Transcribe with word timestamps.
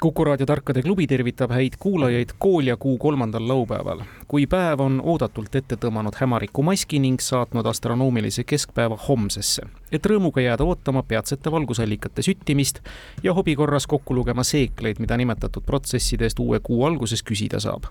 Kuku 0.00 0.24
raadio 0.24 0.46
Tarkade 0.46 0.82
klubi 0.82 1.06
tervitab 1.06 1.50
häid 1.50 1.72
kuulajaid 1.78 2.28
kooliakuu 2.38 2.98
kolmandal 2.98 3.48
laupäeval. 3.48 4.00
kui 4.28 4.46
päev 4.46 4.80
on 4.80 5.00
oodatult 5.04 5.54
ette 5.54 5.76
tõmmanud 5.76 6.14
hämariku 6.20 6.62
maski 6.62 6.98
ning 7.02 7.18
saatnud 7.20 7.66
astronoomilise 7.66 8.44
keskpäeva 8.44 8.98
homsesse, 9.08 9.62
et 9.92 10.06
rõõmuga 10.06 10.42
jääda 10.42 10.64
ootama 10.64 11.02
peatsete 11.02 11.50
valgusallikate 11.52 12.22
süttimist 12.22 12.80
ja 13.22 13.34
hobi 13.34 13.54
korras 13.56 13.86
kokku 13.86 14.14
lugema 14.14 14.44
seekleid, 14.44 15.00
mida 15.00 15.16
nimetatud 15.16 15.64
protsessidest 15.66 16.38
uue 16.42 16.60
kuu 16.64 16.84
alguses 16.86 17.22
küsida 17.22 17.60
saab. 17.60 17.88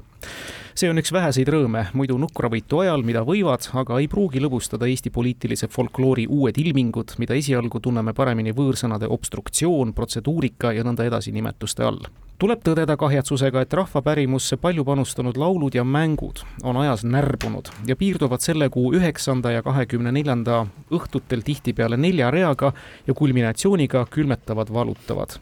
see 0.77 0.89
on 0.89 1.01
üks 1.01 1.11
väheseid 1.13 1.49
rõõme 1.49 1.87
muidu 1.93 2.17
nukravõitu 2.21 2.83
ajal, 2.83 3.03
mida 3.03 3.23
võivad, 3.25 3.65
aga 3.73 3.99
ei 3.99 4.07
pruugi 4.07 4.41
lõbustada 4.43 4.85
Eesti 4.85 5.09
poliitilise 5.09 5.67
folkloori 5.67 6.27
uued 6.29 6.57
ilmingud, 6.57 7.17
mida 7.17 7.33
esialgu 7.33 7.79
tunneme 7.79 8.13
paremini 8.13 8.53
võõrsõnade 8.53 9.09
obstruktsioon, 9.09 9.93
protseduurika 9.93 10.73
ja 10.73 10.85
nõnda 10.85 11.07
edasi 11.07 11.31
nimetuste 11.31 11.83
all. 11.83 12.05
Tuleb 12.37 12.61
tõdeda 12.61 12.93
kahetsusega, 12.99 13.63
et 13.65 13.73
rahva 13.73 14.01
pärimusse 14.05 14.59
palju 14.61 14.83
panustanud 14.85 15.37
laulud 15.41 15.73
ja 15.73 15.83
mängud 15.83 16.43
on 16.63 16.77
ajas 16.77 17.01
närbunud 17.07 17.71
ja 17.89 17.95
piirduvad 17.97 18.43
selle 18.45 18.69
kuu 18.69 18.91
üheksanda 18.93 19.55
ja 19.55 19.63
kahekümne 19.65 20.11
neljanda 20.13 20.59
õhtutel 20.93 21.41
tihtipeale 21.45 21.97
nelja 21.97 22.29
reaga 22.31 22.71
ja 23.07 23.13
kulminatsiooniga 23.17 24.05
külmetavad, 24.13 24.69
valutavad. 24.73 25.39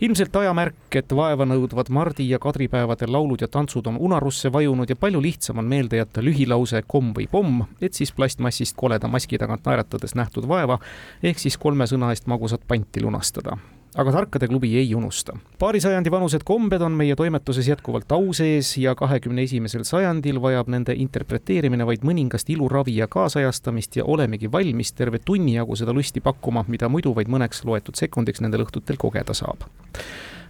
ilmselt 0.00 0.36
ajamärk, 0.36 0.92
et 0.92 1.12
vaevanõudvad 1.12 1.88
mardi- 1.88 2.28
ja 2.28 2.38
kadripäevadel 2.38 3.12
laulud 3.12 3.40
ja 3.40 3.48
tantsud 3.48 3.86
on 3.86 3.96
unarusse 3.96 4.52
vajunud 4.52 4.90
ja 4.90 4.96
palju 4.96 5.22
lihtsam 5.22 5.58
on 5.58 5.64
meelde 5.64 5.96
jätta 5.96 6.20
lühilause 6.20 6.82
komm 6.86 7.14
või 7.16 7.28
pomm, 7.30 7.64
et 7.80 7.94
siis 7.94 8.12
plastmassist 8.12 8.76
koleda 8.76 9.08
maski 9.08 9.38
tagant 9.38 9.64
naeratades 9.64 10.14
nähtud 10.14 10.48
vaeva 10.48 10.78
ehk 11.22 11.38
siis 11.38 11.56
kolme 11.56 11.84
sõna 11.84 12.12
eest 12.12 12.26
magusat 12.26 12.60
panti 12.68 13.00
lunastada 13.00 13.56
aga 13.96 14.12
Tarkade 14.12 14.48
klubi 14.48 14.76
ei 14.78 14.94
unusta. 14.94 15.32
paari 15.58 15.80
sajandi 15.80 16.10
vanused 16.10 16.44
kombed 16.44 16.82
on 16.82 16.92
meie 16.92 17.16
toimetuses 17.16 17.68
jätkuvalt 17.68 18.12
au 18.12 18.32
sees 18.32 18.76
ja 18.78 18.94
kahekümne 18.94 19.42
esimesel 19.42 19.84
sajandil 19.84 20.40
vajab 20.42 20.68
nende 20.68 20.94
interpreteerimine 20.94 21.86
vaid 21.86 22.04
mõningast 22.04 22.50
iluravi 22.52 22.96
ja 22.96 23.08
kaasajastamist 23.08 23.96
ja 23.96 24.04
olemegi 24.04 24.52
valmis 24.52 24.92
terve 24.92 25.18
tunni 25.18 25.56
jagu 25.56 25.76
seda 25.76 25.92
lusti 25.96 26.20
pakkuma, 26.20 26.64
mida 26.68 26.88
muidu 26.88 27.14
vaid 27.14 27.28
mõneks 27.32 27.64
loetud 27.64 27.96
sekundiks 27.96 28.44
nendel 28.44 28.66
õhtutel 28.66 29.00
kogeda 29.00 29.34
saab 29.34 29.64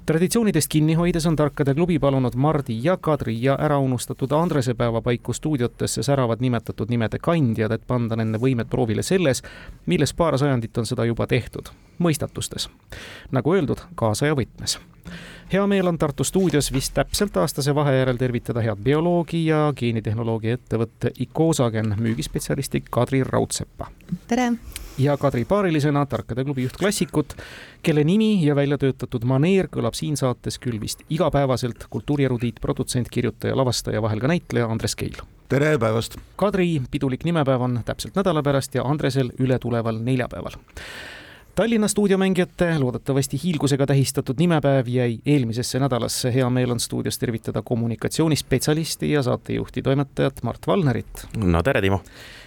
traditsioonidest 0.06 0.68
kinni 0.68 0.94
hoides 0.94 1.26
on 1.26 1.36
Tarkade 1.36 1.74
klubi 1.74 1.98
palunud 1.98 2.34
Mardi 2.34 2.78
ja 2.82 2.96
Kadri 2.96 3.42
ja 3.42 3.58
äraunustatud 3.60 4.32
Andrese 4.32 4.74
päeva 4.74 5.02
paiku 5.02 5.32
stuudiotesse 5.32 6.02
säravad 6.02 6.40
nimetatud 6.40 6.90
nimede 6.90 7.18
kandjad, 7.18 7.72
et 7.72 7.86
panda 7.86 8.16
nende 8.16 8.38
võimed 8.38 8.70
proovile 8.70 9.02
selles, 9.02 9.42
milles 9.86 10.14
paar 10.14 10.38
sajandit 10.38 10.78
on 10.78 10.86
seda 10.86 11.04
juba 11.04 11.26
tehtud, 11.26 11.72
mõistatustes. 11.98 12.68
nagu 13.30 13.52
öeldud, 13.52 13.82
kaasaja 13.94 14.34
võtmes 14.34 14.78
hea 15.52 15.66
meel 15.66 15.86
on 15.86 15.98
Tartu 15.98 16.24
stuudios 16.24 16.72
vist 16.72 16.94
täpselt 16.94 17.36
aastase 17.36 17.74
vahe 17.74 17.96
järel 17.98 18.16
tervitada 18.16 18.62
head 18.62 18.82
bioloogi 18.82 19.46
ja 19.46 19.72
geenitehnoloogia 19.76 20.54
ettevõtte 20.54 21.10
Icosagen 21.18 21.94
müügispetsialisti 21.98 22.84
Kadri 22.90 23.24
Raudseppa. 23.24 23.90
tere! 24.28 24.52
Ja 24.98 25.16
Kadri 25.16 25.44
paarilisena 25.44 26.06
Tarkade 26.06 26.44
klubi 26.44 26.62
juht 26.62 26.76
Klassikut, 26.78 27.34
kelle 27.82 28.04
nimi 28.04 28.46
ja 28.46 28.56
välja 28.56 28.78
töötatud 28.78 29.24
maneer 29.24 29.68
kõlab 29.72 29.96
siin 29.96 30.16
saates 30.16 30.58
küll 30.62 30.80
vist 30.80 31.02
igapäevaselt 31.10 31.86
kultuurierudiit, 31.90 32.60
produtsent, 32.60 33.10
kirjutaja, 33.12 33.56
lavastaja, 33.56 34.02
vahel 34.02 34.20
ka 34.20 34.30
näitleja 34.32 34.68
Andres 34.70 34.96
Keil. 34.96 35.20
tere 35.48 35.76
päevast! 35.78 36.16
Kadri 36.36 36.80
pidulik 36.90 37.24
nimepäev 37.24 37.60
on 37.60 37.80
täpselt 37.84 38.16
nädala 38.16 38.42
pärast 38.42 38.74
ja 38.74 38.84
Andresel 38.84 39.30
ületuleval 39.38 40.00
neljapäeval 40.00 40.56
Tallinna 41.56 41.88
stuudiomängijate 41.88 42.78
loodetavasti 42.78 43.38
hiilgusega 43.44 43.86
tähistatud 43.86 44.36
nimepäev 44.38 44.88
jäi 44.88 45.18
eelmisesse 45.26 45.78
nädalasse. 45.78 46.34
hea 46.34 46.50
meel 46.50 46.70
on 46.70 46.80
stuudios 46.80 47.18
tervitada 47.18 47.62
kommunikatsioonispetsialisti 47.62 49.10
ja 49.10 49.22
saatejuhti, 49.22 49.82
toimetajat 49.82 50.42
Mart 50.42 50.66
Valnerit. 50.66 51.26
no 51.36 51.62
tere, 51.62 51.80
Timo! 51.80 52.02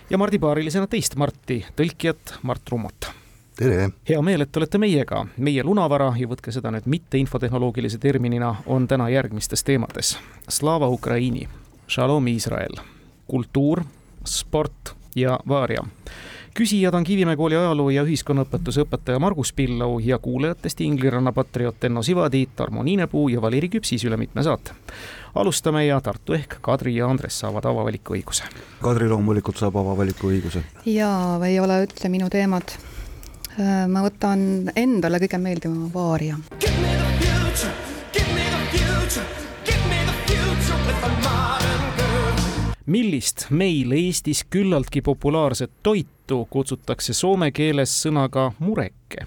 Ja 0.09 0.17
Mardi 0.17 0.39
paarilisena 0.39 0.87
teist 0.87 1.15
Marti, 1.15 1.59
tõlkijat 1.75 2.39
Mart 2.41 2.69
Rummot. 2.69 3.09
tere! 3.57 3.89
hea 4.09 4.21
meel, 4.21 4.41
et 4.41 4.57
olete 4.57 4.77
meiega. 4.77 5.25
meie 5.37 5.63
lunavara 5.63 6.13
ja 6.17 6.27
võtke 6.27 6.51
seda 6.51 6.71
nüüd 6.71 6.87
mitte 6.89 7.17
infotehnoloogilise 7.17 7.97
terminina, 7.97 8.55
on 8.65 8.87
täna 8.87 9.09
järgmistes 9.09 9.63
teemades. 9.63 10.17
Slava 10.49 10.87
Ukraini, 10.87 11.47
Shalom 11.87 12.27
Iisrael, 12.27 12.81
kultuur, 13.27 13.83
sport 14.25 14.95
ja 15.15 15.39
vaaria 15.47 15.85
küsijad 16.59 16.93
on 16.93 17.03
Kivimäe 17.03 17.35
kooli 17.39 17.55
ajaloo 17.55 17.89
ja 17.89 18.01
ühiskonnaõpetuse 18.03 18.83
õpetaja 18.83 19.19
Margus 19.23 19.53
Pillau 19.55 19.99
ja 20.03 20.17
kuulajatest 20.19 20.81
Ingliranna 20.83 21.31
patrioot 21.31 21.83
Enno 21.87 22.01
Sivadi, 22.03 22.49
Tarmo 22.55 22.83
Niinepuu 22.83 23.29
ja 23.31 23.41
Valeri 23.41 23.69
Küpsis 23.71 24.03
üle 24.03 24.17
mitme 24.19 24.43
saate. 24.43 24.75
alustame 25.35 25.85
ja 25.85 26.01
Tartu 26.01 26.33
ehk 26.33 26.57
Kadri 26.61 26.95
ja 26.95 27.07
Andres 27.07 27.39
saavad 27.39 27.65
avavalikuõiguse. 27.65 28.43
Kadri 28.81 29.07
loomulikult 29.07 29.57
saab 29.57 29.77
avavalikuõiguse. 29.79 30.63
jaa, 30.85 31.39
ei 31.47 31.59
ole 31.59 31.79
üldse 31.85 32.09
minu 32.09 32.27
teemad. 32.29 32.75
Äh, 33.55 33.87
ma 33.87 34.03
võtan 34.03 34.71
endale 34.75 35.23
kõige 35.23 35.37
meeldivama 35.37 35.89
vaaria. 35.93 36.35
Give 36.59 36.75
me 36.81 36.91
the 36.99 37.09
future, 37.23 37.73
give 38.11 38.35
me 38.35 38.43
the 38.51 38.77
future, 38.77 39.25
give 39.63 39.83
me 39.87 40.03
the 40.11 40.17
future 40.27 40.79
with 40.85 41.03
a 41.07 41.15
modern 41.23 41.89
girl. 41.95 42.77
millist 42.85 43.47
meil 43.49 43.91
Eestis 43.91 44.43
küllaltki 44.49 45.01
populaarset 45.01 45.71
toitu 45.83 46.18
tõttu 46.29 46.45
kutsutakse 46.49 47.13
soome 47.13 47.51
keeles 47.51 47.91
sõnaga 48.03 48.51
mureke. 48.59 49.25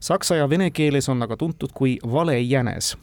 Saksa 0.00 0.36
ja 0.36 0.48
vene 0.48 0.70
keeles 0.70 1.08
on 1.08 1.22
aga 1.22 1.36
tuntud 1.36 1.72
kui 1.74 1.98
valejänes 2.04 2.96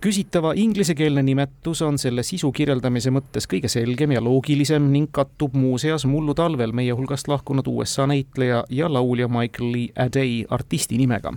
küsitava 0.00 0.54
inglisekeelne 0.56 1.20
nimetus 1.22 1.82
on 1.84 1.98
selle 2.00 2.22
sisu 2.24 2.48
kirjeldamise 2.56 3.10
mõttes 3.12 3.44
kõige 3.44 3.68
selgem 3.68 4.14
ja 4.14 4.22
loogilisem 4.24 4.86
ning 4.88 5.10
kattub 5.12 5.52
muuseas 5.52 6.06
mullu 6.08 6.32
talvel 6.34 6.72
meie 6.72 6.94
hulgast 6.96 7.28
lahkunud 7.28 7.68
USA 7.68 8.06
näitleja 8.08 8.62
ja 8.70 8.88
laulja 8.88 9.28
Michael 9.28 9.72
Lee 9.72 9.92
Adey 9.96 10.44
artisti 10.48 10.96
nimega. 10.96 11.34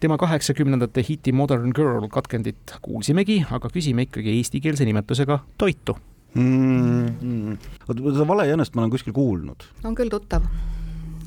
tema 0.00 0.18
kaheksakümnendate 0.18 1.04
hiti 1.08 1.32
Modern 1.32 1.70
Girl 1.74 2.08
katkendit 2.08 2.74
kuulsimegi, 2.82 3.44
aga 3.50 3.70
küsime 3.70 4.02
ikkagi 4.02 4.34
eestikeelse 4.34 4.84
nimetusega 4.84 5.38
toitu 5.58 5.96
mm,? 6.34 7.56
oota, 7.86 7.98
seda 8.00 8.26
valejänest 8.28 8.76
ma 8.76 8.84
olen 8.84 8.92
kuskil 8.94 9.14
kuulnud. 9.16 9.66
on 9.84 9.96
küll 9.98 10.12
tuttav, 10.12 10.46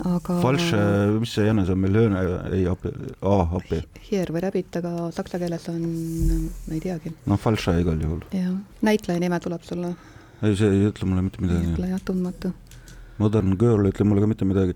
aga. 0.05 0.39
Falsche, 0.41 0.81
mis 1.19 1.35
see 1.37 1.47
jänes 1.47 1.69
on 1.73 1.81
meil, 1.83 1.99
ööne, 2.05 2.23
ei 2.55 2.65
api, 2.69 2.91
aa, 3.21 3.45
api. 3.59 3.81
Hier 4.09 4.31
või 4.33 4.43
rabbit, 4.45 4.81
aga 4.81 5.09
saksa 5.15 5.39
keeles 5.41 5.69
on, 5.73 5.85
ma 6.67 6.77
ei 6.77 6.83
teagi. 6.83 7.13
noh, 7.25 7.41
Falsche 7.41 7.77
igal 7.83 8.01
juhul. 8.01 8.25
jah, 8.35 8.53
näitleja 8.85 9.23
nime 9.23 9.39
tuleb 9.43 9.65
sulle? 9.67 9.95
ei, 10.41 10.55
see 10.55 10.71
ei 10.71 10.89
ütle 10.89 11.09
mulle 11.09 11.27
mitte 11.29 11.43
midagi. 11.45 11.75
jah, 11.91 12.01
tundmatu. 12.05 12.53
Modern 13.21 13.55
Girl 13.59 13.85
ei 13.85 13.95
ütle 13.95 14.07
mulle 14.09 14.25
ka 14.25 14.31
mitte 14.31 14.47
midagi. 14.47 14.75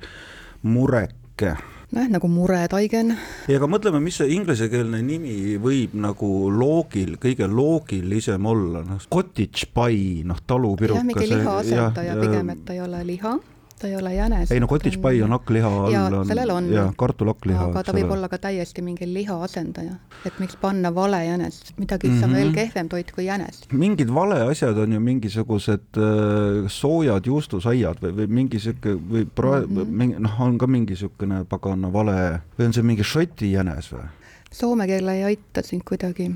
Mureke 0.63 1.55
nojah, 1.91 2.09
nagu 2.13 2.29
mure, 2.31 2.61
taigen. 2.71 3.13
ja 3.49 3.59
aga 3.59 3.69
mõtleme, 3.71 4.01
mis 4.03 4.19
see 4.21 4.33
inglisekeelne 4.35 5.01
nimi 5.05 5.57
võib 5.61 5.95
nagu 5.99 6.49
loogil, 6.53 7.15
kõige 7.21 7.49
loogilisem 7.49 8.49
olla, 8.49 8.83
noh, 8.87 9.05
cottage 9.11 9.69
pie, 9.73 10.25
noh, 10.29 10.41
talupirukas. 10.45 11.01
jah, 11.01 11.07
mingi 11.07 11.31
liha 11.31 11.55
asendaja 11.63 12.19
pigem, 12.21 12.53
et 12.53 12.67
ta 12.67 12.77
ei 12.77 12.83
ole 12.85 13.01
liha 13.13 13.37
ta 13.79 13.87
ei 13.87 13.95
ole 13.95 14.13
jänes. 14.13 14.51
ei 14.51 14.59
no 14.59 14.67
cottage 14.67 14.97
pie 14.97 15.23
on 15.23 15.31
hakkliha 15.31 15.69
all 15.69 16.13
on. 16.13 16.27
sellel 16.27 16.49
on. 16.49 16.67
ja 16.73 16.85
kartulhakkliha. 16.97 17.69
aga 17.69 17.83
ta 17.83 17.95
võib 17.95 18.11
olla 18.15 18.29
ka 18.31 18.37
täiesti 18.41 18.83
mingi 18.85 19.07
liha 19.07 19.37
asendaja, 19.45 19.95
et 20.27 20.39
miks 20.43 20.57
panna 20.61 20.91
vale 20.95 21.21
jänest, 21.25 21.73
midagi 21.77 22.09
mm 22.09 22.21
-hmm. 22.21 22.35
veel 22.35 22.53
kehvem 22.53 22.89
toit 22.89 23.11
kui 23.15 23.25
jänes. 23.25 23.61
mingid 23.71 24.13
vale 24.13 24.41
asjad 24.51 24.77
on 24.77 24.93
ju 24.93 24.99
mingisugused 24.99 25.97
äh, 25.97 26.67
soojad 26.67 27.25
juustusaiad 27.25 28.03
või, 28.03 28.13
või 28.21 28.27
mingi 28.27 28.59
sihuke 28.59 28.93
või 28.93 29.25
prae- 29.35 29.65
mm 29.65 29.77
-hmm., 29.77 29.85
mingi 30.03 30.15
noh, 30.19 30.41
on 30.41 30.57
ka 30.57 30.67
mingi 30.67 30.93
niisugune 30.93 31.45
pagana 31.45 31.93
vale 31.93 32.41
või 32.59 32.65
on 32.65 32.73
see 32.73 32.83
mingi 32.83 33.03
šoti 33.03 33.51
jänes 33.51 33.93
või? 33.93 34.07
Soome 34.51 34.87
keel 34.87 35.07
ei 35.07 35.23
aita 35.23 35.61
sind 35.61 35.83
kuidagi 35.85 36.31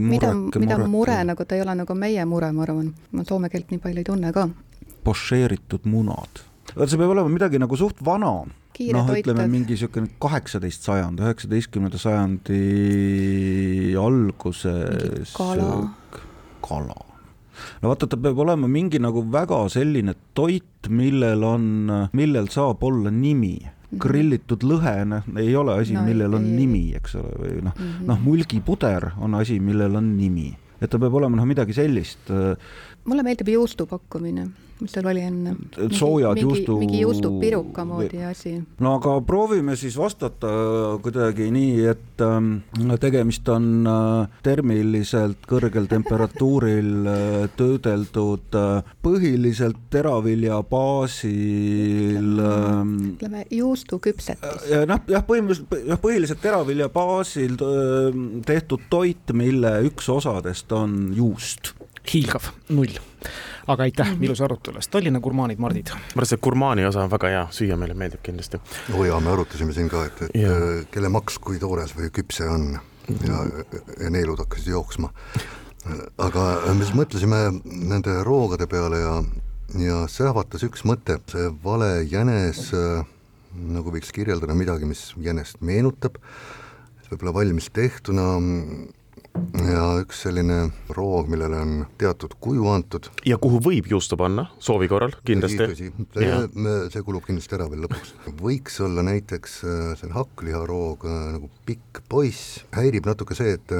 mida, 0.00 0.34
mida 0.34 0.78
mure 0.78 1.24
nagu, 1.24 1.44
ta 1.44 1.54
ei 1.54 1.62
ole 1.62 1.74
nagu 1.74 1.94
meie 1.94 2.24
mure, 2.24 2.52
ma 2.52 2.62
arvan, 2.62 2.94
ma 3.10 3.24
soome 3.24 3.48
keelt 3.48 3.70
nii 3.70 3.78
palju 3.78 3.98
ei 3.98 4.04
tunne 4.04 4.32
ka. 4.32 4.48
pošeeritud 5.04 5.80
munad 5.84 6.51
vaat 6.76 6.88
see 6.90 7.00
peab 7.00 7.12
olema 7.14 7.28
midagi 7.32 7.60
nagu 7.60 7.76
suht 7.78 8.00
vana. 8.04 8.32
noh, 8.96 9.12
ütleme 9.12 9.46
mingi 9.52 9.76
niisugune 9.76 10.08
kaheksateist 10.22 10.88
sajand, 10.88 11.20
üheksateistkümnenda 11.20 12.00
sajandi 12.00 12.62
alguses. 14.00 15.34
kala 16.62 17.12
no 17.82 17.90
vaata, 17.90 18.08
ta 18.08 18.16
peab 18.16 18.40
olema 18.44 18.70
mingi 18.70 19.00
nagu 19.02 19.24
väga 19.32 19.60
selline 19.72 20.14
toit, 20.36 20.88
millel 20.88 21.44
on, 21.46 21.68
millel 22.16 22.48
saab 22.52 22.82
olla 22.88 23.12
nimi 23.12 23.54
mhm. 23.60 24.00
grillitud 24.02 24.64
lõhe, 24.66 24.96
noh, 25.08 25.28
ei 25.42 25.54
ole 25.58 25.76
asi 25.82 25.96
no,, 25.98 26.06
millel 26.06 26.38
on 26.38 26.48
ei, 26.48 26.56
nimi, 26.62 26.84
eks 26.98 27.18
ole, 27.20 27.36
või 27.38 27.54
noh 27.60 27.76
mm 27.76 27.86
-hmm., 27.92 28.08
noh, 28.08 28.24
mulgipuder 28.24 29.12
on 29.20 29.38
asi, 29.38 29.60
millel 29.60 30.00
on 30.00 30.12
nimi. 30.16 30.50
et 30.80 30.90
ta 30.90 30.98
peab 30.98 31.14
olema 31.20 31.36
noh, 31.38 31.46
midagi 31.46 31.76
sellist. 31.76 32.32
mulle 33.04 33.22
meeldib 33.22 33.52
juustu 33.52 33.86
pakkumine 33.86 34.48
mis 34.82 34.94
seal 34.94 35.08
oli 35.10 35.22
enne? 35.24 35.54
soojad 35.90 36.40
juustu. 36.40 36.78
mingi 36.82 37.00
juustupiruka 37.02 37.84
moodi 37.88 38.22
asi. 38.26 38.54
no 38.80 38.96
aga 38.98 39.16
proovime 39.26 39.76
siis 39.76 39.96
vastata 39.98 40.50
kuidagi 41.02 41.50
nii, 41.54 41.86
et 41.92 42.24
äh, 42.24 42.96
tegemist 43.00 43.48
on 43.52 43.86
äh, 43.88 44.40
termiliselt 44.42 45.46
kõrgel 45.48 45.88
temperatuuril 45.90 46.92
äh, 47.06 47.36
töödeldud 47.58 48.58
äh, 48.58 48.92
põhiliselt 49.04 49.80
teravilja 49.92 50.60
baasil 50.66 52.40
ähm, 52.42 52.96
ütleme 53.12 53.44
äh, 53.44 53.46
juustuküpsetus. 53.58 54.66
ja 54.70 54.82
noh, 54.88 55.02
jah, 55.10 55.24
põhimõtteliselt 55.26 55.88
jah, 55.92 56.02
põhiliselt 56.02 56.42
teravilja 56.44 56.90
baasil 56.92 57.56
äh, 57.58 58.20
tehtud 58.48 58.88
toit, 58.92 59.34
mille 59.36 59.78
üks 59.88 60.10
osadest 60.12 60.72
on 60.76 61.12
juust. 61.16 61.74
hiilgav, 62.12 62.50
null 62.74 62.98
aga 63.66 63.82
aitäh 63.82 64.08
mm 64.08 64.16
-hmm. 64.16 64.24
ilusa 64.24 64.44
arutelu 64.44 64.76
eest, 64.76 64.90
Tallinna 64.90 65.20
gurmaanid, 65.20 65.58
Mardid. 65.58 65.88
ma 65.90 66.00
arvan, 66.16 66.26
see 66.26 66.38
gurmaani 66.42 66.86
osa 66.86 67.02
on 67.02 67.10
väga 67.10 67.28
hea, 67.28 67.46
süüa 67.50 67.76
meile 67.76 67.94
meeldib 67.94 68.22
kindlasti. 68.22 68.60
oo 68.94 69.04
jaa, 69.04 69.20
me 69.20 69.30
arutasime 69.30 69.72
siin 69.72 69.88
ka, 69.88 70.04
et, 70.04 70.22
et 70.22 70.30
ja. 70.34 70.50
Äh, 70.50 70.86
kelle 70.90 71.08
maks 71.08 71.38
kui 71.38 71.58
toores 71.58 71.96
või 71.96 72.10
küps 72.10 72.36
see 72.42 72.48
on 72.48 72.78
ja, 73.28 73.44
ja 74.00 74.10
neelud 74.10 74.38
hakkasid 74.38 74.72
jooksma. 74.72 75.12
aga 76.18 76.42
me 76.74 76.84
siis 76.84 76.94
mõtlesime 76.94 77.38
nende 77.64 78.22
roogade 78.22 78.66
peale 78.66 78.98
ja, 78.98 79.16
ja 79.78 80.06
sähvatas 80.08 80.62
üks 80.62 80.84
mõte, 80.86 81.18
see 81.26 81.50
vale 81.64 82.02
jänes 82.02 82.70
äh, 82.74 83.04
nagu 83.52 83.92
võiks 83.92 84.12
kirjeldada 84.14 84.54
midagi, 84.54 84.86
mis 84.88 85.10
jänest 85.20 85.60
meenutab, 85.60 86.16
võib-olla 87.10 87.34
valmis 87.34 87.68
tehtuna 87.74 88.38
ja 89.66 89.84
üks 90.02 90.22
selline 90.26 90.58
roog, 90.92 91.28
millele 91.32 91.58
on 91.62 91.74
teatud 92.00 92.34
kuju 92.42 92.66
antud. 92.72 93.08
ja 93.28 93.38
kuhu 93.42 93.60
võib 93.64 93.88
juustu 93.90 94.16
panna, 94.20 94.46
soovi 94.62 94.88
korral, 94.90 95.14
kindlasti. 95.26 95.68
see, 95.78 95.92
see 96.92 97.04
kulub 97.06 97.26
kindlasti 97.26 97.56
ära 97.58 97.68
veel 97.72 97.86
lõpuks. 97.86 98.14
võiks 98.40 98.80
olla 98.84 99.04
näiteks 99.06 99.58
äh, 99.64 99.84
see 100.00 100.12
hakkliharoog 100.14 101.06
äh, 101.08 101.22
nagu 101.36 101.52
pikk 101.68 102.02
poiss, 102.12 102.62
häirib 102.76 103.08
natuke 103.08 103.36
see, 103.38 103.56
et 103.58 103.76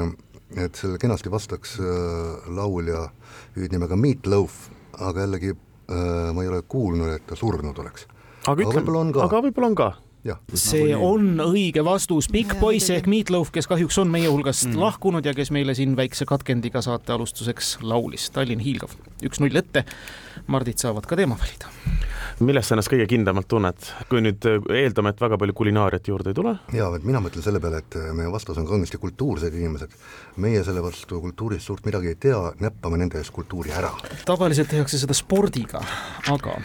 et 0.52 0.76
sellele 0.76 1.00
kenasti 1.00 1.32
vastaks 1.32 1.78
äh, 1.80 2.48
laulja 2.52 3.06
hüüdnimega 3.56 3.96
Meat 3.96 4.28
Loaf, 4.28 4.66
aga 5.00 5.26
jällegi 5.26 5.54
ma 5.92 6.40
ei 6.40 6.48
ole 6.48 6.62
kuulnud, 6.70 7.10
et 7.12 7.24
ta 7.28 7.36
surnud 7.36 7.76
oleks. 7.82 8.06
aga 8.48 8.64
ütleme, 8.64 8.94
aga 9.20 9.40
võib-olla 9.44 9.68
on 9.68 9.76
ka 9.76 9.88
see 10.54 10.94
on 10.94 11.40
õige 11.42 11.82
vastus, 11.84 12.28
Pikk 12.32 12.54
poiss 12.60 12.92
ehk 12.94 13.08
Meatloaf, 13.10 13.50
kes 13.54 13.66
kahjuks 13.70 13.98
on 13.98 14.12
meie 14.12 14.30
hulgast 14.30 14.68
mm. 14.68 14.78
lahkunud 14.78 15.26
ja 15.26 15.34
kes 15.34 15.50
meile 15.54 15.74
siin 15.74 15.96
väikse 15.98 16.26
katkendiga 16.28 16.82
saate 16.84 17.14
alustuseks 17.14 17.78
laulis. 17.82 18.28
Tallinn 18.34 18.62
hiilgav, 18.62 18.94
üks-null 19.26 19.58
ette. 19.58 19.84
Mardid 20.46 20.78
saavad 20.82 21.06
ka 21.10 21.18
teema 21.18 21.38
valida 21.38 21.70
milles 22.42 22.66
sa 22.66 22.74
ennast 22.74 22.90
kõige 22.90 23.06
kindlamalt 23.10 23.48
tunned, 23.50 23.88
kui 24.10 24.22
nüüd 24.24 24.46
äh, 24.48 24.58
eeldame, 24.82 25.12
et 25.12 25.20
väga 25.22 25.38
palju 25.40 25.54
kulinaariat 25.56 26.08
juurde 26.08 26.32
ei 26.32 26.36
tule? 26.36 26.54
jaa, 26.74 26.88
et 26.96 27.06
mina 27.06 27.20
mõtlen 27.22 27.44
selle 27.44 27.60
peale, 27.62 27.82
et 27.82 27.96
äh, 27.98 28.10
meie 28.16 28.30
vastas 28.32 28.58
on 28.60 28.66
kangesti 28.68 28.98
kultuursed 29.02 29.54
inimesed. 29.54 29.94
meie 30.42 30.62
selle 30.64 30.82
vastu 30.82 31.20
kultuurist 31.22 31.66
suurt 31.66 31.86
midagi 31.86 32.12
ei 32.12 32.18
tea, 32.26 32.40
näppame 32.60 32.98
nende 33.00 33.20
eest 33.20 33.34
kultuuri 33.34 33.74
ära. 33.76 33.92
tavaliselt 34.28 34.70
tehakse 34.72 35.00
seda 35.00 35.16
spordiga, 35.16 35.82
aga 36.32 36.56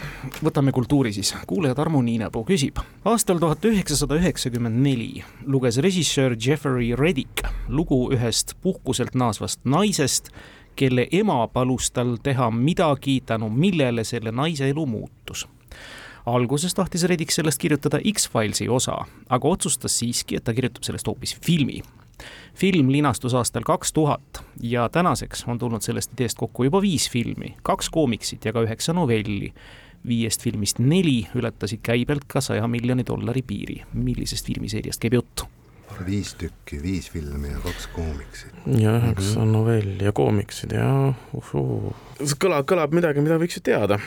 võtame 0.42 0.72
kultuuri 0.74 1.12
siis. 1.12 1.34
kuulaja 1.46 1.76
Tarmo 1.78 2.02
Niinepuu 2.02 2.44
küsib. 2.48 2.80
aastal 3.04 3.38
tuhat 3.38 3.64
üheksasada 3.64 4.18
üheksakümmend 4.18 4.82
neli 4.84 5.24
luges 5.46 5.78
režissöör 5.84 6.36
Jeffrey 6.38 6.94
Reddick 6.96 7.44
lugu 7.68 8.08
ühest 8.14 8.56
puhkuselt 8.62 9.14
naasvast 9.14 9.60
naisest, 9.64 10.32
kelle 10.76 11.08
ema 11.12 11.46
palus 11.52 11.90
tal 11.90 12.16
teha 12.22 12.50
midagi, 12.50 13.20
tänu 13.26 13.48
millele 13.50 14.04
selle 14.04 14.32
naise 14.32 14.68
elu 14.70 14.86
muutus 14.86 15.46
alguses 16.26 16.74
tahtis 16.74 17.04
Reddick 17.04 17.30
sellest 17.30 17.60
kirjutada 17.60 18.00
X-Filesi 18.12 18.68
osa, 18.68 18.98
aga 19.28 19.48
otsustas 19.48 19.98
siiski, 19.98 20.36
et 20.36 20.44
ta 20.44 20.54
kirjutab 20.54 20.86
sellest 20.86 21.06
hoopis 21.06 21.36
filmi. 21.44 21.82
film 22.54 22.88
linastus 22.90 23.34
aastal 23.34 23.62
kaks 23.62 23.92
tuhat 23.92 24.42
ja 24.62 24.88
tänaseks 24.88 25.44
on 25.46 25.58
tulnud 25.58 25.82
sellest 25.82 26.12
ideest 26.12 26.38
kokku 26.38 26.64
juba 26.64 26.82
viis 26.82 27.10
filmi, 27.10 27.56
kaks 27.62 27.90
koomiksit 27.90 28.44
ja 28.44 28.52
ka 28.52 28.62
üheksa 28.62 28.92
novelli. 28.92 29.52
viiest 30.08 30.42
filmist 30.42 30.78
neli 30.78 31.26
ületasid 31.34 31.80
käibelt 31.82 32.24
ka 32.26 32.40
saja 32.40 32.68
miljoni 32.68 33.06
dollari 33.06 33.42
piiri. 33.42 33.82
millisest 33.92 34.46
filmiseeriast 34.46 35.00
käib 35.00 35.14
jutt? 35.14 35.57
Viis 36.06 36.34
tükki, 36.38 36.82
viis 36.82 37.10
filmi 37.10 37.52
ja 37.52 37.60
kaks 37.64 37.88
koomiksit. 37.94 38.54
ja 38.66 38.96
üheksa 38.98 39.38
mm 39.40 39.44
-hmm. 39.44 39.52
novelli 39.52 40.04
ja 40.04 40.12
koomiksid 40.12 40.72
ja 40.72 41.14
uhuu. 41.32 41.94
see 42.18 42.38
kõlab, 42.44 42.66
kõlab 42.68 42.94
midagi, 42.94 43.20
mida 43.20 43.38
võiks 43.38 43.56
ju 43.58 43.64
teada 43.64 43.98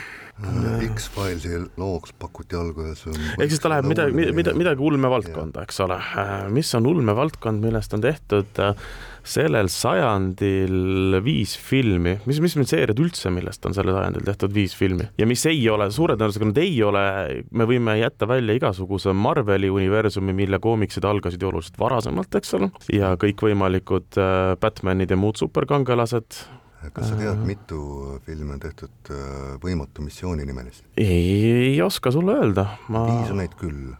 Äh, 0.42 0.86
X-Filesi 0.94 1.58
looks 1.76 2.14
pakuti 2.18 2.56
alguses 2.56 3.04
ehk 3.12 3.50
siis 3.52 3.60
ta 3.62 3.70
läheb 3.70 3.86
midagi, 3.90 4.14
midagi, 4.16 4.56
midagi 4.58 4.82
ulmevaldkonda, 4.82 5.66
eks 5.66 5.82
ole. 5.84 5.98
Äh, 6.18 6.32
mis 6.52 6.72
on 6.78 6.88
ulmevaldkond, 6.88 7.62
millest 7.62 7.94
on 7.94 8.02
tehtud 8.02 8.62
äh, 8.62 8.72
sellel 9.22 9.68
sajandil 9.72 11.18
viis 11.24 11.54
filmi, 11.58 12.16
mis, 12.28 12.40
mis 12.42 12.56
need 12.58 12.70
seeriad 12.70 13.02
üldse, 13.02 13.30
millest 13.34 13.66
on 13.68 13.76
sellel 13.76 13.96
sajandil 13.98 14.26
tehtud 14.26 14.54
viis 14.54 14.74
filmi? 14.78 15.08
Ja 15.20 15.28
mis 15.30 15.44
ei 15.50 15.60
ole, 15.70 15.88
suure 15.94 16.16
tõenäosusega 16.18 16.50
nad 16.50 16.62
ei 16.62 16.74
ole, 16.86 17.04
me 17.50 17.66
võime 17.68 17.98
jätta 18.00 18.28
välja 18.30 18.56
igasuguse 18.58 19.14
Marveli 19.16 19.70
universumi, 19.72 20.34
mille 20.36 20.58
koomiksid 20.62 21.06
algasid 21.08 21.42
ju 21.42 21.52
oluliselt 21.52 21.78
varasemalt, 21.80 22.40
eks 22.40 22.58
ole, 22.58 22.72
ja 22.92 23.14
kõikvõimalikud 23.20 24.18
Batmanid 24.62 25.14
ja 25.14 25.20
muud 25.20 25.40
superkangelased. 25.40 26.42
Kas 26.90 27.12
sa 27.12 27.14
tead, 27.14 27.38
mitu 27.46 27.78
filmi 28.26 28.56
on 28.56 28.62
tehtud 28.62 29.12
äh, 29.14 29.52
Võimatu 29.62 30.02
missiooni 30.02 30.42
nimelist? 30.48 30.82
ei 30.98 31.76
oska 31.84 32.10
sulle 32.10 32.34
öelda 32.40 32.64
ma.... 32.90 33.04
viis 33.06 33.30
on 33.30 33.38
neid 33.38 33.54
küll 33.60 33.92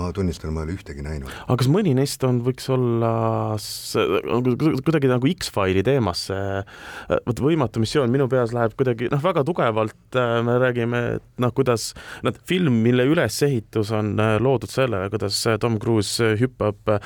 ma 0.00 0.10
tunnistan, 0.16 0.54
ma 0.54 0.64
ei 0.64 0.70
ole 0.70 0.78
ühtegi 0.78 1.04
näinud. 1.04 1.30
aga 1.44 1.58
kas 1.60 1.70
mõni 1.70 1.94
neist 1.96 2.24
on, 2.26 2.40
võiks 2.46 2.68
olla 2.72 3.12
kuidagi 4.80 5.10
nagu 5.10 5.30
X-File'i 5.30 5.84
teemasse, 5.86 6.38
vot 7.26 7.42
võimatu 7.44 7.82
missioon 7.82 8.12
minu 8.12 8.28
peas 8.30 8.54
läheb 8.56 8.74
kuidagi 8.78 9.10
noh, 9.12 9.20
väga 9.22 9.44
tugevalt, 9.46 9.96
äh, 10.18 10.38
me 10.46 10.56
räägime, 10.62 11.02
et 11.18 11.42
noh, 11.42 11.52
kuidas 11.56 11.90
noh, 12.26 12.36
film, 12.48 12.80
mille 12.84 13.06
ülesehitus 13.10 13.92
on 13.96 14.14
äh, 14.20 14.36
loodud 14.42 14.70
sellele, 14.72 15.10
kuidas 15.12 15.38
Tom 15.62 15.78
Cruise 15.82 16.34
hüppab 16.40 16.94
äh, 16.94 17.00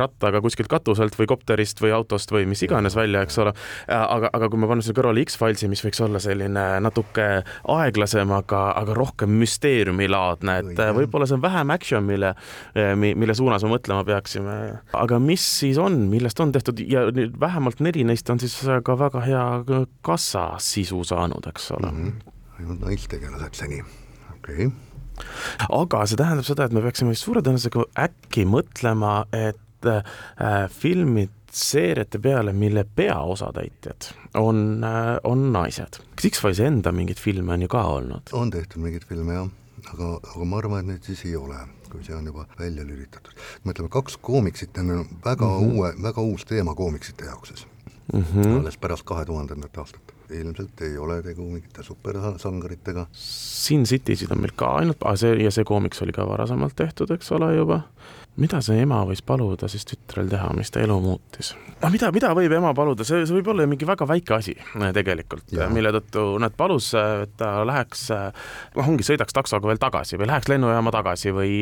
rattaga 0.00 0.42
kuskilt 0.44 0.70
katuselt 0.72 1.16
või 1.18 1.28
kopterist 1.30 1.82
või 1.82 1.94
autost 1.96 2.32
või 2.34 2.46
mis 2.50 2.62
iganes 2.66 2.96
välja, 2.98 3.24
eks 3.24 3.40
ole. 3.42 3.54
aga, 3.88 4.30
aga 4.34 4.48
kui 4.50 4.60
ma 4.60 4.68
panen 4.70 4.84
sinna 4.84 4.98
kõrvale 4.98 5.24
X-Filesi, 5.26 5.68
mis 5.70 5.82
võiks 5.84 6.02
olla 6.04 6.20
selline 6.22 6.64
natuke 6.84 7.28
aeglasem, 7.74 8.30
aga, 8.34 8.66
aga 8.78 8.96
rohkem 8.96 9.34
müsteeriumilaadne, 9.40 10.58
et 10.62 10.82
võib-olla 10.96 11.28
see 11.28 11.38
on 11.38 11.44
vähem 11.44 11.72
action, 11.74 12.03
mille, 12.06 12.34
eh, 12.78 12.94
mille 12.96 13.34
suunas 13.36 13.64
me 13.66 13.74
mõtlema 13.74 14.06
peaksime. 14.06 14.56
aga 14.92 15.18
mis 15.22 15.44
siis 15.60 15.80
on, 15.80 15.98
millest 16.12 16.40
on 16.40 16.52
tehtud 16.54 16.80
ja 16.88 17.06
nüüd 17.14 17.36
vähemalt 17.40 17.82
neli 17.84 18.04
neist 18.04 18.30
on 18.30 18.42
siis 18.42 18.56
ka 18.84 18.98
väga 18.98 19.24
hea 19.26 19.44
kassasisu 20.06 21.04
saanud, 21.04 21.46
eks 21.52 21.70
ole 21.78 21.90
mm. 21.90 22.08
-hmm. 22.08 22.34
ainult 22.60 22.88
naistegelased 22.88 23.62
seni, 23.64 23.82
okei 24.36 24.66
okay 24.66 24.72
aga 25.70 26.04
see 26.06 26.18
tähendab 26.18 26.46
seda, 26.46 26.66
et 26.66 26.74
me 26.74 26.82
peaksime 26.84 27.14
vist 27.14 27.26
suure 27.26 27.42
tõenäosusega 27.44 27.86
äkki 28.06 28.46
mõtlema, 28.50 29.24
et 29.30 29.86
äh, 29.86 30.02
filmid 30.74 31.34
seeriate 31.54 32.18
peale, 32.18 32.52
mille 32.52 32.84
peaosatäitjad 32.96 34.10
on 34.34 34.84
äh,, 34.84 35.16
on 35.24 35.52
naised. 35.54 36.00
kas 36.16 36.30
X-Files 36.32 36.60
enda 36.66 36.92
mingeid 36.92 37.20
filme 37.22 37.54
on 37.54 37.62
ju 37.62 37.70
ka 37.70 37.84
olnud? 37.92 38.32
on 38.34 38.50
tehtud 38.50 38.82
mingeid 38.82 39.06
filme 39.06 39.36
jah, 39.36 39.52
aga, 39.92 40.18
aga 40.34 40.44
ma 40.44 40.58
arvan, 40.58 40.80
et 40.80 40.86
neid 40.86 41.02
siis 41.02 41.24
ei 41.24 41.36
ole 41.36 41.58
kui 41.94 42.02
see 42.02 42.16
on 42.16 42.26
juba 42.26 42.46
välja 42.58 42.82
lülitatud. 42.86 43.36
mõtleme, 43.64 43.88
kaks 43.88 44.16
koomiksit 44.16 44.78
on 44.78 45.06
väga 45.24 45.46
mm 45.46 45.60
-hmm. 45.60 45.72
uue, 45.74 45.94
väga 46.02 46.20
uus 46.20 46.44
teema 46.44 46.74
koomiksite 46.74 47.24
jaoks 47.24 47.48
siis 47.48 47.66
mm 48.12 48.22
-hmm. 48.22 48.58
alles 48.60 48.78
pärast 48.78 49.02
kahe 49.04 49.24
tuhandendat 49.24 49.78
aastat. 49.78 50.14
ilmselt 50.30 50.80
ei 50.80 50.98
ole 50.98 51.22
tegu 51.22 51.42
mingite 51.50 51.82
supersangaritega. 51.82 53.06
Sin 53.12 53.84
Citysid 53.84 54.30
on 54.30 54.40
meil 54.40 54.52
ka 54.56 54.66
ainult, 54.66 54.96
see 55.14 55.42
ja 55.42 55.50
see 55.50 55.64
koomiks 55.64 56.02
oli 56.02 56.12
ka 56.12 56.26
varasemalt 56.28 56.76
tehtud, 56.76 57.10
eks 57.10 57.32
ole, 57.32 57.56
juba 57.56 57.82
mida 58.40 58.60
see 58.64 58.80
ema 58.82 59.02
võis 59.06 59.22
paluda 59.26 59.68
siis 59.70 59.86
tütrel 59.88 60.28
teha, 60.30 60.50
mis 60.56 60.72
ta 60.74 60.82
elu 60.82 60.96
muutis? 61.02 61.52
no 61.82 61.90
mida, 61.92 62.10
mida 62.14 62.32
võib 62.36 62.54
ema 62.56 62.72
paluda, 62.76 63.06
see, 63.06 63.22
see 63.26 63.36
võib 63.36 63.52
olla 63.52 63.66
mingi 63.70 63.86
väga 63.88 64.08
väike 64.10 64.36
asi 64.38 64.56
äh, 64.58 64.90
tegelikult, 64.96 65.54
mille 65.74 65.92
tõttu 65.98 66.26
nad 66.42 66.56
palus, 66.58 66.90
äh, 66.98 67.24
et 67.28 67.36
ta 67.40 67.52
läheks, 67.66 68.08
äh, 68.14 68.50
noh, 68.78 68.90
ongi, 68.90 69.06
sõidaks 69.06 69.36
taksoga 69.36 69.70
veel 69.70 69.82
tagasi 69.82 70.18
või 70.20 70.30
läheks 70.32 70.50
lennujaama 70.50 70.94
tagasi 70.94 71.34
või 71.34 71.54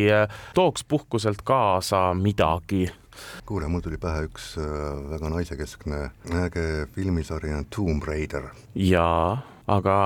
tooks 0.56 0.86
puhkuselt 0.88 1.44
kaasa 1.46 2.10
midagi 2.18 2.86
kuule, 3.46 3.68
mul 3.68 3.84
tuli 3.84 4.00
pähe 4.02 4.26
üks 4.28 4.54
väga 5.12 5.32
naisekeskne 5.36 6.02
äge 6.44 6.66
filmisari 6.94 7.54
on 7.54 7.66
Tomb 7.70 8.04
Raider. 8.08 8.50
jaa 8.74 9.42
aga 9.70 9.96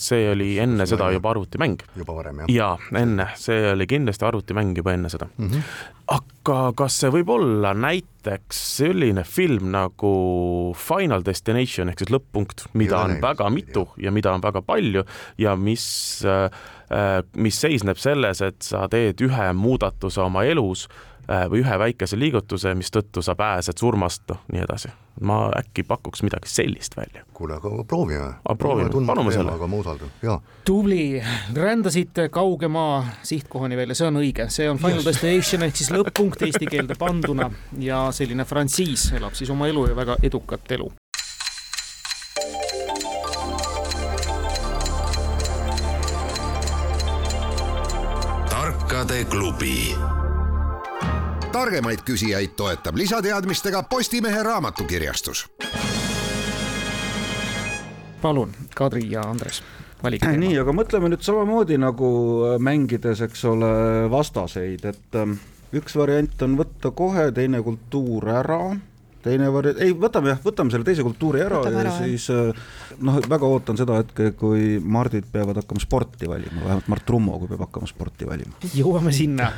see 0.00 0.28
oli 0.30 0.56
enne 0.60 0.84
Kas 0.84 0.92
seda 0.92 1.08
juba 1.14 1.32
arvutimäng. 1.32 1.80
juba 1.96 2.16
varem, 2.18 2.42
jah? 2.44 2.52
jaa, 2.52 3.00
enne, 3.00 3.30
see 3.40 3.72
oli 3.72 3.86
kindlasti 3.88 4.26
arvutimäng 4.28 4.76
juba 4.76 4.92
enne 4.92 5.08
seda 5.12 5.28
mm. 5.36 5.48
-hmm. 5.48 5.62
aga 6.18 6.58
kas 6.76 7.00
see 7.00 7.10
võib 7.14 7.32
olla 7.32 7.72
näiteks 7.74 8.60
selline 8.76 9.24
film 9.24 9.70
nagu 9.72 10.12
Final 10.76 11.24
Destination 11.24 11.88
ehk 11.88 12.04
siis 12.04 12.12
lõpp-punkt, 12.12 12.68
mida 12.74 13.00
on 13.00 13.16
väga 13.22 13.50
mitu 13.50 13.88
ja. 13.96 14.12
mida 14.12 14.32
on 14.32 14.42
väga 14.42 14.62
palju 14.62 15.04
ja 15.38 15.56
mis, 15.56 16.22
äh, 16.24 16.50
äh, 16.92 17.22
mis 17.36 17.60
seisneb 17.60 17.96
selles, 17.96 18.40
et 18.42 18.62
sa 18.62 18.88
teed 18.88 19.20
ühe 19.20 19.52
muudatuse 19.52 20.20
oma 20.20 20.44
elus 20.44 20.88
Äh, 20.88 21.15
või 21.28 21.62
ühe 21.62 21.78
väikese 21.78 22.18
liigutuse, 22.18 22.74
mistõttu 22.78 23.22
sa 23.22 23.34
pääsed 23.38 23.78
surmast, 23.80 24.22
noh, 24.30 24.44
nii 24.52 24.62
edasi. 24.62 24.92
ma 25.20 25.48
äkki 25.56 25.82
pakuks 25.82 26.20
midagi 26.22 26.48
sellist 26.48 26.96
välja. 26.96 27.24
kuule, 27.34 27.54
aga 27.56 27.84
proovime. 27.88 28.34
proovime, 28.58 29.06
panume 29.06 29.32
selle. 29.32 29.52
aga 29.52 29.66
ma 29.66 29.76
usaldan, 29.76 30.10
jaa. 30.22 30.40
tubli, 30.64 31.22
rändasite 31.54 32.28
kauge 32.28 32.68
maa 32.68 33.06
sihtkohani 33.22 33.76
välja, 33.76 33.94
see 33.94 34.08
on 34.08 34.20
õige, 34.22 34.48
see 34.48 34.70
on 34.70 34.78
Final 34.78 35.04
Destination 35.04 35.62
ehk 35.62 35.76
siis 35.76 35.90
lõpp-punkt 35.90 36.46
eesti 36.46 36.70
keelde 36.70 36.94
panduna 36.98 37.50
ja 37.78 38.06
selline 38.12 38.44
frantsiis 38.44 39.10
elab 39.16 39.34
siis 39.34 39.50
oma 39.50 39.66
elu 39.72 39.88
ja 39.88 39.96
väga 39.96 40.20
edukat 40.22 40.72
elu 40.78 40.92
tarkade 48.50 49.24
klubi 49.24 49.94
targemaid 51.52 52.02
küsijaid 52.06 52.56
toetab 52.56 52.96
lisateadmistega 52.96 53.82
Postimehe 53.82 54.42
raamatukirjastus. 54.42 55.46
palun, 58.22 58.52
Kadri 58.74 59.10
ja 59.10 59.20
Andres 59.20 59.62
valige 60.02 60.32
nii, 60.38 60.56
aga 60.60 60.74
mõtleme 60.76 61.10
nüüd 61.10 61.24
samamoodi 61.24 61.78
nagu 61.80 62.08
äh, 62.46 62.56
mängides, 62.62 63.22
eks 63.26 63.44
ole, 63.48 63.70
vastaseid, 64.12 64.84
et 64.84 65.18
ähm, 65.18 65.38
üks 65.76 65.96
variant 65.98 66.42
on 66.46 66.56
võtta 66.58 66.92
kohe 66.96 67.30
teine 67.34 67.62
kultuur 67.64 68.28
ära 68.30 68.60
teine 69.26 69.48
variant, 69.52 69.80
ei, 69.82 69.92
võtame 69.96 70.32
jah, 70.32 70.40
võtame 70.44 70.72
selle 70.72 70.86
teise 70.86 71.04
kultuuri 71.06 71.42
ära 71.44 71.60
võtame 71.60 71.80
ja 71.80 71.82
ära, 71.84 71.94
siis 72.00 72.28
äh, 72.32 72.62
noh, 73.06 73.18
väga 73.28 73.50
ootan 73.50 73.78
seda 73.78 73.98
hetke, 74.00 74.30
kui 74.38 74.76
Mardid 74.82 75.28
peavad 75.32 75.60
hakkama 75.60 75.82
sporti 75.82 76.30
valima, 76.30 76.62
vähemalt 76.62 76.90
Mart 76.92 77.12
Rummo, 77.12 77.36
kui 77.42 77.50
peab 77.52 77.66
hakkama 77.66 77.90
sporti 77.90 78.28
valima. 78.28 78.56
jõuame 78.74 79.12
sinna. 79.16 79.50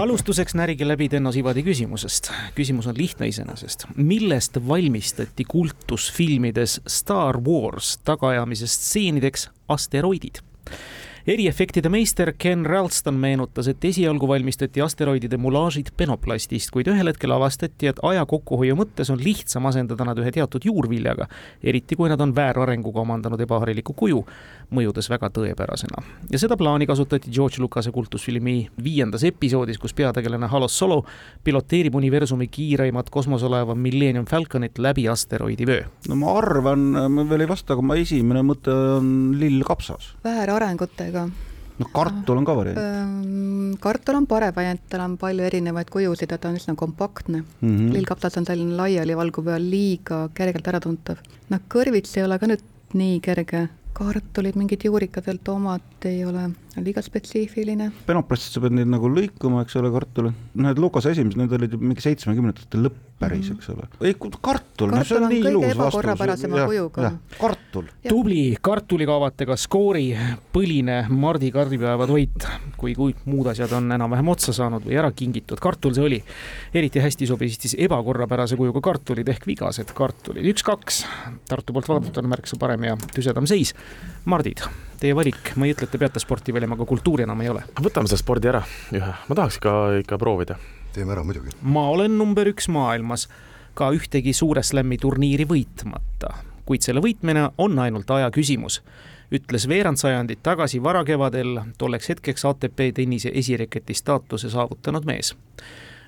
alustuseks 0.00 0.56
närige 0.58 0.88
läbi 0.88 1.10
Tenno 1.12 1.32
Sivadi 1.34 1.64
küsimusest. 1.66 2.32
küsimus 2.58 2.90
on 2.90 2.98
lihtne 2.98 3.30
iseenesest. 3.30 3.88
millest 3.96 4.60
valmistati 4.68 5.46
kultusfilmides 5.48 6.80
Star 6.86 7.40
Wars 7.40 7.96
tagaajamise 8.04 8.68
stseenideks 8.70 9.50
asteroidid? 9.68 10.42
Eriefektide 11.26 11.90
meister 11.90 12.30
Ken 12.38 12.62
Ralston 12.66 13.16
meenutas, 13.18 13.66
et 13.68 13.84
esialgu 13.84 14.28
valmistati 14.30 14.80
asteroidide 14.82 15.38
mulaažid 15.42 15.88
penoplastist, 15.98 16.70
kuid 16.70 16.86
ühel 16.92 17.10
hetkel 17.10 17.34
avastati, 17.34 17.88
et 17.90 17.98
aja 18.06 18.22
kokkuhoiu 18.30 18.76
mõttes 18.78 19.10
on 19.10 19.18
lihtsam 19.18 19.66
asendada 19.66 20.06
nad 20.06 20.20
ühe 20.22 20.30
teatud 20.36 20.62
juurviljaga, 20.68 21.26
eriti 21.66 21.98
kui 21.98 22.10
nad 22.12 22.22
on 22.22 22.34
väärarenguga 22.36 23.02
omandanud 23.02 23.42
ebahariliku 23.42 23.96
kuju, 23.98 24.20
mõjudes 24.70 25.10
väga 25.10 25.32
tõepärasena. 25.34 26.04
ja 26.30 26.38
seda 26.38 26.56
plaani 26.56 26.86
kasutati 26.86 27.30
George 27.30 27.58
Lucase 27.58 27.90
kultusfilmi 27.90 28.70
viiendas 28.84 29.24
episoodis, 29.26 29.78
kus 29.82 29.94
peategelane 29.94 30.46
Halos 30.46 30.78
Solo 30.78 31.02
piloteerib 31.44 31.94
universumi 31.94 32.46
kiireimat 32.46 33.10
kosmoselaeva 33.10 33.74
Millennium 33.74 34.26
Falconit 34.26 34.78
läbi 34.78 35.08
asteroidivöö. 35.08 35.82
no 36.08 36.16
ma 36.22 36.38
arvan, 36.38 36.86
ma 37.10 37.28
veel 37.28 37.40
ei 37.40 37.48
vasta, 37.48 37.74
aga 37.74 37.82
ma 37.82 37.98
esimene 37.98 38.46
mõte 38.46 38.70
on 38.70 39.34
lill 39.40 39.66
kapsas. 39.66 40.14
väärarengutega 40.24 41.15
ka. 41.16 41.24
no 41.80 41.88
kartul 41.98 42.40
on 42.40 42.48
ka 42.48 42.56
variant. 42.58 43.78
kartul 43.86 44.20
on 44.20 44.28
parem 44.30 44.54
variant, 44.56 44.84
tal 44.90 45.04
on 45.06 45.16
palju 45.20 45.48
erinevaid 45.48 45.90
kujusid 45.96 46.32
ja 46.32 46.38
ta 46.38 46.52
on 46.52 46.60
üsna 46.60 46.76
kompaktne 46.76 47.42
mm 47.42 47.72
-hmm.. 47.72 47.92
lillkapsas 47.96 48.38
on 48.40 48.46
selline 48.48 48.76
laialivalguv 48.82 49.50
ja 49.54 49.58
liiga 49.58 50.28
kergelt 50.34 50.68
äratuntav. 50.72 51.18
noh, 51.50 51.60
kõrvits 51.74 52.16
ei 52.16 52.24
ole 52.28 52.38
ka 52.38 52.46
nüüd 52.52 52.64
nii 52.94 53.20
kerge 53.20 53.68
kartulid, 53.96 54.56
mingid 54.60 54.84
juurikad 54.84 55.24
veel, 55.26 55.38
tomat 55.44 56.04
ei 56.04 56.24
ole 56.28 56.50
liiga 56.84 57.02
spetsiifiline. 57.04 57.90
penoplastist 58.06 58.56
sa 58.56 58.62
pead 58.64 58.76
neid 58.76 58.90
nagu 58.90 59.08
lõikama, 59.10 59.64
eks 59.64 59.78
ole, 59.80 59.90
kartuli. 59.94 60.32
Need 60.60 60.80
Lukase 60.82 61.12
esimesed, 61.14 61.38
need 61.40 61.52
olid 61.56 61.76
ju 61.76 61.80
mingi 61.80 62.04
seitsmekümnendate 62.04 62.80
lõpp 62.80 63.02
päris 63.18 63.50
-hmm. 63.50 63.56
eks 63.56 63.68
ole. 63.68 63.88
ei, 64.00 64.14
kartul, 64.40 64.90
no 64.90 65.04
see 65.04 65.16
on 65.16 65.28
nii 65.28 65.40
ilus 65.40 65.76
vastus. 65.78 66.04
kartul. 67.40 67.84
tubli 68.08 68.56
kartulikavatega 68.60 69.56
skoori 69.56 70.16
põline 70.52 71.06
Mardi 71.08 71.50
kardipäeva 71.50 72.06
toit, 72.06 72.48
kui, 72.76 72.94
kui 72.94 73.14
muud 73.24 73.46
asjad 73.46 73.72
on 73.72 73.92
enam-vähem 73.92 74.28
otsa 74.28 74.52
saanud 74.52 74.84
või 74.84 74.98
ära 75.00 75.12
kingitud, 75.12 75.60
kartul 75.60 75.94
see 75.94 76.04
oli. 76.04 76.22
eriti 76.74 77.00
hästi 77.00 77.26
sobisid 77.26 77.60
siis 77.60 77.76
ebakorrapärase 77.78 78.56
kujuga 78.56 78.80
kartulid 78.80 79.28
ehk 79.28 79.46
vigased 79.46 79.94
kartulid, 79.94 80.44
üks-kaks. 80.52 81.04
Tartu 81.48 81.72
poolt 81.72 81.88
vaadatuna 81.88 82.28
märksa 82.28 82.56
parem 82.60 82.84
ja 82.84 82.96
tüsedam 83.14 83.46
seis. 83.46 83.74
Mardid 84.24 84.60
teie 85.00 85.16
valik, 85.16 85.52
ma 85.56 85.66
ei 85.66 85.74
ütle, 85.74 85.88
et 85.88 85.94
te 85.94 86.00
peate 86.00 86.22
sporti 86.22 86.54
valima, 86.54 86.76
aga 86.78 86.86
kultuuri 86.88 87.26
enam 87.26 87.40
ei 87.44 87.50
ole. 87.52 87.64
võtame 87.80 88.10
selle 88.10 88.22
spordi 88.22 88.50
ära, 88.52 88.62
ühe, 88.96 89.12
ma 89.28 89.38
tahaks 89.38 89.60
ka 89.62 89.76
ikka 90.02 90.18
proovida. 90.20 90.58
teeme 90.94 91.12
ära 91.16 91.24
muidugi. 91.24 91.56
ma 91.62 91.88
olen 91.94 92.18
number 92.18 92.48
üks 92.52 92.70
maailmas 92.72 93.28
ka 93.76 93.90
ühtegi 93.92 94.32
suure 94.32 94.62
slam'i 94.64 94.98
turniiri 94.98 95.44
võitmata, 95.48 96.32
kuid 96.64 96.82
selle 96.82 97.04
võitmine 97.04 97.50
on 97.58 97.78
ainult 97.78 98.10
aja 98.10 98.30
küsimus 98.30 98.80
ütles 99.34 99.66
veerand 99.68 99.98
sajandit 99.98 100.38
tagasi 100.42 100.78
varakevadel 100.82 101.58
tolleks 101.78 102.08
hetkeks 102.12 102.44
ATP 102.44 102.92
tennise 102.94 103.30
esireketi 103.34 103.94
staatuse 103.94 104.50
saavutanud 104.50 105.06
mees 105.08 105.34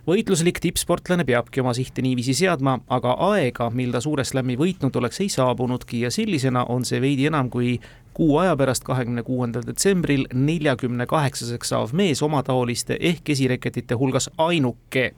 võitluslik 0.09 0.61
tippsportlane 0.65 1.25
peabki 1.29 1.61
oma 1.61 1.75
sihte 1.77 2.03
niiviisi 2.05 2.33
seadma, 2.39 2.79
aga 2.89 3.15
aega, 3.29 3.69
mil 3.75 3.93
ta 3.93 4.01
suure 4.01 4.25
slam'i 4.25 4.57
võitnud 4.57 4.95
oleks, 4.97 5.21
ei 5.21 5.29
saabunudki 5.33 6.05
ja 6.07 6.11
sellisena 6.15 6.65
on 6.73 6.87
see 6.89 7.01
veidi 7.05 7.27
enam 7.29 7.51
kui 7.53 7.75
kuu 8.17 8.39
aja 8.41 8.57
pärast, 8.59 8.87
kahekümne 8.89 9.23
kuuendal 9.23 9.67
detsembril 9.67 10.25
neljakümne 10.35 11.07
kaheksaseks 11.07 11.75
saav 11.75 11.93
mees 11.93 12.23
omataoliste 12.25 12.97
ehk 13.11 13.35
esireketite 13.35 13.99
hulgas 14.01 14.31
ainuke 14.39 15.11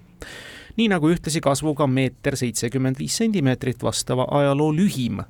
nii 0.76 0.88
nagu 0.90 1.10
ühtlasi 1.12 1.42
kasvuga 1.44 1.86
meeter 1.90 2.36
seitsekümmend 2.38 2.98
viis 2.98 3.16
sentimeetrit 3.20 3.82
vastava 3.82 4.26
ajaloo 4.38 4.70
lühim, 4.74 5.20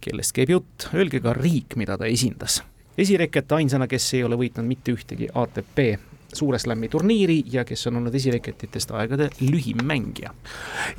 kellest 0.00 0.34
käib 0.36 0.54
jutt, 0.54 0.88
öelge 0.94 1.20
ka 1.20 1.34
riik, 1.36 1.76
mida 1.76 1.98
ta 1.98 2.06
esindas. 2.10 2.62
esireket 2.98 3.52
ainsana, 3.52 3.86
kes 3.90 4.14
ei 4.14 4.24
ole 4.24 4.38
võitnud 4.38 4.66
mitte 4.66 4.94
ühtegi 4.94 5.28
ATP 5.34 6.13
suure 6.34 6.60
slam'i 6.62 6.90
turniiri 6.92 7.40
ja 7.52 7.64
kes 7.68 7.86
on 7.90 8.02
olnud 8.02 8.14
esireketitest 8.14 8.94
aegade 8.94 9.30
lühim 9.40 9.82
mängija. 9.86 10.34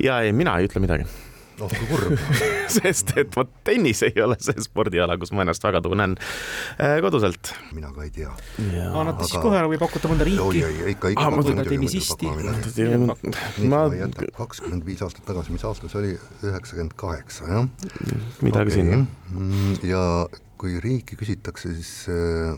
ja 0.02 0.20
ei, 0.20 0.32
mina 0.36 0.58
ei 0.58 0.68
ütle 0.70 0.84
midagi 0.84 1.08
oh 1.64 1.72
kui 1.72 1.86
kurb 1.88 2.20
sest 2.76 3.12
et 3.20 3.36
vot 3.36 3.50
tennis 3.66 4.02
ei 4.06 4.14
ole 4.22 4.36
see 4.42 4.60
spordiala, 4.64 5.16
kus 5.20 5.32
ma 5.36 5.44
ennast 5.44 5.64
väga 5.64 5.80
tunnen 5.84 6.16
äh, 6.18 6.98
koduselt. 7.04 7.52
mina 7.76 7.92
ka 7.96 8.04
ei 8.04 8.12
tea. 8.14 8.32
annate 8.60 9.22
aga... 9.22 9.28
siis 9.30 9.42
kohe 9.42 9.58
ära 9.58 9.70
või 9.70 9.80
pakute 9.80 10.10
mõnda 10.12 10.26
riiki? 10.28 10.64
ikka, 10.94 11.12
ikka 11.14 11.26
ah, 11.26 11.32
pakun 11.36 11.62
tennisisti. 11.68 12.32
ma 13.72 13.86
kakskümmend 14.36 14.86
viis 14.86 15.04
aastat 15.06 15.24
tagasi, 15.28 15.54
mis 15.56 15.64
aasta 15.68 15.90
see 15.92 16.02
oli, 16.02 16.14
üheksakümmend 16.44 16.96
kaheksa, 17.00 17.48
jah? 17.50 17.68
midagi 18.44 18.74
okay. 18.74 18.80
sinna. 18.80 19.04
Mm, 19.32 19.76
ja 19.86 20.02
kui 20.60 20.78
riiki 20.80 21.18
küsitakse, 21.20 21.72
siis, 21.76 21.92
äh, 22.12 22.56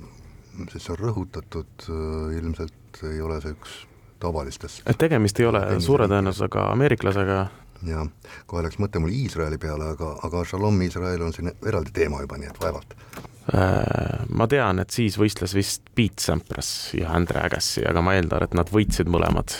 siis 0.73 0.91
on 0.91 0.99
rõhutatud, 1.01 1.87
äh, 1.89 2.37
ilmselt 2.39 3.03
ei 3.09 3.21
ole 3.23 3.41
see 3.45 3.55
üks 3.55 3.79
tavalistest. 4.21 4.83
et 4.87 4.99
tegemist 4.99 5.41
ei 5.41 5.47
ole 5.47 5.63
suure 5.85 6.09
tõenäosusega 6.11 6.71
ameeriklasega 6.73 7.41
ja 7.87 8.05
kohe 8.51 8.65
läks 8.67 8.79
mõte 8.83 9.01
mul 9.03 9.15
Iisraeli 9.15 9.59
peale, 9.63 9.93
aga, 9.95 10.13
aga 10.27 10.45
Shalom 10.45 10.81
Iisrael 10.83 11.23
on 11.23 11.35
siin 11.35 11.53
eraldi 11.55 11.95
teema 11.95 12.23
juba, 12.25 12.39
nii 12.41 12.51
et 12.51 12.63
vaevalt. 12.63 12.97
Äh, 13.49 14.25
ma 14.35 14.49
tean, 14.51 14.83
et 14.83 14.93
siis 14.93 15.17
võistles 15.21 15.55
vist 15.57 15.87
Pete 15.95 16.21
Sampras 16.25 16.93
ja 16.99 17.15
Andre 17.17 17.47
Agassi, 17.47 17.85
aga 17.89 18.03
ma 18.05 18.17
eeldan, 18.19 18.45
et 18.45 18.57
nad 18.59 18.73
võitsid 18.73 19.09
mõlemad 19.09 19.55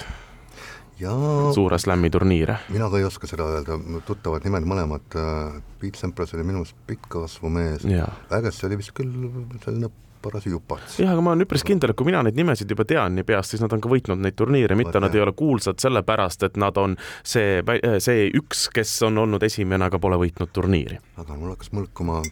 ja 0.99 1.15
suure 1.55 1.79
slam'i 1.79 2.11
turniire. 2.11 2.59
mina 2.75 2.91
ka 2.91 2.99
ei 2.99 3.07
oska 3.07 3.31
seda 3.31 3.47
öelda, 3.55 3.79
tuttavad 4.07 4.45
nimed 4.45 4.67
mõlemad, 4.69 5.07
äh, 5.15 5.63
Pete 5.81 6.01
Sampras 6.01 6.35
oli 6.35 6.45
minu 6.45 6.65
arust 6.65 6.77
pikk 6.91 7.09
kasvumees, 7.15 7.87
Agassi 8.35 8.67
oli 8.67 8.81
vist 8.83 8.93
küll 8.99 9.31
selline 9.65 9.93
paras 10.23 10.47
jupats. 10.47 10.99
jah, 11.03 11.13
aga 11.13 11.25
ma 11.25 11.35
olen 11.35 11.47
üpris 11.47 11.65
kindel, 11.67 11.93
et 11.93 11.99
kui 11.99 12.09
mina 12.09 12.23
neid 12.27 12.39
nimesid 12.39 12.71
juba 12.71 12.87
tean 12.89 13.17
nii 13.19 13.27
peast, 13.29 13.55
siis 13.55 13.63
nad 13.65 13.73
on 13.75 13.83
ka 13.85 13.91
võitnud 13.93 14.23
neid 14.25 14.37
turniire, 14.39 14.77
mitte 14.79 15.03
nad 15.03 15.15
ei 15.15 15.25
ole 15.25 15.35
kuulsad 15.39 15.81
sellepärast, 15.83 16.45
et 16.49 16.59
nad 16.61 16.77
on 16.81 16.97
see, 17.23 17.63
see 18.05 18.29
üks, 18.39 18.69
kes 18.75 18.95
on 19.09 19.25
olnud 19.25 19.45
esimene, 19.47 19.89
aga 19.89 20.01
pole 20.03 20.21
võitnud 20.21 20.53
turniiri. 20.55 21.01
aga 21.17 21.39
mul 21.39 21.55
hakkas 21.55 21.73
mõlkuma 21.77 22.23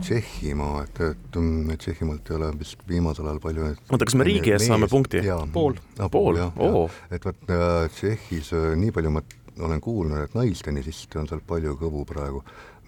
Tšehhimaa, 0.00 0.84
et, 0.86 1.00
et 1.10 1.38
Tšehhimaalt 1.78 2.30
ei 2.30 2.36
ole 2.38 2.50
vist 2.58 2.84
viimasel 2.88 3.28
ajal 3.28 3.40
palju 3.44 3.66
oota, 3.68 4.04
kas 4.04 4.16
me 4.16 4.24
riigi 4.26 4.54
ees 4.54 4.64
saame 4.68 4.88
punkti? 4.88 5.20
pool. 5.52 5.76
pool, 6.10 6.40
oo. 6.56 6.84
et 7.12 7.24
vot 7.24 7.52
äh, 7.52 7.88
Tšehhis 7.92 8.54
äh, 8.56 8.70
nii 8.80 8.94
palju 8.96 9.12
ma 9.12 9.24
olen 9.60 9.80
kuulnud, 9.80 10.24
et 10.24 10.34
naistennisist 10.34 11.14
on 11.20 11.28
seal 11.30 11.42
palju 11.46 11.76
kõvu 11.78 12.02
praegu, 12.08 12.42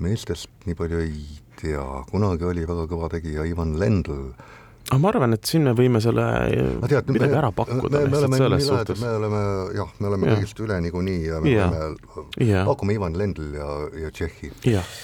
meestest 0.04 0.68
nii 0.68 0.76
palju 0.78 1.00
ei 1.04 1.24
tea, 1.60 1.82
kunagi 2.10 2.46
oli 2.48 2.68
väga 2.68 2.86
kõva 2.90 3.10
tegija 3.12 3.46
Ivan 3.48 3.76
Lendl 3.80 4.30
aga 4.86 5.00
ma 5.02 5.10
arvan, 5.10 5.34
et 5.34 5.48
siin 5.48 5.66
me 5.66 5.74
võime 5.74 6.00
selle 6.04 6.24
tead, 6.86 7.10
midagi 7.10 7.32
me, 7.32 7.38
ära 7.40 7.50
pakkuda. 7.54 8.04
me, 8.04 8.10
me 8.12 8.22
oleme 8.22 8.38
nii 8.38 8.70
lahedad, 8.70 9.02
me 9.02 9.12
oleme 9.18 9.42
jah, 9.74 9.92
me 9.98 10.10
oleme 10.12 10.30
ja. 10.30 10.36
kõigest 10.38 10.62
üle 10.62 10.80
niikuinii 10.86 11.20
ja 11.26 11.42
me 11.42 11.52
ja. 11.52 11.68
võime, 12.38 12.64
pakume 12.68 12.98
Ivan 12.98 13.18
Lendl 13.18 13.54
ja, 13.56 13.70
ja 14.04 14.14
Tšehhi. 14.14 14.52
jah 14.76 14.96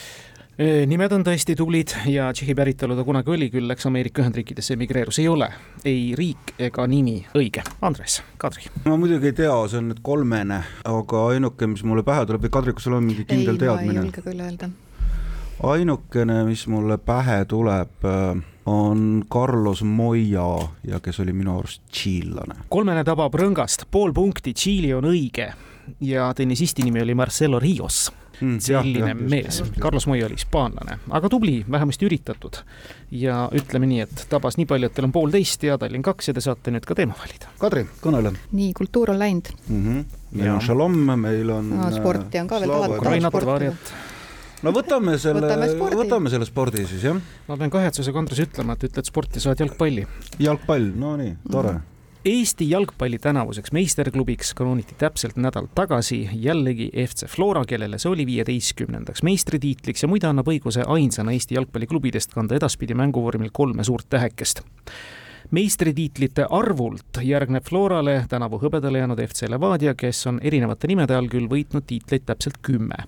nimed 0.63 1.13
on 1.17 1.25
tõesti 1.25 1.57
tublid 1.57 1.95
ja 2.13 2.29
Tšehhi 2.31 2.55
päritolu 2.55 2.95
ta 2.95 3.05
kunagi 3.09 3.33
oli, 3.33 3.49
küll 3.51 3.67
läks 3.67 3.89
Ameerika 3.89 4.23
Ühendriikidesse 4.23 4.77
emigreerus, 4.77 5.19
ei 5.19 5.27
ole 5.33 5.49
ei 5.89 6.13
riik 6.19 6.55
ega 6.63 6.85
nimi 6.87 7.17
õige. 7.35 7.65
Andres, 7.83 8.21
Kadri. 8.39 8.69
ma 8.85 8.99
muidugi 9.01 9.33
ei 9.33 9.37
tea, 9.43 9.55
see 9.73 9.81
on 9.81 9.91
nüüd 9.91 10.03
kolmene, 10.05 10.61
aga 10.87 11.27
ainuke, 11.33 11.67
mis 11.73 11.83
mulle 11.89 12.05
pähe 12.07 12.27
tuleb 12.29 12.45
või 12.47 12.55
Kadri, 12.59 12.77
kas 12.77 12.87
sul 12.87 12.99
on 13.01 13.09
mingi 13.09 13.25
kindel 13.27 13.57
ei, 13.57 13.63
teadmine? 13.65 13.97
ei 13.97 14.05
julge 14.05 14.27
küll 14.29 14.45
öelda. 14.45 14.71
Ainukene, 15.63 16.45
mis 16.45 16.67
mulle 16.67 16.99
pähe 16.99 17.45
tuleb, 17.45 18.05
äh, 18.05 18.43
on 18.67 19.25
Carlos 19.33 19.83
Moya 19.83 20.69
ja 20.85 21.01
kes 21.01 21.21
oli 21.21 21.33
minu 21.33 21.59
arust 21.59 21.83
tšiillane. 21.91 22.55
kolmene 22.69 23.05
tabab 23.05 23.35
rõngast, 23.35 23.87
pool 23.91 24.13
punkti, 24.13 24.55
Tšiili 24.55 24.95
on 24.95 25.05
õige 25.11 25.53
ja 26.01 26.33
tennisisti 26.35 26.83
nimi 26.83 27.03
oli 27.03 27.15
Marcelo 27.15 27.59
Rios 27.59 28.13
mm, 28.41 28.59
selline 28.61 29.09
jah, 29.09 29.17
mees. 29.19 29.63
Carlos 29.81 30.07
Moya 30.07 30.27
oli 30.27 30.39
hispaanlane, 30.39 30.99
aga 31.11 31.29
tubli, 31.29 31.65
vähemasti 31.71 32.07
üritatud. 32.07 32.63
ja 33.11 33.49
ütleme 33.53 33.87
nii, 33.87 34.01
et 34.07 34.27
tabas 34.31 34.57
nii 34.57 34.67
palju, 34.67 34.89
et 34.89 34.95
teil 34.95 35.09
on 35.09 35.13
poolteist 35.13 35.67
ja 35.67 35.79
Tallinn 35.79 36.07
kaks 36.07 36.31
ja 36.31 36.37
te 36.37 36.45
saate 36.45 36.71
nüüd 36.75 36.87
ka 36.87 36.95
teema 36.99 37.19
valida. 37.19 37.51
Kadri, 37.59 37.85
kõnele. 38.05 38.35
nii, 38.53 38.71
kultuur 38.79 39.11
on 39.11 39.19
läinud 39.19 39.53
mm. 39.69 39.83
-hmm. 39.83 40.17
meil 40.33 40.47
ja. 40.47 40.55
on 40.55 40.65
šalom, 40.71 40.97
meil 41.27 41.51
on 41.51 41.77
no,. 41.77 41.91
sporti 41.97 42.41
on 42.41 42.49
ka 42.49 42.61
veel 42.63 42.71
tahetud. 42.79 43.93
No 44.63 44.73
võtame 44.75 45.17
selle, 45.21 45.45
võtame, 45.45 45.95
võtame 46.03 46.33
selle 46.33 46.49
spordi 46.49 46.87
siis, 46.89 47.07
jah. 47.09 47.23
ma 47.49 47.59
pean 47.61 47.73
kahetsusega, 47.73 48.23
Andres, 48.23 48.43
ütlema, 48.45 48.77
et 48.77 48.91
ütled 48.91 49.09
sporti, 49.09 49.43
saad 49.43 49.63
jalgpalli. 49.63 50.07
jalgpall, 50.43 50.93
no 50.99 51.17
nii, 51.21 51.39
tore 51.49 51.73
mm. 51.73 51.81
-hmm 51.81 51.89
Eesti 52.23 52.71
jalgpalli 52.71 53.19
tänavuseks 53.19 53.73
meisterklubiks 53.73 54.55
krooniti 54.55 54.95
täpselt 54.99 55.37
nädal 55.37 55.67
tagasi 55.75 56.29
jällegi 56.33 56.91
FC 56.95 57.27
Flora, 57.27 57.65
kellele 57.67 57.99
see 57.99 58.11
oli 58.13 58.27
viieteistkümnendaks 58.27 59.25
meistritiitliks 59.27 60.05
ja 60.05 60.09
muide 60.09 60.29
annab 60.31 60.47
õiguse 60.47 60.85
ainsana 60.87 61.35
Eesti 61.35 61.57
jalgpalliklubidest 61.59 62.31
kanda 62.31 62.55
edaspidi 62.55 62.95
mänguvormil 62.95 63.51
kolme 63.53 63.83
suurt 63.85 64.07
tähekest 64.09 64.63
meistritiitlite 65.51 66.47
arvult 66.51 67.19
järgneb 67.23 67.67
Florale 67.67 68.25
tänavu 68.29 68.63
hõbedale 68.63 69.03
jäänud 69.03 69.25
FC 69.27 69.51
Levadia, 69.51 69.95
kes 69.95 70.23
on 70.31 70.39
erinevate 70.43 70.87
nimede 70.87 71.19
all 71.19 71.27
küll 71.33 71.51
võitnud 71.51 71.91
tiitleid 71.91 72.23
täpselt 72.31 72.63
kümme 72.63 73.03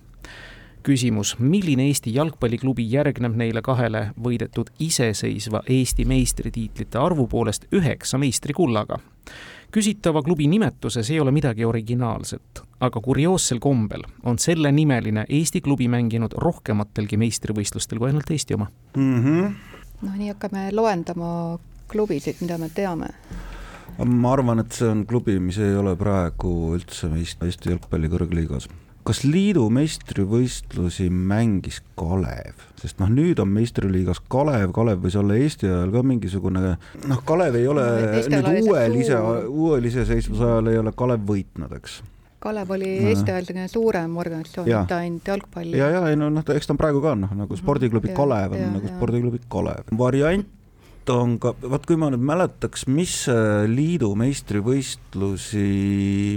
küsimus, 0.85 1.35
milline 1.39 1.89
Eesti 1.89 2.13
jalgpalliklubi 2.15 2.85
järgneb 2.93 3.37
neile 3.41 3.63
kahele 3.65 4.11
võidetud 4.21 4.71
iseseisva 4.85 5.63
Eesti 5.69 6.05
meistritiitlite 6.09 7.01
arvu 7.01 7.27
poolest 7.27 7.67
üheksa 7.73 8.21
meistrikullaga? 8.21 9.01
küsitava 9.75 10.23
klubi 10.23 10.47
nimetuses 10.47 11.09
ei 11.11 11.17
ole 11.21 11.33
midagi 11.35 11.65
originaalset, 11.67 12.61
aga 12.81 13.01
kurioossel 13.01 13.59
kombel 13.59 14.05
on 14.23 14.39
sellenimeline 14.39 15.25
Eesti 15.29 15.61
klubi 15.65 15.89
mänginud 15.91 16.37
rohkematelgi 16.39 17.19
meistrivõistlustel 17.19 17.99
kui 17.99 18.13
ainult 18.13 18.31
Eesti 18.31 18.55
oma 18.55 18.69
mm. 18.97 19.25
-hmm. 19.25 19.51
noh, 20.03 20.15
nii 20.21 20.31
hakkame 20.35 20.69
loendama 20.73 21.59
klubisid, 21.89 22.39
mida 22.41 22.59
me 22.59 22.69
teame 22.69 23.11
ma 24.05 24.33
arvan, 24.33 24.61
et 24.61 24.73
see 24.73 24.89
on 24.91 25.07
klubi, 25.07 25.41
mis 25.41 25.59
ei 25.59 25.75
ole 25.77 25.97
praegu 25.97 26.75
üldse 26.77 27.11
Eesti 27.17 27.73
jalgpalli 27.73 28.13
kõrgliigas 28.13 28.69
kas 29.05 29.21
liidu 29.27 29.67
meistrivõistlusi 29.73 31.11
mängis 31.13 31.81
Kalev, 31.99 32.63
sest 32.81 33.01
noh, 33.03 33.11
nüüd 33.13 33.41
on 33.43 33.51
meistriliigas 33.53 34.23
Kalev, 34.33 34.73
Kalev 34.77 35.05
võis 35.05 35.19
olla 35.21 35.37
Eesti 35.37 35.69
ajal 35.69 35.93
ka 35.93 36.03
mingisugune, 36.07 36.75
noh, 37.11 37.23
Kalev 37.29 37.59
ei 37.61 37.69
ole 37.69 37.85
no, 37.85 38.25
nüüd 38.33 38.51
uuel 38.65 38.99
ise, 39.03 39.21
uuel 39.51 39.91
iseseisvuse 39.91 40.49
ajal 40.49 40.73
ei 40.73 40.81
ole 40.81 40.95
Kalev 40.97 41.29
võitnud, 41.29 41.77
eks? 41.77 42.01
Kalev 42.45 42.75
oli 42.77 42.91
Eesti 43.11 43.33
ajal 43.33 43.47
selline 43.49 43.69
suurem 43.73 44.17
organisatsioon, 44.21 44.69
mitte 44.73 44.97
ainult 44.97 45.33
jalgpalli. 45.33 45.79
ja, 45.81 45.93
ja 45.99 46.03
ei 46.09 46.19
no 46.21 46.33
noh, 46.33 46.45
eks 46.57 46.69
ta 46.69 46.77
on 46.77 46.81
praegu 46.81 47.05
ka 47.05 47.15
noh, 47.19 47.37
nagu 47.45 47.61
spordiklubi 47.61 48.13
ja, 48.13 48.19
Kalev 48.19 48.57
on 48.57 48.63
ja, 48.65 48.73
nagu 48.79 48.93
spordiklubi 48.97 49.45
Kalev. 49.53 49.93
variant 50.01 50.49
on 51.13 51.37
ka, 51.43 51.55
vaat 51.65 51.85
kui 51.89 51.99
ma 52.01 52.11
nüüd 52.13 52.25
mäletaks, 52.25 52.87
mis 52.89 53.15
liidu 53.71 54.15
meistrivõistlusi 54.19 55.69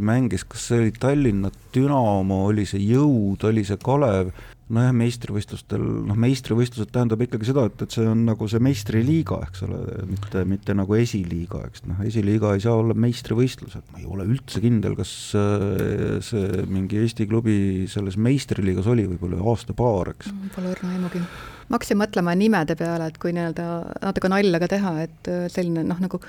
mängis, 0.06 0.44
kas 0.50 0.68
see 0.72 0.84
oli 0.84 0.94
Tallinna 0.98 1.52
Dünamo, 1.76 2.44
oli 2.52 2.66
see 2.70 2.82
Jõud, 2.84 3.46
oli 3.48 3.64
see 3.68 3.80
Kalev, 3.84 4.34
nojah, 4.74 4.92
meistrivõistlustel, 5.00 5.84
noh, 6.10 6.18
meistrivõistlused 6.20 6.92
tähendab 6.92 7.22
ikkagi 7.24 7.48
seda, 7.48 7.68
et, 7.70 7.84
et 7.86 7.96
see 7.96 8.08
on 8.10 8.26
nagu 8.28 8.48
see 8.52 8.62
meistriliiga, 8.64 9.40
eks 9.48 9.64
ole, 9.68 9.80
mitte, 10.10 10.44
mitte 10.50 10.76
nagu 10.76 10.98
esiliiga, 11.00 11.64
eks 11.70 11.86
noh, 11.88 12.02
esiliiga 12.08 12.54
ei 12.56 12.64
saa 12.66 12.76
olla 12.82 12.98
meistrivõistlused, 12.98 13.88
ma 13.94 14.02
ei 14.02 14.08
ole 14.12 14.28
üldse 14.28 14.62
kindel, 14.64 14.98
kas 15.00 15.14
äh, 15.40 16.18
see 16.26 16.66
mingi 16.68 17.00
Eesti 17.04 17.30
klubi 17.30 17.60
selles 17.92 18.20
meistriliigas 18.20 18.90
oli 18.92 19.08
võib-olla 19.14 19.40
aasta-paar, 19.54 20.16
eks. 20.18 20.34
Pole 20.58 20.76
õrna 20.76 20.98
aimugi 20.98 21.24
ma 21.68 21.78
hakkasin 21.78 22.00
mõtlema 22.00 22.36
nimede 22.38 22.78
peale, 22.80 23.10
et 23.12 23.18
kui 23.22 23.34
nii-öelda 23.36 23.66
natuke 24.06 24.32
nalja 24.32 24.62
ka 24.64 24.70
teha, 24.72 24.94
et 25.04 25.32
äh, 25.32 25.48
selline 25.52 25.84
noh, 25.88 26.00
nagu 26.04 26.20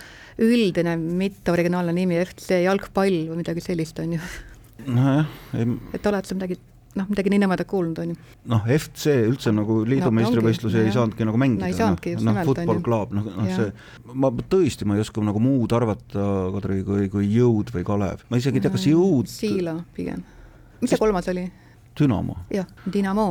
üldine 0.42 0.96
mitte 0.98 1.55
originaalne 1.55 1.94
nimi, 1.94 2.18
FC 2.24 2.62
jalgpall 2.64 3.29
või 3.31 3.42
midagi 3.42 3.62
sellist, 3.64 4.01
on 4.03 4.16
ju. 4.16 4.33
nojah, 4.88 5.31
ei 5.59 5.70
et 5.94 6.11
oled 6.11 6.27
sa 6.27 6.38
midagi 6.38 6.59
noh, 6.98 7.07
midagi 7.11 7.31
nii 7.31 7.42
nõmedat 7.44 7.68
kuulnud, 7.70 8.01
on 8.03 8.14
ju. 8.14 8.16
noh, 8.51 8.64
FC 8.74 9.14
üldse 9.29 9.53
nagu 9.55 9.81
liidu 9.87 10.09
no, 10.09 10.14
meistrivõistlusi 10.18 10.81
ei 10.83 10.94
saanudki 10.94 11.27
nagu 11.29 11.38
mängida. 11.40 11.68
no 11.70 11.90
no, 11.92 12.33
noh, 12.33 12.40
football 12.48 12.83
club, 12.87 13.14
noh, 13.14 13.29
noh 13.37 13.53
see, 13.53 13.68
ma 14.18 14.33
tõesti, 14.55 14.88
ma 14.88 14.98
ei 14.98 15.05
oska 15.05 15.22
nagu 15.24 15.42
muud 15.42 15.74
arvata, 15.77 16.24
Kadri, 16.57 16.81
kui, 16.87 17.07
kui 17.12 17.31
Jõud 17.31 17.70
või 17.77 17.87
Kalev. 17.87 18.27
ma 18.27 18.42
isegi 18.42 18.59
ei 18.59 18.66
tea, 18.66 18.74
kas 18.74 18.88
Jõud 18.90 19.31
Siila 19.31 19.77
pigem. 19.94 20.27
mis 20.83 20.90
see 20.94 21.01
kolmas 21.01 21.31
oli? 21.31 21.46
Dünamo. 21.98 22.42
jah, 22.55 22.66
Dinamo 22.90 23.29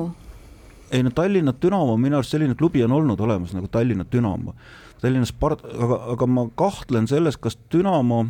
ei 0.91 1.03
no 1.03 1.11
Tallinna 1.15 1.53
Dünamo, 1.61 1.97
minu 1.97 2.19
arust 2.19 2.35
selline 2.35 2.55
klubi 2.55 2.83
on 2.83 2.95
olnud 2.95 3.19
olemas 3.19 3.53
nagu 3.55 3.67
Tallinna 3.71 4.05
Dünamo. 4.11 4.55
Tallinna 5.01 5.27
Spart-, 5.29 5.65
aga, 5.67 5.99
aga 6.13 6.27
ma 6.27 6.47
kahtlen 6.55 7.07
selles, 7.07 7.37
kas 7.37 7.57
Dünamo 7.73 8.23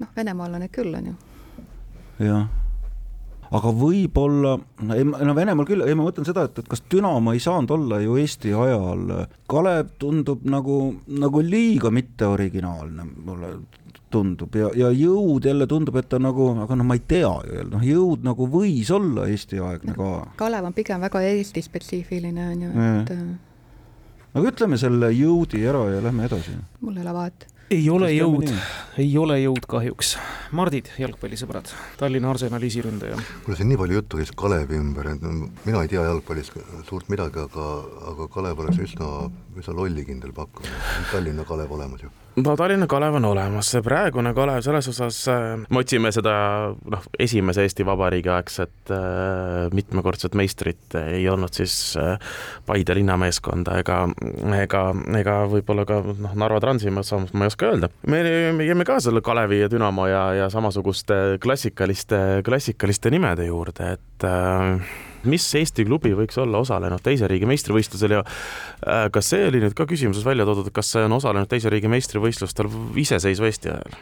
noh, 0.00 0.12
venemaalane 0.16 0.68
küll 0.72 0.94
on 0.94 1.10
ju. 1.10 1.14
jah, 2.26 2.46
aga 3.56 3.72
võib-olla, 3.80 4.56
ei 4.94 5.06
no 5.06 5.34
Venemaal 5.36 5.68
küll, 5.68 5.84
ei 5.86 5.96
ma 5.96 6.06
mõtlen 6.06 6.28
seda, 6.28 6.46
et, 6.48 6.60
et 6.62 6.68
kas 6.70 6.84
Dünamo 6.92 7.34
ei 7.34 7.42
saanud 7.42 7.74
olla 7.78 8.00
ju 8.04 8.18
Eesti 8.20 8.54
ajal, 8.54 9.08
Kalev 9.50 9.96
tundub 10.02 10.44
nagu, 10.48 10.80
nagu 11.08 11.42
liiga 11.44 11.92
mitteoriginaalne 11.94 13.08
mulle 13.24 13.52
tundub 14.12 14.54
ja, 14.58 14.70
ja 14.76 14.90
jõud 14.94 15.46
jälle 15.48 15.66
tundub, 15.70 15.96
et 16.00 16.08
ta 16.10 16.20
nagu, 16.22 16.52
aga 16.62 16.78
noh, 16.78 16.86
ma 16.86 16.96
ei 16.98 17.02
tea 17.08 17.32
ju, 17.48 17.66
noh, 17.72 17.82
jõud 17.84 18.26
nagu 18.26 18.46
võis 18.50 18.92
olla 18.94 19.26
Eesti-aegne 19.32 19.96
ka. 19.96 20.12
Kalev 20.38 20.70
on 20.70 20.76
pigem 20.76 21.02
väga 21.06 21.24
Eesti-spetsiifiline 21.32 22.46
on 22.52 22.64
ju, 22.66 22.86
et. 22.86 23.12
aga 24.36 24.54
ütleme 24.54 24.78
selle 24.80 25.10
jõudi 25.16 25.66
ära 25.66 25.84
ja 25.96 26.00
lähme 26.06 26.30
edasi. 26.30 26.56
mul 26.80 26.96
ei 26.96 27.06
ole 27.06 27.18
vahet 27.18 27.48
ei 27.70 27.88
ole 27.90 28.10
jõud, 28.12 28.50
ei 29.02 29.08
ole 29.18 29.40
jõud 29.40 29.64
kahjuks. 29.66 30.12
Mardid, 30.54 30.92
jalgpallisõbrad, 31.02 31.72
Tallinna 31.98 32.30
Arsenali 32.30 32.68
esiründaja. 32.70 33.16
kuule, 33.44 33.56
siin 33.58 33.68
nii 33.72 33.80
palju 33.80 33.98
juttu 33.98 34.20
käis 34.20 34.30
Kalevi 34.30 34.78
ümber, 34.78 35.10
et 35.10 35.24
mina 35.66 35.82
ei 35.82 35.90
tea 35.90 36.04
jalgpallist 36.06 36.54
suurt 36.86 37.10
midagi, 37.10 37.42
aga, 37.42 37.66
aga 38.12 38.28
Kalev 38.30 38.62
oleks 38.62 38.78
üsna, 38.86 39.10
üsna 39.58 39.74
lollikindel 39.80 40.30
pakkumine. 40.36 40.78
Tallinna 41.10 41.44
Kalev 41.48 41.74
olemas 41.74 42.06
ju 42.06 42.12
no 42.36 42.56
Tallinna 42.56 42.86
Kalev 42.86 43.16
on 43.18 43.24
olemas, 43.24 43.70
see 43.72 43.82
praegune 43.84 44.32
Kalev 44.36 44.60
selles 44.64 44.88
osas, 44.90 45.18
äh, 45.32 45.46
me 45.70 45.80
otsime 45.80 46.12
seda 46.14 46.34
noh, 46.76 47.06
esimese 47.22 47.64
Eesti 47.66 47.86
Vabariigi 47.86 48.30
aegset 48.32 48.92
äh, 48.92 49.66
mitmekordset 49.76 50.36
meistrit, 50.38 50.98
ei 51.00 51.24
olnud 51.32 51.56
siis 51.56 51.76
äh, 52.00 52.20
Paide 52.66 52.96
linnameeskonda 52.98 53.78
ega, 53.80 54.02
ega, 54.60 54.84
ega 55.20 55.38
võib-olla 55.52 55.86
ka 55.88 56.00
noh, 56.12 56.36
Narva 56.36 56.60
Transimas, 56.64 57.12
ma 57.32 57.46
ei 57.46 57.52
oska 57.52 57.72
öelda. 57.72 57.90
me 58.06 58.22
jääme 58.66 58.86
ka 58.88 59.00
selle 59.00 59.24
Kalevi 59.24 59.62
ja 59.62 59.72
Dünamo 59.72 60.08
ja, 60.10 60.26
ja 60.42 60.50
samasuguste 60.52 61.38
klassikaliste, 61.42 62.42
klassikaliste 62.44 63.12
nimede 63.14 63.48
juurde, 63.48 63.96
et 63.96 64.28
äh, 64.28 65.04
mis 65.24 65.46
Eesti 65.58 65.86
klubi 65.88 66.12
võiks 66.18 66.38
olla 66.42 66.60
osalenud 66.64 67.02
teise 67.04 67.28
riigi 67.30 67.48
meistrivõistlusel 67.48 68.18
ja 68.18 68.24
äh, 68.26 69.06
kas 69.12 69.32
see 69.32 69.46
oli 69.48 69.62
nüüd 69.64 69.76
ka 69.78 69.88
küsimuses 69.88 70.26
välja 70.26 70.48
toodud, 70.48 70.68
et 70.68 70.76
kas 70.76 70.92
see 70.94 71.06
on 71.06 71.16
osalenud 71.16 71.50
teise 71.50 71.72
riigi 71.72 71.90
meistrivõistlustel 71.92 72.70
iseseisva 73.02 73.50
Eesti 73.50 73.74
ajal? 73.74 73.98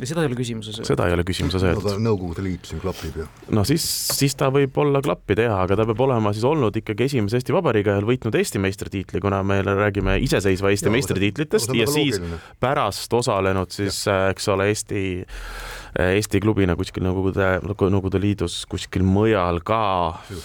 ja 0.00 0.08
seda 0.08 0.22
ei 0.24 0.30
ole 0.30 0.36
küsimuses 0.38 0.78
öeldud. 0.78 0.88
seda 0.88 1.06
ei 1.08 1.14
ole 1.14 1.24
küsimuses 1.28 1.64
öeldud. 1.66 1.88
aga 1.90 2.02
Nõukogude 2.02 2.44
Liit 2.44 2.68
siin 2.70 2.80
klapib 2.82 3.18
ju. 3.20 3.26
no 3.56 3.64
siis, 3.68 3.84
siis 4.16 4.36
ta 4.38 4.48
võib 4.54 4.76
olla 4.80 5.02
klappida 5.04 5.48
jah, 5.48 5.58
aga 5.66 5.76
ta 5.80 5.86
peab 5.90 6.00
olema 6.06 6.32
siis 6.36 6.46
olnud 6.48 6.76
ikkagi 6.80 7.08
esimese 7.10 7.40
Eesti 7.40 7.56
Vabariigi 7.56 7.92
ajal 7.92 8.08
võitnud 8.08 8.38
Eesti 8.40 8.62
meistritiitli, 8.62 9.20
kuna 9.22 9.42
me 9.46 9.60
räägime 9.66 10.16
iseseisva 10.24 10.72
Eesti 10.72 10.88
ja, 10.88 10.94
meistritiitlitest 10.96 11.74
ja 11.76 11.88
siis 11.90 12.20
pärast 12.62 13.12
osalenud 13.20 13.74
siis, 13.74 14.02
eks 14.30 14.48
ole, 14.54 14.70
Eesti 14.72 15.02
Eesti 15.98 16.38
klubina 16.42 16.76
kuskil 16.78 17.02
Nõukogude, 17.02 17.48
Nõukogude 17.66 18.20
Liidus 18.22 18.60
kuskil 18.70 19.02
mujal 19.06 19.58
ka. 19.66 19.80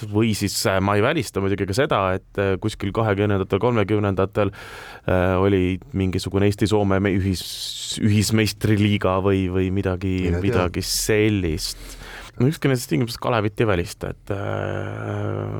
Või 0.09 0.33
siis 0.37 0.55
äh, 0.69 0.79
ma 0.81 0.95
ei 0.97 1.03
välista 1.05 1.43
muidugi 1.43 1.67
ka 1.69 1.77
seda, 1.77 2.01
et 2.17 2.41
äh, 2.41 2.55
kuskil 2.61 2.93
kahekümnendatel, 2.95 3.61
kolmekümnendatel 3.61 4.53
äh, 4.53 5.35
oli 5.41 5.77
mingisugune 5.93 6.49
Eesti-Soome 6.49 7.01
ühis, 7.13 7.45
ühismeistriliiga 8.01 9.19
või, 9.25 9.45
või 9.53 9.69
midagi, 9.75 10.17
midagi 10.41 10.85
sellist 10.85 12.04
no 12.39 12.47
ükski 12.49 12.69
nendest 12.69 12.89
tingimustest 12.91 13.21
Kalevit 13.23 13.61
ei 13.61 13.67
välista, 13.67 14.11
et 14.13 14.33
äh, 14.33 14.39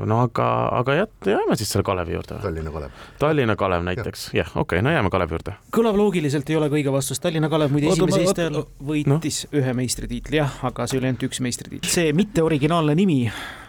no 0.08 0.20
aga, 0.24 0.48
aga 0.80 0.96
jät-, 1.00 1.30
jääme 1.32 1.56
siis 1.58 1.72
selle 1.72 1.86
Kalevi 1.86 2.16
juurde. 2.16 2.38
Tallinna 2.42 2.72
Kalev. 2.74 3.04
Tallinna 3.18 3.56
Kalev 3.56 3.84
näiteks, 3.88 4.26
jah 4.34 4.44
ja,, 4.44 4.48
okei 4.54 4.78
okay,, 4.78 4.84
no 4.84 4.94
jääme 4.94 5.12
Kalevi 5.12 5.36
juurde. 5.36 5.56
kõlav 5.76 6.00
loogiliselt 6.00 6.50
ei 6.50 6.58
ole 6.60 6.70
ka 6.72 6.78
õige 6.80 6.94
vastus, 6.94 7.20
Tallinna 7.22 7.50
Kalev 7.52 7.74
muide 7.74 7.92
esimese 7.92 8.22
Eesti 8.24 8.46
ajal 8.46 8.66
võitis 8.92 9.42
no. 9.46 9.60
ühe 9.60 9.76
meistritiitli, 9.82 10.40
jah, 10.42 10.58
aga 10.70 10.88
see 10.90 11.00
oli 11.00 11.10
ainult 11.10 11.28
üks 11.28 11.42
meistritiitl. 11.44 11.92
see 11.92 12.12
mitte 12.16 12.44
originaalne 12.44 12.96
nimi 12.98 13.22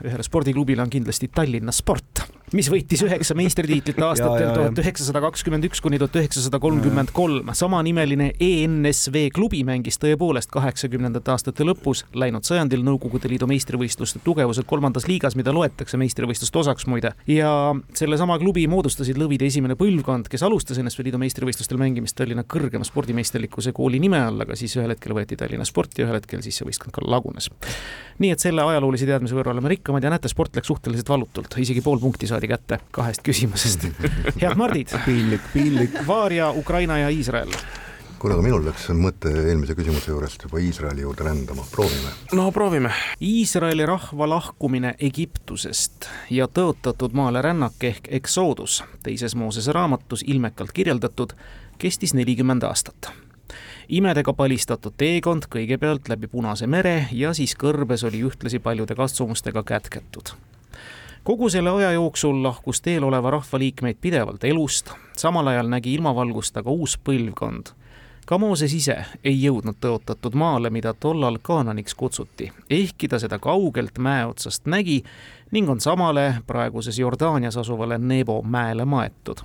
ühele 0.03 0.25
spordiklubile 0.25 0.83
on 0.83 0.91
kindlasti 0.93 1.31
Tallinna 1.33 1.75
Sport 1.75 2.27
mis 2.55 2.69
võitis 2.71 3.01
üheksa 3.03 3.35
meistritiitlit 3.35 3.97
aastatel 4.07 4.53
tuhat 4.55 4.79
üheksasada 4.79 5.19
kakskümmend 5.25 5.67
üks 5.67 5.81
kuni 5.83 5.99
tuhat 5.99 6.15
üheksasada 6.21 6.59
kolmkümmend 6.63 7.11
kolm. 7.15 7.51
samanimeline 7.57 8.29
ENSV 8.39 9.27
klubi 9.35 9.63
mängis 9.67 9.99
tõepoolest 9.99 10.51
kaheksakümnendate 10.53 11.33
aastate 11.33 11.67
lõpus 11.67 12.05
läinud 12.15 12.47
sajandil 12.47 12.85
Nõukogude 12.87 13.27
Liidu 13.27 13.49
meistrivõistluste 13.51 14.21
tugevusel 14.23 14.63
kolmandas 14.69 15.09
liigas, 15.09 15.35
mida 15.35 15.51
loetakse 15.51 15.99
meistrivõistluste 15.99 16.61
osaks 16.63 16.87
muide. 16.87 17.11
ja 17.27 17.51
sellesama 17.97 18.39
klubi 18.39 18.63
moodustasid 18.71 19.19
lõvide 19.19 19.49
esimene 19.51 19.75
põlvkond, 19.75 20.31
kes 20.31 20.47
alustas 20.47 20.79
NSV 20.79 21.09
Liidu 21.09 21.19
meistrivõistlustel 21.19 21.81
mängimist 21.81 22.15
Tallinna 22.15 22.47
kõrgema 22.47 22.87
spordimeisterlikkuse 22.87 23.75
kooli 23.75 23.99
nime 23.99 24.23
all, 24.23 24.39
aga 24.47 24.55
siis 24.55 24.77
ühel 24.79 24.95
hetkel 24.95 25.17
võeti 25.17 25.35
Tallinna 25.35 25.67
Sport 25.67 25.99
ja 25.99 26.07
ühel 26.07 26.21
hetkel 26.21 26.45
siis 26.45 26.61
see 26.61 26.69
võistkond 26.69 26.95
ka 26.95 27.03
lagunes. 27.03 27.51
Nii 28.19 28.31
et 28.33 28.43
selle 28.43 28.63
ajaloolise 28.65 29.07
teadmise 29.09 29.35
võrra 29.37 29.53
oleme 29.53 29.71
rikkamad 29.75 30.03
ja 30.03 30.11
näete, 30.13 30.29
sport 30.31 30.55
läks 30.57 30.71
suhteliselt 30.71 31.09
valutult, 31.09 31.57
isegi 31.61 31.83
pool 31.85 31.99
punkti 32.01 32.29
saadi 32.29 32.49
kätte 32.49 32.79
kahest 32.91 33.25
küsimusest. 33.25 33.89
head 34.41 34.55
Mardid. 34.57 34.93
piinlik, 35.05 35.51
piinlik. 35.53 35.99
Vaaria, 36.07 36.51
Ukraina 36.51 36.97
ja 37.03 37.11
Iisrael 37.13 37.53
kuule, 38.17 38.33
aga 38.33 38.41
minul 38.41 38.63
läks 38.65 38.87
mõte 38.97 39.29
eelmise 39.29 39.75
küsimuse 39.77 40.09
juurest 40.09 40.47
juba 40.47 40.57
Iisraeli 40.61 41.03
juurde 41.05 41.27
rändama, 41.27 41.65
proovime. 41.71 42.13
no 42.33 42.47
proovime. 42.51 42.89
Iisraeli 43.21 43.85
rahva 43.85 44.29
lahkumine 44.29 44.95
Egiptusest 45.09 46.09
ja 46.33 46.47
tõotatud 46.47 47.13
maale 47.13 47.41
rännak 47.45 47.83
ehk 47.91 48.09
Exodus, 48.19 48.81
teises 49.05 49.37
Moosese 49.37 49.75
raamatus 49.75 50.25
ilmekalt 50.27 50.73
kirjeldatud, 50.73 51.37
kestis 51.77 52.17
nelikümmend 52.17 52.65
aastat 52.65 53.11
imedega 53.89 54.33
palistatud 54.33 54.93
teekond 54.97 55.47
kõigepealt 55.51 56.09
läbi 56.09 56.27
Punase 56.27 56.67
mere 56.67 57.07
ja 57.11 57.33
siis 57.33 57.55
kõrbes 57.55 58.03
oli 58.07 58.23
ühtlasi 58.27 58.59
paljude 58.59 58.95
katsumustega 58.95 59.63
kätketud 59.63 60.35
kogu 61.27 61.49
selle 61.49 61.69
aja 61.69 61.91
jooksul 61.91 62.43
lahkus 62.43 62.81
teel 62.81 63.03
oleva 63.03 63.31
rahva 63.31 63.59
liikmeid 63.59 63.97
pidevalt 64.01 64.43
elust, 64.47 64.93
samal 65.17 65.47
ajal 65.51 65.67
nägi 65.67 65.93
ilmavalgust 65.93 66.57
aga 66.57 66.71
uus 66.71 66.95
põlvkond. 67.03 67.73
ka 68.25 68.37
Mooses 68.37 68.73
ise 68.73 68.95
ei 69.23 69.35
jõudnud 69.43 69.75
tõotatud 69.83 70.35
maale, 70.35 70.69
mida 70.69 70.93
tollal 70.93 71.39
Kaananiks 71.41 71.95
kutsuti, 71.95 72.51
ehkki 72.69 73.07
ta 73.07 73.19
seda 73.19 73.39
kaugelt 73.39 73.99
mäe 73.99 74.25
otsast 74.25 74.65
nägi 74.65 75.03
ning 75.51 75.69
on 75.69 75.79
samale 75.79 76.35
praeguses 76.47 76.99
Jordaanias 76.99 77.57
asuvale 77.57 77.97
Nebo 77.97 78.41
mäele 78.41 78.85
maetud 78.85 79.43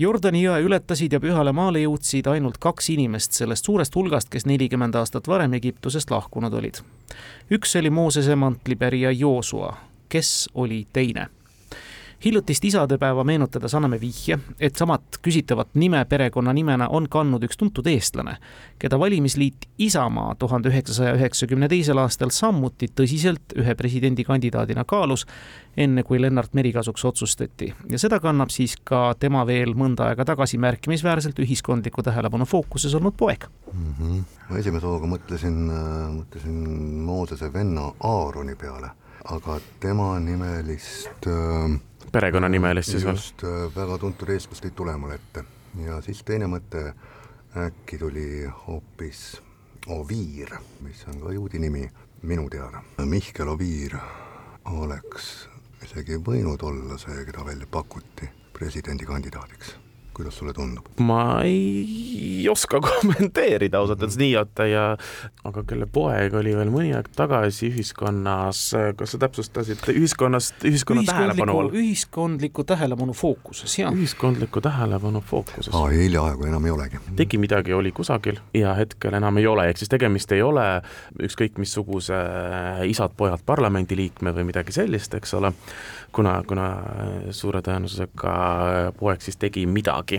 Jordani 0.00 0.40
jõe 0.40 0.62
ületasid 0.64 1.12
ja 1.12 1.18
Pühale 1.20 1.52
maale 1.52 1.82
jõudsid 1.82 2.24
ainult 2.32 2.56
kaks 2.56 2.86
inimest 2.94 3.36
sellest 3.36 3.66
suurest 3.68 3.92
hulgast, 3.98 4.30
kes 4.32 4.46
nelikümmend 4.48 4.96
aastat 4.96 5.26
varem 5.28 5.52
Egiptusest 5.58 6.10
lahkunud 6.10 6.56
olid. 6.56 6.80
üks 7.52 7.76
oli 7.76 7.90
Moosese 7.90 8.36
mantlipärija 8.36 9.12
Joosua, 9.12 9.76
kes 10.08 10.48
oli 10.54 10.86
teine 10.92 11.28
hiljutist 12.24 12.64
isadepäeva 12.64 13.24
meenutades 13.24 13.74
anname 13.74 14.00
vihje, 14.00 14.38
et 14.60 14.76
samat 14.76 15.18
küsitavat 15.22 15.74
nime 15.74 16.04
perekonnanimena 16.08 16.88
on 16.88 17.08
kandnud 17.08 17.44
üks 17.46 17.56
tuntud 17.60 17.86
eestlane, 17.86 18.36
keda 18.78 18.98
valimisliit 19.00 19.68
Isamaa 19.80 20.34
tuhande 20.38 20.68
üheksasaja 20.68 21.14
üheksakümne 21.16 21.68
teisel 21.68 21.98
aastal 22.02 22.32
samuti 22.34 22.90
tõsiselt 23.00 23.56
ühe 23.56 23.74
presidendikandidaadina 23.74 24.84
kaalus, 24.84 25.26
enne 25.76 26.04
kui 26.04 26.20
Lennart 26.20 26.54
Meri 26.54 26.72
kasuks 26.72 27.04
otsustati. 27.04 27.72
ja 27.90 27.98
seda 27.98 28.20
kannab 28.20 28.50
siis 28.50 28.76
ka 28.84 29.14
tema 29.18 29.46
veel 29.46 29.74
mõnda 29.74 30.10
aega 30.10 30.24
tagasi 30.24 30.58
märkimisväärselt 30.58 31.38
ühiskondliku 31.38 32.02
tähelepanu 32.02 32.44
fookuses 32.44 32.94
olnud 32.94 33.14
poeg 33.16 33.46
mm. 33.72 33.94
-hmm. 34.00 34.22
ma 34.50 34.58
esimese 34.58 34.86
hooga 34.86 35.06
mõtlesin, 35.06 35.70
äh, 35.70 36.10
mõtlesin 36.20 36.58
Moosese 37.04 37.52
venna 37.52 37.92
Aaroni 38.00 38.54
peale 38.54 38.90
aga 39.24 39.60
temanimelist 39.80 41.26
äh, 41.26 41.80
perekonnanimelist 42.12 42.90
siis 42.90 43.04
veel? 43.04 43.18
just, 43.18 43.44
äh, 43.44 43.66
väga 43.76 43.98
tuntud 43.98 44.28
eestlast 44.28 44.64
ei 44.64 44.74
tule 44.76 44.96
mul 44.96 45.14
ette. 45.14 45.44
ja 45.84 46.00
siis 46.02 46.22
teine 46.24 46.48
mõte 46.50 46.92
äkki 47.66 47.98
tuli 47.98 48.46
hoopis 48.66 49.42
Oviir, 49.90 50.52
mis 50.84 51.06
on 51.08 51.20
ka 51.22 51.32
juudi 51.32 51.58
nimi 51.58 51.86
minu 52.22 52.50
teada. 52.52 52.82
Mihkel 53.04 53.48
Oviir 53.48 53.96
oleks 54.64 55.48
isegi 55.84 56.20
võinud 56.20 56.62
olla 56.62 56.98
see, 57.00 57.24
keda 57.24 57.44
välja 57.46 57.66
pakuti 57.70 58.28
presidendikandidaadiks 58.52 59.79
kuidas 60.20 60.38
sulle 60.38 60.52
tundub? 60.56 60.86
ma 61.00 61.40
ei 61.44 62.46
oska 62.50 62.80
kommenteerida 62.88 63.80
ausalt 63.80 64.02
öeldes 64.02 64.18
nii, 64.20 64.34
oota 64.40 64.66
ja 64.68 64.84
aga 65.48 65.64
kelle 65.68 65.88
poeg 65.90 66.34
oli 66.40 66.54
veel 66.56 66.72
mõni 66.72 66.92
aeg 66.96 67.08
tagasi 67.16 67.70
ühiskonnas, 67.70 68.62
kas 68.98 69.14
sa 69.14 69.20
täpsustasid, 69.24 69.82
ühiskonnast, 69.94 70.60
ühiskonna 70.68 71.04
tähelepanu 71.08 71.56
all? 71.62 71.72
ühiskondliku 71.80 72.64
tähelepanu 72.68 73.16
fookuses, 73.16 73.78
jah. 73.80 73.94
ühiskondliku 73.96 74.62
tähelepanu 74.64 75.22
fookuses. 75.26 75.72
aa, 75.74 75.88
hiljaaegu 75.94 76.48
enam 76.50 76.68
ei 76.68 76.74
olegi. 76.76 77.02
tegi 77.16 77.40
midagi, 77.40 77.74
oli 77.76 77.92
kusagil 77.96 78.40
ja 78.54 78.74
hetkel 78.78 79.16
enam 79.20 79.40
ei 79.40 79.48
ole, 79.50 79.68
ehk 79.70 79.80
siis 79.80 79.92
tegemist 79.92 80.32
ei 80.36 80.42
ole 80.44 80.66
ükskõik 81.22 81.58
missuguse 81.62 82.20
isad-pojad 82.90 83.46
parlamendiliikme 83.46 84.34
või 84.36 84.50
midagi 84.52 84.74
sellist, 84.76 85.14
eks 85.16 85.34
ole 85.38 85.54
kuna, 86.12 86.42
kuna 86.46 86.66
suure 87.34 87.62
tõenäosusega 87.64 88.34
poeg 88.98 89.22
siis 89.24 89.38
tegi 89.40 89.64
midagi 89.70 90.09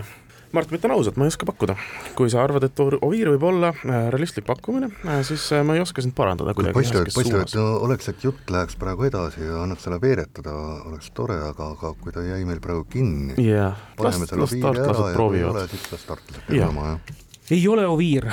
Mart, 0.52 0.68
ma 0.68 0.76
ütlen 0.76 0.92
ausalt, 0.92 1.16
ma 1.16 1.24
ei 1.24 1.32
oska 1.32 1.46
pakkuda. 1.48 1.74
kui 2.16 2.28
sa 2.28 2.42
arvad, 2.44 2.66
et 2.66 2.80
Oviir 2.82 3.30
võib 3.32 3.44
olla 3.48 3.70
äh, 3.72 4.08
realistlik 4.12 4.44
pakkumine, 4.44 4.90
äh, 5.08 5.22
siis 5.24 5.46
äh, 5.56 5.62
ma 5.64 5.78
ei 5.78 5.80
oska 5.80 6.04
sind 6.04 6.12
parandada 6.16 6.52
kuidagi. 6.52 6.76
paistab, 6.76 7.08
paistab, 7.14 7.46
et 7.46 7.54
oleks, 7.56 8.10
et 8.12 8.26
jutt 8.26 8.52
läheks 8.52 8.76
praegu 8.80 9.06
edasi 9.08 9.46
ja 9.46 9.62
annaks 9.62 9.86
selle 9.88 9.96
veeretada, 10.02 10.52
oleks 10.90 11.08
tore, 11.16 11.38
aga, 11.48 11.70
aga 11.72 11.94
kui 12.00 12.12
ta 12.12 12.24
jäi 12.26 12.44
meil 12.48 12.60
praegu 12.60 12.84
kinni 12.92 13.38
yeah., 13.40 13.80
paneme 13.96 14.28
selle 14.28 14.44
Oviiri 14.44 14.82
ära 14.84 14.98
ja 15.08 15.14
kui 15.16 15.40
ei 15.40 15.46
ole, 15.48 15.62
siis 15.72 15.86
las 15.94 16.04
startlased 16.04 16.48
peale 16.50 16.68
oma, 16.68 16.88
jah 16.92 17.20
ei 17.52 17.64
ole 17.68 17.82
Oviir. 17.90 18.28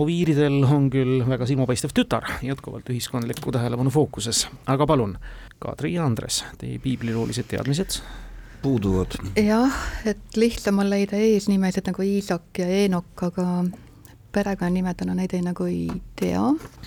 Oviiridel 0.00 0.62
on 0.64 0.88
küll 0.90 1.20
väga 1.28 1.46
silmapaistev 1.46 1.92
tütar, 1.94 2.24
jätkuvalt 2.42 2.88
ühiskondliku 2.90 3.52
tähelepanu 3.54 3.92
fookuses, 3.94 4.46
aga 4.66 4.88
palun, 4.88 5.14
Kadri 5.62 5.92
ja 5.94 6.06
Andres, 6.06 6.40
teie 6.58 6.80
piibliloolised 6.82 7.46
teadmised? 7.52 8.00
Puuduvad. 8.66 9.18
jah, 9.38 9.80
et 10.04 10.38
lihtsam 10.38 10.82
on 10.82 10.90
leida 10.90 11.18
eesnimesid 11.22 11.86
nagu 11.92 12.06
Iisak 12.06 12.62
ja 12.62 12.70
Eenok, 12.82 13.26
aga 13.30 13.46
perekonnanimedena 14.36 15.14
neid 15.16 15.32
ei 15.36 15.42
nagu 15.44 15.66
ei 15.70 15.86
tea. 16.18 16.42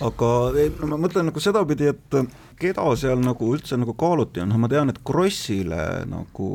aga 0.06 0.30
ei, 0.60 0.70
no 0.80 0.90
ma 0.92 0.98
mõtlen 1.00 1.30
nagu 1.30 1.42
sedapidi, 1.42 1.88
et 1.90 2.18
keda 2.60 2.84
seal 3.00 3.22
nagu 3.24 3.48
üldse 3.54 3.78
nagu 3.80 3.94
kaaluti, 3.98 4.42
noh, 4.46 4.60
ma 4.60 4.68
tean, 4.70 4.92
et 4.92 5.00
Krossile 5.06 6.04
nagu 6.10 6.50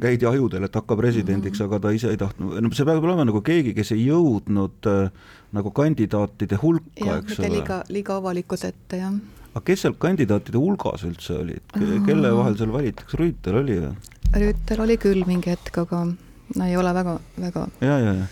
käidi 0.00 0.28
ajudel, 0.28 0.68
et 0.68 0.78
hakka 0.78 0.98
presidendiks 0.98 1.58
mm, 1.58 1.64
-hmm. 1.64 1.72
aga 1.72 1.82
ta 1.88 1.94
ise 1.96 2.12
ei 2.12 2.20
tahtnud, 2.20 2.60
no 2.60 2.72
see 2.72 2.88
peab 2.88 3.04
olema 3.04 3.26
nagu 3.26 3.42
keegi, 3.42 3.74
kes 3.74 3.94
ei 3.96 4.06
jõudnud 4.06 4.90
äh, 4.92 5.10
nagu 5.56 5.72
kandidaatide 5.74 6.60
hulka, 6.62 7.18
eks 7.22 7.40
ole. 7.40 7.50
liiga, 7.56 7.82
liiga 7.88 8.20
avalikkuse 8.20 8.74
ette, 8.74 9.02
jah. 9.02 9.16
Aga 9.56 9.64
kes 9.64 9.86
seal 9.86 9.96
kandidaatide 10.00 10.60
hulgas 10.60 11.06
üldse 11.08 11.38
olid, 11.40 11.76
kelle 12.06 12.32
vahel 12.36 12.58
seal 12.60 12.72
valitakse, 12.74 13.16
Rüütel 13.20 13.60
oli 13.62 13.78
või? 13.80 13.94
Rüütel 14.36 14.82
oli 14.84 14.98
küll 15.00 15.24
mingi 15.28 15.54
hetk, 15.54 15.80
aga 15.86 16.04
no 16.06 16.68
ei 16.68 16.76
ole 16.76 16.92
väga, 16.94 17.16
väga 17.40 17.68
ja, 17.80 17.96
ja, 17.96 18.12
ja 18.20 18.26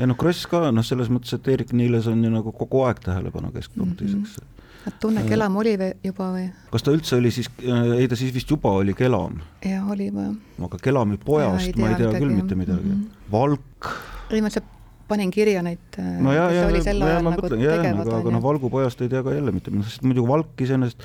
ja 0.00 0.08
noh, 0.08 0.16
Kross 0.20 0.46
ka 0.48 0.68
noh, 0.72 0.86
selles 0.86 1.10
mõttes, 1.12 1.34
et 1.36 1.48
Eerik-Niiles 1.52 2.08
on 2.12 2.22
ju 2.24 2.30
nagu 2.32 2.52
kogu 2.56 2.84
aeg 2.86 3.02
tähelepanu 3.04 3.52
keskpunktis 3.56 4.14
mm, 4.14 4.22
-hmm. 4.22 4.46
eks 4.46 4.60
et 4.88 4.96
tunne 5.00 5.24
Kelam 5.28 5.56
oli 5.60 5.74
või 5.80 5.90
juba 6.04 6.30
või? 6.34 6.46
kas 6.72 6.84
ta 6.86 6.94
üldse 6.94 7.16
oli 7.18 7.32
siis, 7.34 7.50
ei 7.60 8.08
ta 8.08 8.16
siis 8.16 8.32
vist 8.34 8.50
juba 8.50 8.72
oli 8.80 8.94
Kelam? 8.96 9.40
jah, 9.64 9.88
oli 9.92 10.08
juba. 10.08 10.30
aga 10.68 10.80
Kelami 10.82 11.20
pojast 11.24 11.72
ja, 11.72 11.76
ma 11.76 11.90
ei 11.90 11.98
tea 12.00 12.08
midagi, 12.08 12.24
küll 12.24 12.36
mitte 12.36 12.56
midagi 12.56 12.88
mm. 12.88 13.00
-hmm. 13.00 13.32
Valk. 13.32 13.90
ei, 14.30 14.40
ma 14.40 14.48
lihtsalt 14.48 14.69
panin 15.10 15.32
kirja 15.34 15.64
neid 15.66 16.00
no 16.22 16.34
ja, 16.34 16.48
ja, 16.54 16.68
ja, 16.70 16.94
ja 16.94 17.20
ma 17.24 17.34
mõtlen, 17.34 17.62
jah, 17.64 17.82
aga, 17.90 18.20
aga 18.22 18.34
noh, 18.34 18.42
Valgu 18.44 18.70
pojast 18.72 19.02
ei 19.04 19.10
tea 19.12 19.24
ka 19.26 19.34
jälle 19.34 19.54
mitte 19.54 19.74
midagi, 19.74 19.96
sest 19.96 20.06
muidugi 20.06 20.30
Valk 20.30 20.62
iseenesest 20.66 21.04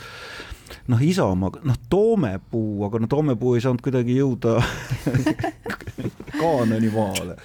noh, 0.91 1.01
Isamaa, 1.01 1.51
noh, 1.65 1.79
Toomepuu, 1.89 2.85
aga 2.87 3.01
no 3.01 3.09
Toomepuu 3.11 3.55
ei 3.57 3.63
saanud 3.65 3.83
kuidagi 3.85 4.17
jõuda 4.19 4.59
kaaneni 6.41 6.91
maale. 6.93 7.37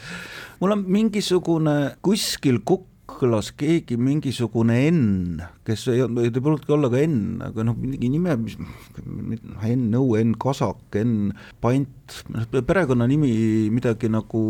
mul 0.61 0.77
on 0.77 0.85
mingisugune 0.87 1.77
kuskil 2.05 2.61
kukk 2.64 2.89
kõlas 3.18 3.51
keegi 3.59 3.96
mingisugune 4.01 4.77
N, 4.90 5.40
kes 5.66 5.87
ei 5.92 6.05
olnud, 6.05 6.25
ei 6.25 6.42
polnudki 6.42 6.75
olla 6.75 6.90
ka 6.92 7.01
N, 7.03 7.40
aga 7.49 7.64
noh, 7.66 7.77
mingi 7.79 8.11
nime, 8.12 8.37
mis 8.40 8.57
N 8.61 9.88
Nõu, 9.92 10.14
N 10.20 10.37
Kasak, 10.40 10.99
N 11.01 11.33
Pant, 11.62 12.20
perekonnanimi 12.55 13.33
midagi 13.75 14.11
nagu 14.12 14.44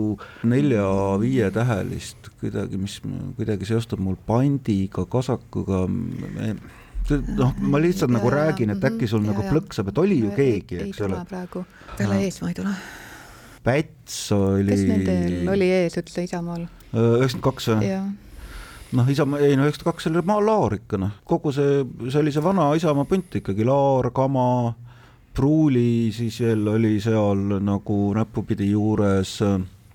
nelja-viietähelist, 0.48 2.32
kuidagi, 2.42 2.80
mis 2.80 3.00
kuidagi 3.38 3.68
seostub 3.68 4.02
mul 4.04 4.18
Pandiga, 4.26 5.06
Kasakuga 5.10 5.86
noh, 5.88 7.52
ma 7.60 7.80
lihtsalt 7.82 8.12
nagu 8.12 8.30
räägin, 8.32 8.74
et 8.76 8.84
äkki 8.90 9.08
sul 9.10 9.24
ja, 9.24 9.32
nagu 9.32 9.44
plõksab, 9.48 9.90
et 9.90 10.00
oli 10.02 10.20
ju 10.22 10.32
keegi, 10.36 10.80
eks 10.86 11.04
ole. 11.06 11.22
praegu, 11.28 11.64
peale 11.98 12.20
ees 12.26 12.40
ma 12.42 12.52
ei 12.52 12.58
tule. 12.58 12.74
Päts 13.64 14.16
oli. 14.32 14.72
kes 14.72 14.86
nendel 14.88 15.52
oli 15.52 15.68
ees 15.82 15.98
üldse 16.00 16.24
Isamaal? 16.24 16.66
üheksakümmend 16.90 17.44
kaks 17.44 17.70
või? 17.70 17.94
Noh, 18.96 19.08
Isamaa, 19.10 19.40
ei 19.44 19.56
no 19.56 19.66
üheksakümmend 19.66 19.96
kaks 19.96 20.10
oli 20.10 20.22
maa 20.26 20.44
Laar 20.44 20.76
ikka 20.80 21.00
noh, 21.00 21.16
kogu 21.28 21.52
see, 21.54 21.80
see 22.08 22.20
oli 22.22 22.32
see 22.34 22.44
vana 22.44 22.70
Isamaa 22.78 23.08
punt 23.08 23.40
ikkagi, 23.40 23.66
Laar, 23.66 24.10
Kama, 24.16 24.74
Pruuli, 25.34 26.10
siis 26.14 26.40
veel 26.42 26.66
oli 26.74 26.96
seal 27.02 27.60
nagu 27.62 27.98
näpupidi 28.16 28.70
juures, 28.72 29.38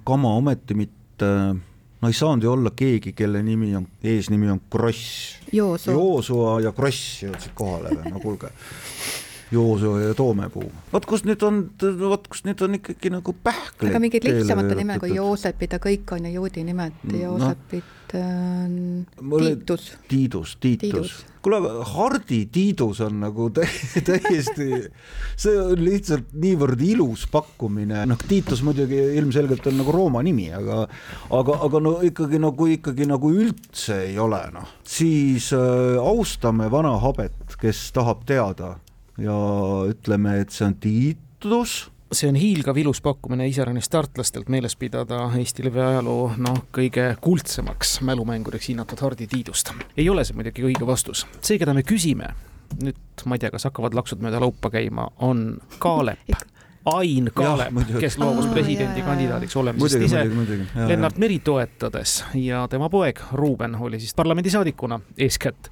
Kama 0.06 0.36
ometi 0.40 0.78
mitte 0.78 1.32
no 2.06 2.10
ei 2.12 2.14
saanud 2.14 2.44
ju 2.44 2.52
olla 2.52 2.72
keegi, 2.76 3.14
kelle 3.18 3.44
nimi 3.44 3.76
on, 3.76 3.88
eesnimi 4.04 4.50
on 4.52 4.62
Kross. 4.70 5.38
Joosua 5.96 6.60
ja 6.62 6.72
Kross 6.76 7.24
jõudsid 7.24 7.56
kohale 7.58 7.96
või, 7.96 8.12
no 8.14 8.22
kuulge. 8.22 8.52
Joosua 9.52 10.02
ja 10.02 10.14
Toomepuu. 10.18 10.72
vot 10.94 11.06
kus 11.06 11.26
nüüd 11.28 11.44
on, 11.46 11.62
vot 12.00 12.28
kus 12.32 12.46
nüüd 12.48 12.62
on 12.66 12.80
ikkagi 12.80 13.12
nagu 13.14 13.36
pähkleid. 13.44 13.92
aga 13.92 14.02
mingid 14.02 14.26
lihtsamate 14.26 14.78
nime 14.78 14.98
kui 15.02 15.14
Joosepid 15.16 15.78
ja 15.78 15.82
kõik 15.82 16.16
on 16.18 16.26
ju 16.30 16.40
juudi 16.40 16.66
nimed, 16.66 16.98
Joosepid 17.14 17.94
no,, 18.14 19.38
Tiitus. 19.40 19.98
Tiidus, 20.08 20.58
Tiitus. 20.62 21.14
kuule, 21.42 21.58
aga 21.58 21.86
Hardi 21.86 22.46
Tiidus 22.52 23.02
on 23.06 23.20
nagu 23.22 23.50
täiesti, 24.10 24.70
see 25.38 25.58
on 25.62 25.84
lihtsalt 25.84 26.34
niivõrd 26.42 26.82
ilus 26.86 27.26
pakkumine, 27.32 28.06
noh, 28.10 28.22
Tiitus 28.30 28.64
muidugi 28.66 28.98
ilmselgelt 29.20 29.68
on 29.70 29.78
nagu 29.82 29.94
Rooma 29.94 30.24
nimi, 30.26 30.48
aga 30.56 30.86
aga, 31.30 31.60
aga 31.68 31.84
no 31.84 31.98
ikkagi 32.06 32.42
no 32.42 32.54
kui 32.58 32.80
ikkagi 32.80 33.10
nagu 33.10 33.30
üldse 33.34 34.02
ei 34.08 34.18
ole, 34.22 34.42
noh, 34.56 34.74
siis 34.82 35.52
äh, 35.54 36.00
austame 36.02 36.72
vana 36.74 36.96
habet, 37.04 37.58
kes 37.62 37.88
tahab 37.96 38.26
teada 38.30 38.76
ja 39.18 39.36
ütleme, 39.90 40.40
et 40.42 40.56
see 40.56 40.68
on 40.68 40.80
Tiitus 40.80 41.76
see 42.16 42.30
on 42.30 42.38
hiilgav 42.40 42.78
ilus 42.78 43.02
pakkumine 43.02 43.48
iseäranis 43.50 43.90
tartlastelt 43.90 44.50
meeles 44.50 44.76
pidada 44.80 45.26
Eesti 45.38 45.66
levi 45.66 45.82
ajaloo 45.82 46.32
noh, 46.38 46.62
kõige 46.76 47.08
kuldsemaks 47.22 48.00
mälumänguriks 48.06 48.70
hinnatud 48.72 49.02
Hardi 49.02 49.28
Tiidust. 49.28 49.74
ei 49.98 50.10
ole 50.10 50.26
see 50.26 50.38
muidugi 50.38 50.64
õige 50.70 50.88
vastus. 50.88 51.26
see, 51.42 51.60
keda 51.60 51.74
me 51.74 51.84
küsime, 51.84 52.34
nüüd 52.82 53.26
ma 53.26 53.36
ei 53.36 53.44
tea, 53.44 53.52
kas 53.52 53.68
hakkavad 53.70 53.98
laksud 53.98 54.22
mööda 54.24 54.40
laupa 54.44 54.72
käima, 54.72 55.10
on 55.20 55.58
Kaalep 55.80 56.55
Ain 56.86 57.32
Kaalep, 57.34 57.74
kes 58.00 58.18
loobus 58.22 58.46
presidendikandidaadiks 58.54 59.56
olemist 59.58 60.02
ise 60.06 60.22
Lennart 60.88 61.18
Meri 61.18 61.40
toetades 61.40 62.20
ja 62.38 62.68
tema 62.70 62.90
poeg 62.94 63.22
Ruuben 63.34 63.76
oli 63.76 64.00
siis 64.00 64.14
parlamendisaadikuna 64.16 65.00
eeskätt 65.18 65.70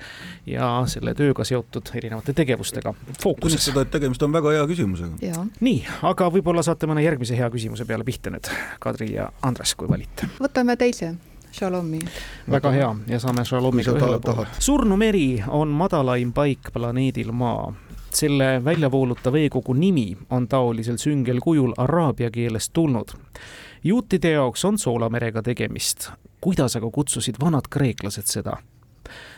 ja 0.49 0.69
selle 0.89 1.13
tööga 1.13 1.45
seotud 1.45 1.91
erinevate 1.95 2.34
tegevustega 2.34 2.93
fookuses. 3.21 3.60
tunnistada, 3.60 3.86
et 3.86 3.91
tegemist 3.91 4.23
on 4.26 4.34
väga 4.34 4.56
hea 4.58 4.63
küsimusega. 4.71 5.45
nii, 5.60 5.86
aga 6.02 6.32
võib-olla 6.34 6.65
saate 6.65 6.89
mõne 6.89 7.06
järgmise 7.06 7.38
hea 7.38 7.49
küsimuse 7.54 7.86
peale 7.86 8.04
pihta 8.04 8.34
nüüd, 8.34 8.49
Kadri 8.82 9.13
ja 9.13 9.30
Andres, 9.41 9.76
kui 9.76 9.89
valite. 9.89 10.30
võtame 10.41 10.78
teise 10.82 11.13
Shalomi. 11.54 11.99
väga 12.49 12.71
hea 12.71 12.89
ja 13.08 13.19
saame 13.19 13.45
Shalomiga 13.45 13.93
ühele 13.93 14.19
poole. 14.19 14.47
surnumeri 14.60 15.43
on 15.47 15.69
madalaim 15.69 16.34
paik 16.34 16.73
planeedil 16.73 17.32
Maa 17.32 17.73
selle 18.15 18.65
väljavooluta 18.65 19.32
veekogu 19.32 19.73
nimi 19.73 20.17
on 20.30 20.47
taolisel 20.47 20.97
süngel 20.97 21.39
kujul 21.39 21.73
araabia 21.78 22.32
keelest 22.32 22.73
tulnud. 22.73 23.13
juutide 23.84 24.32
jaoks 24.32 24.65
on 24.65 24.78
Soolamerega 24.78 25.41
tegemist. 25.41 26.10
kuidas 26.41 26.76
aga 26.76 26.89
kutsusid 26.91 27.36
vanad 27.41 27.67
kreeklased 27.69 28.26
seda? 28.26 28.58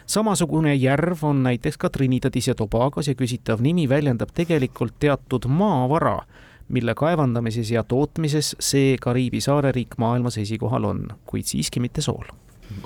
samasugune 0.06 0.76
järv 0.76 1.24
on 1.24 1.44
näiteks 1.44 1.78
ka 1.78 1.90
Trinidadis 1.90 2.48
ja 2.48 2.56
Tobagos 2.56 3.08
ja 3.08 3.16
küsitav 3.16 3.62
nimi 3.62 3.90
väljendab 3.90 4.30
tegelikult 4.34 4.94
teatud 5.00 5.46
maavara, 5.48 6.20
mille 6.68 6.94
kaevandamises 6.96 7.72
ja 7.72 7.84
tootmises 7.84 8.56
see 8.60 8.98
Kariibi 9.02 9.42
saareriik 9.42 9.98
maailmas 9.98 10.38
esikohal 10.38 10.84
on, 10.84 11.08
kuid 11.26 11.44
siiski 11.44 11.80
mitte 11.80 12.02
sool. 12.02 12.26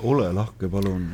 ole 0.02 0.32
lahke, 0.32 0.68
palun 0.68 1.06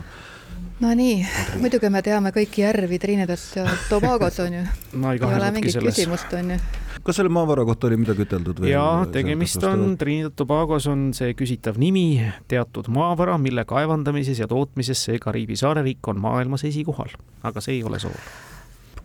Nonii, 0.77 1.23
muidugi 1.57 1.89
me 1.89 2.03
teame 2.05 2.29
kõiki 2.37 2.61
järvi 2.61 2.99
Trinidas 3.01 3.47
ja 3.57 3.63
Tobagos 3.89 4.37
on 4.45 4.59
ju 4.59 4.65
no,. 5.01 5.13
ei 5.15 5.23
ole 5.25 5.47
mingit 5.55 5.73
selles. 5.73 5.95
küsimust, 5.97 6.35
on 6.37 6.51
ju. 6.53 6.59
kas 7.07 7.17
selle 7.17 7.31
maavara 7.33 7.63
kohta 7.65 7.89
oli 7.89 7.97
midagi 8.03 8.27
üteldud 8.27 8.61
või? 8.61 8.75
jaa, 8.75 9.07
tegemist 9.15 9.65
on, 9.65 9.95
Trinidad 9.97 10.35
Tobagos 10.37 10.85
on 10.93 11.07
see 11.17 11.33
küsitav 11.39 11.81
nimi, 11.81 12.19
teatud 12.53 12.91
maavara, 12.93 13.39
mille 13.41 13.65
kaevandamises 13.65 14.43
ja 14.43 14.49
tootmises 14.51 15.01
see 15.09 15.17
Kariibi 15.23 15.57
saareriik 15.57 16.11
on 16.13 16.21
maailmas 16.21 16.67
esikohal, 16.69 17.15
aga 17.49 17.63
see 17.65 17.79
ei 17.79 17.87
ole 17.89 18.03
sool. 18.03 18.19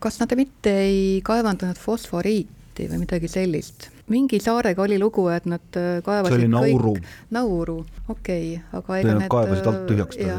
kas 0.03 0.19
nad 0.19 0.35
mitte 0.35 0.73
ei 0.89 1.21
kaevandanud 1.23 1.79
fosforiiti 1.79 2.89
või 2.91 3.05
midagi 3.05 3.31
sellist? 3.31 3.87
mingi 4.11 4.41
saarega 4.43 4.83
oli 4.83 4.99
lugu, 4.99 5.29
et 5.31 5.47
nad 5.47 5.79
äh, 5.79 6.03
kaevasid 6.03 6.35
see 6.35 6.51
oli 6.51 6.51
Nauru. 6.51 6.97
Nauru, 7.31 7.77
okei 8.09 8.57
okay,, 8.57 8.67
aga 8.81 8.99
ega 8.99 9.15
need 9.21 9.31
kaevasid 9.31 9.71
alt 9.71 9.87
tühjaks 9.87 10.19
ta 10.19 10.35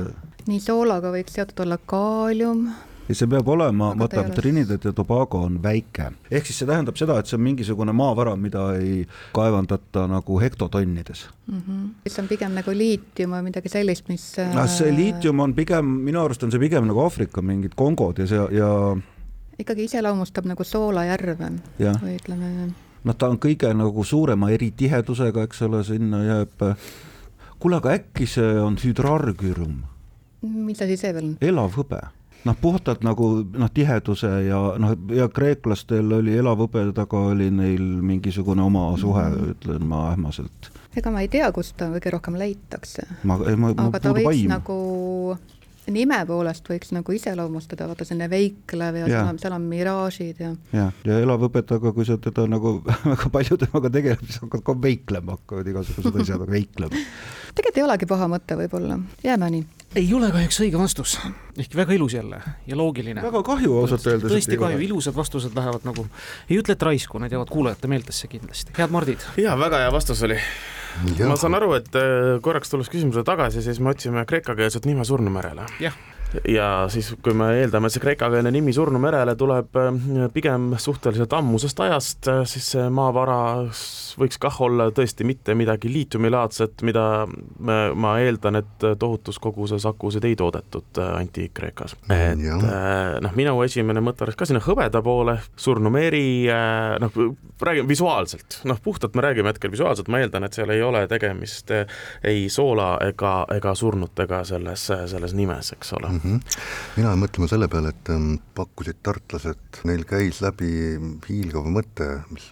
nii 0.48 0.62
soolaga 0.62 1.12
võiks 1.14 1.36
seotud 1.36 1.64
olla 1.66 1.78
kaalium 1.78 2.66
ja 3.08 3.16
see 3.18 3.28
peab 3.30 3.48
olema, 3.50 3.90
vaata 3.98 4.22
Trinidad 4.34 4.84
ja 4.86 4.92
Tobago 4.96 5.42
on 5.46 5.58
väike, 5.62 6.08
ehk 6.30 6.46
siis 6.48 6.62
see 6.62 6.68
tähendab 6.68 6.98
seda, 6.98 7.18
et 7.20 7.28
see 7.28 7.36
on 7.38 7.44
mingisugune 7.44 7.94
maavara, 7.96 8.34
mida 8.40 8.68
ei 8.78 9.02
kaevandata 9.36 10.06
nagu 10.10 10.38
hektotonnides 10.40 11.26
mm. 11.46 11.58
-hmm. 11.58 11.88
see 12.06 12.22
on 12.22 12.28
pigem 12.30 12.54
nagu 12.58 12.74
liitium 12.76 13.36
või 13.36 13.48
midagi 13.50 13.72
sellist, 13.72 14.08
mis 14.08 14.28
no 14.54 14.66
see 14.66 14.90
äh, 14.90 14.96
liitium 14.96 15.40
on 15.40 15.54
pigem, 15.54 15.92
minu 16.06 16.22
arust 16.24 16.42
on 16.42 16.54
see 16.54 16.62
pigem 16.62 16.86
nagu 16.88 17.04
Aafrika 17.04 17.42
mingid 17.42 17.74
Kongod 17.76 18.18
ja 18.18 18.26
see 18.26 18.48
ja 18.58 18.70
ikkagi 19.58 19.84
iseloomustab 19.90 20.46
nagu 20.48 20.64
soolajärve 20.64 21.52
või 21.78 22.16
ütleme 22.16 22.72
noh, 23.04 23.14
ta 23.14 23.28
on 23.28 23.38
kõige 23.38 23.72
nagu 23.74 24.04
suurema 24.04 24.50
eritihedusega, 24.50 25.42
eks 25.42 25.62
ole, 25.66 25.84
sinna 25.84 26.22
jääb 26.24 26.68
kuule, 27.58 27.76
aga 27.76 27.98
äkki 27.98 28.26
see 28.26 28.60
on 28.60 28.78
hüdraargürum? 28.78 29.91
Mis 30.42 30.82
asi 30.82 30.98
see 31.00 31.14
veel 31.14 31.32
on? 31.32 31.38
elav 31.40 31.78
hõbe 31.78 32.02
noh, 32.44 32.58
puhtalt 32.60 33.04
nagu 33.06 33.28
noh, 33.44 33.70
tiheduse 33.74 34.30
ja 34.48 34.60
noh, 34.82 34.94
ja 35.14 35.28
kreeklastel 35.32 36.18
oli 36.18 36.36
elav 36.38 36.64
hõbe, 36.64 36.84
taga 36.96 37.24
oli 37.32 37.48
neil 37.54 37.82
mingisugune 38.02 38.64
oma 38.64 38.90
suhe 38.98 39.24
mm, 39.28 39.38
-hmm. 39.38 39.56
ütlen 39.56 39.88
ma 39.88 40.04
ähmaselt. 40.12 40.70
ega 40.96 41.10
ma 41.10 41.20
ei 41.20 41.28
tea, 41.28 41.52
kust 41.52 41.76
ta 41.76 41.90
kõige 41.92 42.14
rohkem 42.14 42.38
leitakse. 42.38 43.06
ei 43.48 43.56
ma, 43.56 43.74
aga 43.76 44.00
ta 44.00 44.14
võiks 44.14 44.34
aim. 44.34 44.48
nagu 44.50 45.38
nime 45.90 46.18
poolest 46.26 46.68
võiks 46.68 46.92
nagu 46.94 47.12
iseloomustada, 47.12 47.88
vaata 47.90 48.04
selline 48.06 48.30
veiklev 48.30 49.00
ja, 49.00 49.06
ja. 49.06 49.14
seal 49.14 49.30
on, 49.32 49.38
seal 49.42 49.56
on 49.56 49.68
miraažid 49.70 50.42
ja. 50.42 50.54
ja, 50.72 50.90
ja 51.04 51.20
elav 51.22 51.42
õpetaja, 51.48 51.94
kui 51.94 52.06
sa 52.06 52.18
teda 52.22 52.46
nagu 52.50 52.80
väga 53.12 53.30
palju 53.34 53.58
temaga 53.64 53.90
tegeled, 53.90 54.26
siis 54.26 54.42
hakkad 54.44 54.66
ka 54.66 54.76
veiklema, 54.82 55.38
hakkavad 55.38 55.72
igasugused 55.74 56.20
asjad 56.22 56.46
veiklema. 56.50 57.06
Tegelikult 57.54 57.78
ei 57.78 57.86
olegi 57.86 58.08
paha 58.10 58.28
mõte 58.32 58.58
võib-olla, 58.58 58.98
jääme 59.24 59.50
nii 59.56 59.64
ei 59.96 60.08
ole 60.16 60.30
kahjuks 60.32 60.60
õige 60.64 60.78
vastus, 60.80 61.16
ehkki 61.58 61.76
väga 61.76 61.96
ilus 61.96 62.14
jälle 62.16 62.38
ja 62.66 62.76
loogiline. 62.76 63.22
väga 63.22 63.42
kahju 63.44 63.74
ausalt 63.80 64.06
öeldes. 64.08 64.32
tõesti 64.32 64.58
kahju, 64.60 64.78
ilusad 64.86 65.16
vastused 65.16 65.56
lähevad 65.56 65.84
nagu, 65.84 66.06
ei 66.48 66.60
ütle, 66.62 66.76
et 66.76 66.86
raisku, 66.88 67.20
need 67.20 67.34
jäävad 67.34 67.52
kuulajate 67.52 67.90
meeltesse 67.92 68.30
kindlasti. 68.32 68.72
head 68.78 68.94
Mardid. 68.94 69.26
ja 69.36 69.58
väga 69.58 69.82
hea 69.84 69.92
vastus 69.92 70.22
oli. 70.22 70.38
ma 71.26 71.36
saan 71.36 71.58
aru, 71.60 71.74
et 71.80 71.92
äh, 71.96 72.38
korraks 72.40 72.72
tulles 72.72 72.88
küsimuse 72.92 73.24
tagasi, 73.24 73.62
siis 73.62 73.80
me 73.80 73.92
otsime 73.92 74.24
kreekakeelset 74.24 74.88
nime 74.88 75.04
Surnumerele. 75.04 75.68
jah 75.80 75.96
ja 76.48 76.86
siis, 76.92 77.12
kui 77.22 77.34
me 77.36 77.50
eeldame, 77.60 77.88
et 77.88 77.96
see 77.96 78.02
kreekakeelne 78.02 78.52
nimi 78.54 78.72
Surnu 78.72 79.00
merele 79.02 79.34
tuleb 79.38 79.78
pigem 80.34 80.72
suhteliselt 80.80 81.32
ammusest 81.36 81.80
ajast, 81.84 82.30
siis 82.48 82.72
see 82.74 82.88
maavara 82.92 83.38
võiks 84.20 84.38
kah 84.40 84.58
olla 84.64 84.88
tõesti 84.94 85.24
mitte 85.28 85.54
midagi 85.56 85.90
liitiumilaadset, 85.92 86.82
mida 86.86 87.04
me, 87.28 87.78
ma 87.94 88.16
eeldan, 88.22 88.60
et 88.60 88.86
tohutus 88.98 89.38
koguses 89.42 89.86
akusid 89.88 90.24
ei 90.28 90.36
toodetud 90.38 91.00
antiik-Kreekas. 91.04 91.96
et 92.08 93.22
noh, 93.24 93.36
minu 93.38 93.56
esimene 93.64 94.02
mõte 94.04 94.26
oleks 94.26 94.38
ka 94.38 94.48
sinna 94.48 94.62
hõbeda 94.64 95.02
poole, 95.04 95.38
Surnu 95.56 95.90
meri, 95.92 96.48
noh, 97.02 97.20
räägime 97.62 97.88
visuaalselt, 97.88 98.60
noh, 98.68 98.80
puhtalt 98.82 99.16
me 99.16 99.24
räägime 99.24 99.52
hetkel 99.52 99.72
visuaalselt, 99.72 100.10
ma 100.12 100.22
eeldan, 100.22 100.46
et 100.46 100.56
seal 100.56 100.72
ei 100.74 100.82
ole 100.82 101.04
tegemist 101.10 101.72
ei 102.24 102.48
soola 102.52 102.96
ega, 103.06 103.34
ega 103.54 103.74
surnutega 103.78 104.42
selles, 104.48 104.88
selles 105.12 105.34
nimes, 105.36 105.72
eks 105.76 105.92
ole 105.98 106.08
mm. 106.08 106.18
-hmm. 106.18 106.21
Mina 106.22 107.10
jäin 107.10 107.20
mõtlema 107.20 107.48
selle 107.50 107.68
peale, 107.70 107.92
et 107.92 108.10
ähm, 108.14 108.36
pakkusid 108.56 109.00
tartlased, 109.04 109.82
neil 109.88 110.04
käis 110.08 110.40
läbi 110.44 110.70
hiilgav 111.26 111.68
mõte, 111.72 112.08
mis 112.32 112.50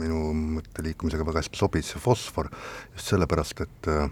minu 0.00 0.32
mõtteliikumisega 0.56 1.26
väga 1.26 1.42
hästi 1.42 1.60
sobis, 1.60 1.92
fosfor, 2.00 2.48
just 2.96 3.12
sellepärast, 3.12 3.64
et 3.66 3.90
äh, 3.92 4.08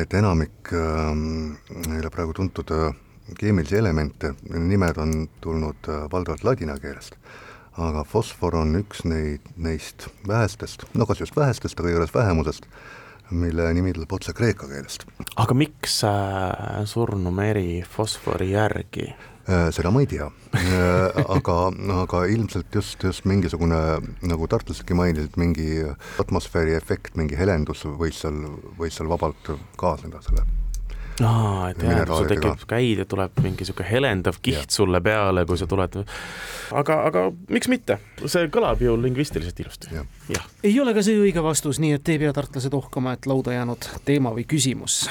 et 0.00 0.14
enamik 0.14 0.70
ähm, 0.76 1.56
neile 1.88 2.10
praegu 2.14 2.34
tuntud 2.36 2.70
äh, 2.74 2.92
keemilisi 3.38 3.78
elemente, 3.78 4.34
nimed 4.50 4.98
on 5.02 5.14
tulnud 5.42 5.90
valdavalt 6.12 6.44
ladina 6.46 6.76
keelest. 6.82 7.18
Aga 7.80 8.02
fosfor 8.04 8.56
on 8.58 8.74
üks 8.80 9.04
neid, 9.06 9.44
neist 9.56 10.08
vähestest, 10.26 10.84
no 10.98 11.06
kas 11.06 11.22
just 11.22 11.36
vähestest, 11.38 11.78
aga 11.78 11.92
igatahes 11.92 12.14
vähemusest, 12.14 12.66
mille 13.30 13.70
nimi 13.74 13.92
tuleb 13.96 14.12
otse 14.12 14.34
kreeka 14.36 14.68
keelest. 14.70 15.06
aga 15.36 15.56
miks 15.56 16.00
äh, 16.08 16.84
Surnu 16.84 17.32
meri 17.34 17.82
fosfori 17.86 18.52
järgi? 18.52 19.08
Äh, 19.50 19.68
seda 19.74 19.90
ma 19.94 20.04
ei 20.04 20.08
tea 20.10 20.28
äh, 20.54 21.20
aga, 21.36 21.58
aga 22.02 22.24
ilmselt 22.30 22.74
just, 22.74 23.02
just 23.04 23.26
mingisugune, 23.28 23.80
nagu 24.22 24.48
tartlasedki 24.50 24.96
mainisid, 24.98 25.36
mingi 25.40 25.84
atmosfääri 26.22 26.76
efekt, 26.78 27.16
mingi 27.20 27.38
helendus 27.38 27.86
võis 27.98 28.22
seal, 28.24 28.42
võis 28.78 28.98
seal 28.98 29.10
vabalt 29.10 29.54
kaasneda 29.80 30.22
selle 30.26 30.46
aa, 31.24 31.70
et 31.70 31.82
jah, 31.84 32.02
sul 32.08 32.28
tekib, 32.30 32.64
käid 32.70 33.02
ja 33.02 33.06
tuleb 33.08 33.40
mingi 33.44 33.66
sihuke 33.68 33.86
helendav 33.86 34.40
kiht 34.42 34.62
ja. 34.62 34.70
sulle 34.72 35.00
peale, 35.04 35.44
kui 35.48 35.58
sa 35.60 35.68
tuled. 35.70 36.00
aga, 36.82 36.98
aga 37.10 37.26
miks 37.50 37.70
mitte, 37.72 37.98
see 38.24 38.48
kõlab 38.52 38.82
ju 38.84 38.96
lingvistiliselt 39.00 39.60
ilusti. 39.60 39.92
ei 40.64 40.74
ole 40.80 40.94
ka 40.96 41.04
see 41.06 41.18
õige 41.20 41.44
vastus, 41.44 41.80
nii 41.82 41.98
et 41.98 42.08
ei 42.08 42.18
pea 42.22 42.32
tartlased 42.36 42.74
ohkama, 42.74 43.14
et 43.16 43.28
lauda 43.30 43.56
jäänud 43.56 43.90
teema 44.04 44.34
või 44.36 44.46
küsimus. 44.48 45.04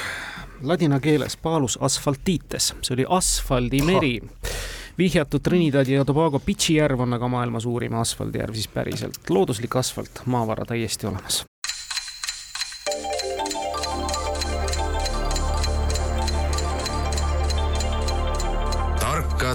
Ladina 0.63 0.99
keeles 0.99 1.37
paalus 1.39 1.77
asfaltiites, 1.81 2.73
see 2.83 2.97
oli 2.97 3.05
asfaldimeri 3.07 4.17
vihjatud 4.99 5.39
Trinidadi 5.39 5.95
ja 5.95 6.05
Tobago 6.05 6.39
Pitši 6.43 6.75
järv 6.75 7.05
on 7.05 7.15
aga 7.15 7.27
maailma 7.31 7.59
suurim 7.63 7.95
asfaldijärv 8.01 8.53
siis 8.53 8.67
päriselt. 8.67 9.21
looduslik 9.29 9.75
asfalt, 9.75 10.25
maavara 10.25 10.65
täiesti 10.65 11.07
olemas. 11.07 11.45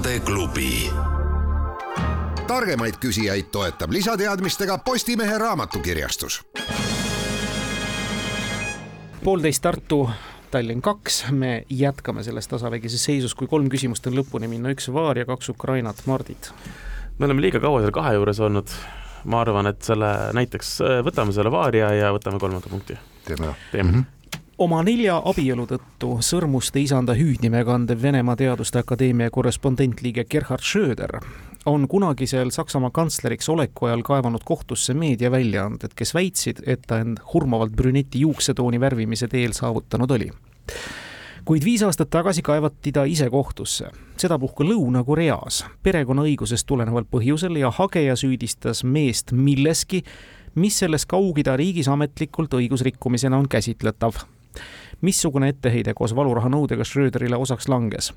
Tarkade 0.04 0.20
klubi. 0.20 0.90
targemaid 2.46 2.94
küsijaid 3.00 3.48
toetab 3.52 3.90
lisateadmistega 3.90 4.78
Postimehe 4.78 5.38
raamatukirjastus. 5.38 6.42
poolteist 9.24 9.62
Tartu 9.62 10.10
Tallinn 10.50 10.82
kaks, 10.82 11.24
me 11.30 11.64
jätkame 11.70 12.22
selles 12.22 12.48
tasavägises 12.48 13.04
seisus, 13.04 13.34
kui 13.34 13.48
kolm 13.48 13.68
küsimust 13.72 14.06
on 14.06 14.18
lõpuni 14.18 14.48
minna, 14.48 14.74
üks 14.76 14.92
Vaar 14.92 15.18
ja 15.18 15.24
kaks 15.24 15.48
Ukrainat, 15.48 16.02
Mardid. 16.06 16.52
me 17.18 17.26
oleme 17.26 17.40
liiga 17.40 17.60
kaua 17.60 17.80
seal 17.80 17.94
kahe 17.96 18.14
juures 18.14 18.40
olnud, 18.40 18.76
ma 19.24 19.40
arvan, 19.40 19.72
et 19.72 19.82
selle 19.82 20.12
näiteks 20.36 20.80
võtame 21.04 21.32
selle 21.32 21.50
Vaaria 21.50 21.94
ja 21.96 22.12
võtame 22.12 22.38
kolmanda 22.38 22.68
punkti. 22.68 22.98
teeme 23.24 23.46
ära. 23.46 23.54
teeme 23.72 23.90
mm. 23.90 23.98
-hmm 23.98 24.13
oma 24.58 24.82
nelja 24.86 25.16
abielu 25.26 25.64
tõttu 25.66 26.18
sõrmuste 26.22 26.78
isanda 26.82 27.14
hüüdnime 27.18 27.64
kandev 27.66 28.02
Venemaa 28.02 28.36
Teaduste 28.38 28.78
Akadeemia 28.84 29.30
korrespondentliige 29.34 30.24
Gerhard 30.30 30.62
Schröder 30.62 31.18
on 31.66 31.88
kunagisel 31.88 32.50
Saksamaa 32.54 32.90
kantsleriks 32.94 33.48
oleku 33.48 33.88
ajal 33.88 34.02
kaevanud 34.04 34.44
kohtusse 34.44 34.94
meediaväljaanded, 34.94 35.96
kes 35.96 36.14
väitsid, 36.14 36.60
et 36.66 36.84
ta 36.86 37.00
end 37.00 37.18
hurmavalt 37.32 37.72
brüneti 37.72 38.20
juuksetooni 38.20 38.80
värvimise 38.80 39.28
teel 39.28 39.56
saavutanud 39.56 40.10
oli. 40.10 40.30
kuid 41.44 41.64
viis 41.64 41.82
aastat 41.82 42.10
tagasi 42.10 42.42
kaevati 42.42 42.92
ta 42.92 43.04
ise 43.04 43.30
kohtusse, 43.30 43.90
sedapuhku 44.16 44.64
Lõuna-Koreas, 44.64 45.64
perekonnaõigusest 45.82 46.66
tuleneval 46.66 47.04
põhjusel 47.10 47.58
ja 47.60 47.70
hageja 47.70 48.16
süüdistas 48.16 48.84
meest 48.84 49.32
milleski, 49.32 50.04
mis 50.54 50.78
selles 50.78 51.06
Kaug-Ida 51.06 51.56
riigis 51.56 51.88
ametlikult 51.88 52.54
õigusrikkumisena 52.54 53.36
on 53.36 53.48
käsitletav 53.48 54.24
missugune 55.00 55.48
etteheide 55.48 55.94
koos 55.94 56.14
valuraha 56.16 56.48
nõudega 56.48 56.84
Schröderile 56.84 57.36
osaks 57.36 57.68
langes? 57.68 58.12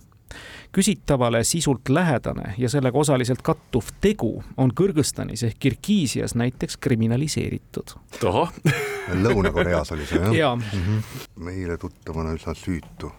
küsitavale 0.75 1.43
sisult 1.43 1.89
lähedane 1.89 2.53
ja 2.57 2.69
sellega 2.69 2.99
osaliselt 2.99 3.41
kattuv 3.41 3.87
tegu 4.03 4.43
on 4.57 4.73
Kõrgõzstanis 4.75 5.45
ehk 5.47 5.59
Kirgiisias 5.59 6.35
näiteks 6.35 6.77
kriminaliseeritud. 6.77 7.95
tohoh 8.19 8.51
Lõuna-Koreas 9.23 9.93
oli 9.95 10.05
see 10.05 10.19
jah 10.19 10.35
ja. 10.35 10.55
mm? 10.55 10.61
-hmm. 10.61 11.23
meile 11.45 11.77
tuttavana 11.77 12.35
üsna 12.35 12.53
süütu 12.53 13.11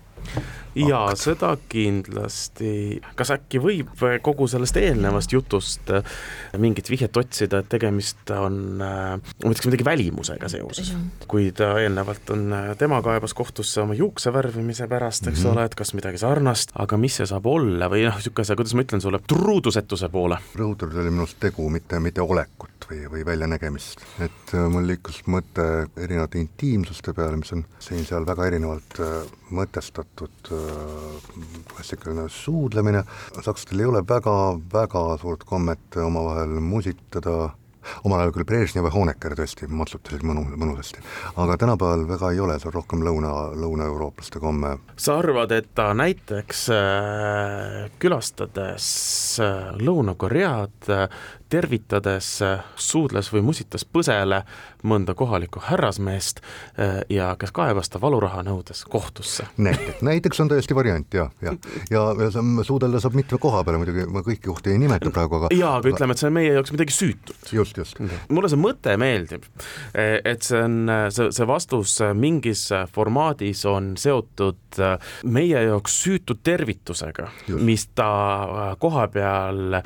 jaa, 0.86 1.12
seda 1.18 1.52
kindlasti. 1.70 3.00
kas 3.18 3.32
äkki 3.34 3.60
võib 3.62 4.02
kogu 4.24 4.48
sellest 4.50 4.76
eelnevast 4.80 5.32
jutust 5.32 5.90
äh, 5.94 6.18
mingit 6.60 6.90
vihjet 6.90 7.16
otsida, 7.16 7.62
et 7.62 7.70
tegemist 7.72 8.30
on, 8.34 8.60
äh, 8.84 9.16
ma 9.18 9.52
ütleks 9.52 9.68
midagi 9.68 9.86
välimusega 9.86 10.50
seoses, 10.52 10.92
kui 11.30 11.50
ta 11.56 11.74
eelnevalt 11.82 12.32
on, 12.34 12.46
äh, 12.54 12.70
tema 12.80 13.00
kaebas 13.04 13.34
kohtusse 13.38 13.82
oma 13.84 13.96
juukse 13.98 14.32
värvimise 14.34 14.88
pärast, 14.90 15.26
eks 15.26 15.42
mm 15.42 15.44
-hmm. 15.44 15.52
ole, 15.52 15.64
et 15.64 15.74
kas 15.78 15.94
midagi 15.94 16.18
sarnast, 16.18 16.74
aga 16.74 16.96
mis 16.96 17.18
see 17.18 17.26
saab 17.26 17.46
olla 17.46 17.88
või 17.90 18.04
noh, 18.06 18.16
niisuguse, 18.18 18.56
kuidas 18.56 18.74
ma 18.74 18.86
ütlen 18.86 19.00
sulle, 19.02 19.20
truudusetuse 19.26 20.08
poole. 20.08 20.38
rõhutatud 20.54 21.00
oli 21.00 21.10
minu 21.10 21.26
arust 21.26 21.40
tegu, 21.40 21.68
mitte, 21.70 22.00
mitte 22.00 22.22
olekut 22.22 22.88
või, 22.90 23.04
või 23.10 23.24
väljanägemist, 23.26 24.04
et 24.20 24.54
mul 24.70 24.86
liikus 24.86 25.22
mõte 25.26 25.88
erinevate 25.96 26.38
intiimsuste 26.38 27.12
peale, 27.14 27.36
mis 27.36 27.52
on 27.52 27.64
siin-seal 27.78 28.26
väga 28.26 28.46
erinevalt 28.46 29.00
mõtestatud 29.54 30.50
klassikaline 31.70 32.28
suudlemine, 32.32 33.04
sakslastel 33.36 33.80
ei 33.80 33.88
ole 33.88 34.02
väga, 34.08 34.34
väga 34.72 35.04
suurt 35.22 35.46
kommet 35.48 35.98
omavahel 36.02 36.58
musitada 36.64 37.48
omal 38.04 38.22
ajal 38.22 38.34
küll 38.36 38.46
Brežnev 38.48 38.88
ja 38.88 38.92
Honecker 38.94 39.34
tõesti 39.38 39.68
matsutasid 39.70 40.24
mõnu, 40.26 40.44
mõnusasti, 40.58 41.02
aga 41.40 41.56
tänapäeval 41.60 42.04
väga 42.08 42.32
ei 42.34 42.42
ole, 42.44 42.58
see 42.60 42.70
on 42.70 42.76
rohkem 42.76 43.04
lõuna, 43.06 43.32
lõunaeurooplaste 43.58 44.42
komme. 44.42 44.76
sa 44.96 45.18
arvad, 45.22 45.52
et 45.56 45.70
ta 45.78 45.90
näiteks 45.96 46.64
äh, 46.74 47.88
külastades 48.02 48.88
äh, 49.44 49.70
Lõuna-Koread 49.78 50.90
äh,, 50.92 51.08
tervitades 51.48 52.42
äh, 52.42 52.64
suudles 52.76 53.30
või 53.32 53.42
musitas 53.46 53.84
põsele 53.84 54.42
mõnda 54.88 55.14
kohalikku 55.18 55.62
härrasmeest 55.64 56.40
äh, 56.40 57.00
ja 57.12 57.30
kes 57.40 57.52
kaebas 57.56 57.90
ta 57.92 58.00
valuraha 58.00 58.42
nõudes 58.46 58.84
kohtusse? 58.90 59.46
näiteks, 59.56 60.02
näiteks 60.04 60.40
on 60.44 60.52
täiesti 60.52 60.76
variant 60.76 61.14
ja, 61.14 61.28
ja, 61.42 61.54
ja, 61.90 62.04
ja 62.24 62.64
suudelda 62.66 63.00
saab 63.00 63.16
mitme 63.18 63.40
koha 63.40 63.62
peale 63.64 63.80
muidugi, 63.80 64.06
ma 64.12 64.22
kõiki 64.26 64.44
kohti 64.46 64.74
ei 64.74 64.82
nimeta 64.82 65.12
praegu, 65.14 65.40
aga 65.40 65.52
jaa, 65.56 65.78
aga 65.80 65.92
ütleme, 65.92 66.14
et 66.14 66.22
see 66.22 66.28
on 66.30 66.36
meie 66.36 66.52
jaoks 66.52 66.74
midagi 66.76 66.96
süütut. 66.96 67.52
just, 67.52 67.80
just. 67.80 68.02
mulle 68.28 68.52
see 68.52 68.60
mõte 68.60 68.96
meeldib, 69.00 69.48
et 69.94 70.44
see 70.46 70.62
on, 70.62 70.92
see, 71.14 71.30
see 71.34 71.48
vastus 71.48 71.96
mingis 72.18 72.66
formaadis 72.92 73.64
on 73.68 73.94
seotud 74.00 74.82
meie 75.24 75.64
jaoks 75.68 75.96
süütu 76.04 76.38
tervitusega, 76.44 77.28
mis 77.64 77.88
ta 77.96 78.08
koha 78.80 79.08
peal 79.12 79.80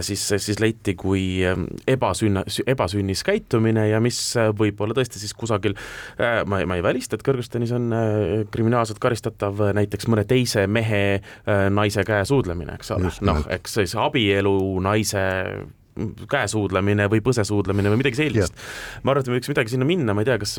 siis, 0.00 0.24
siis 0.42 0.60
leiti 0.62 0.96
kui 1.02 1.42
ebasünna, 1.90 2.44
ebasünnis 2.66 3.24
käitumine 3.26 3.88
ja 3.90 4.00
mis 4.04 4.20
võib-olla 4.58 4.96
tõesti 4.96 5.20
siis 5.22 5.34
kusagil, 5.38 5.76
ma 6.46 6.62
ei, 6.62 6.68
ma 6.70 6.78
ei 6.78 6.84
välista, 6.84 7.18
et 7.18 7.26
Kõrgõzstanis 7.26 7.74
on 7.76 7.90
kriminaalselt 8.54 9.02
karistatav 9.02 9.60
näiteks 9.76 10.08
mõne 10.10 10.24
teise 10.28 10.66
mehe 10.70 11.20
naise 11.74 12.06
käe 12.06 12.24
suudlemine, 12.28 12.78
eks 12.78 12.94
ole, 12.94 13.12
noh, 13.26 13.44
eks 13.52 13.78
siis 13.80 13.96
abielu 13.98 14.56
naise 14.84 15.22
käesuudlemine 16.30 17.06
või 17.12 17.20
põsesuudlemine 17.24 17.90
või 17.92 18.00
midagi 18.00 18.16
sellist. 18.22 18.54
ma 19.02 19.12
arvan, 19.12 19.24
et 19.24 19.28
me 19.28 19.36
võiks 19.36 19.50
midagi 19.52 19.74
sinna 19.74 19.86
minna, 19.88 20.14
ma 20.16 20.24
ei 20.24 20.28
tea, 20.28 20.38
kas, 20.40 20.54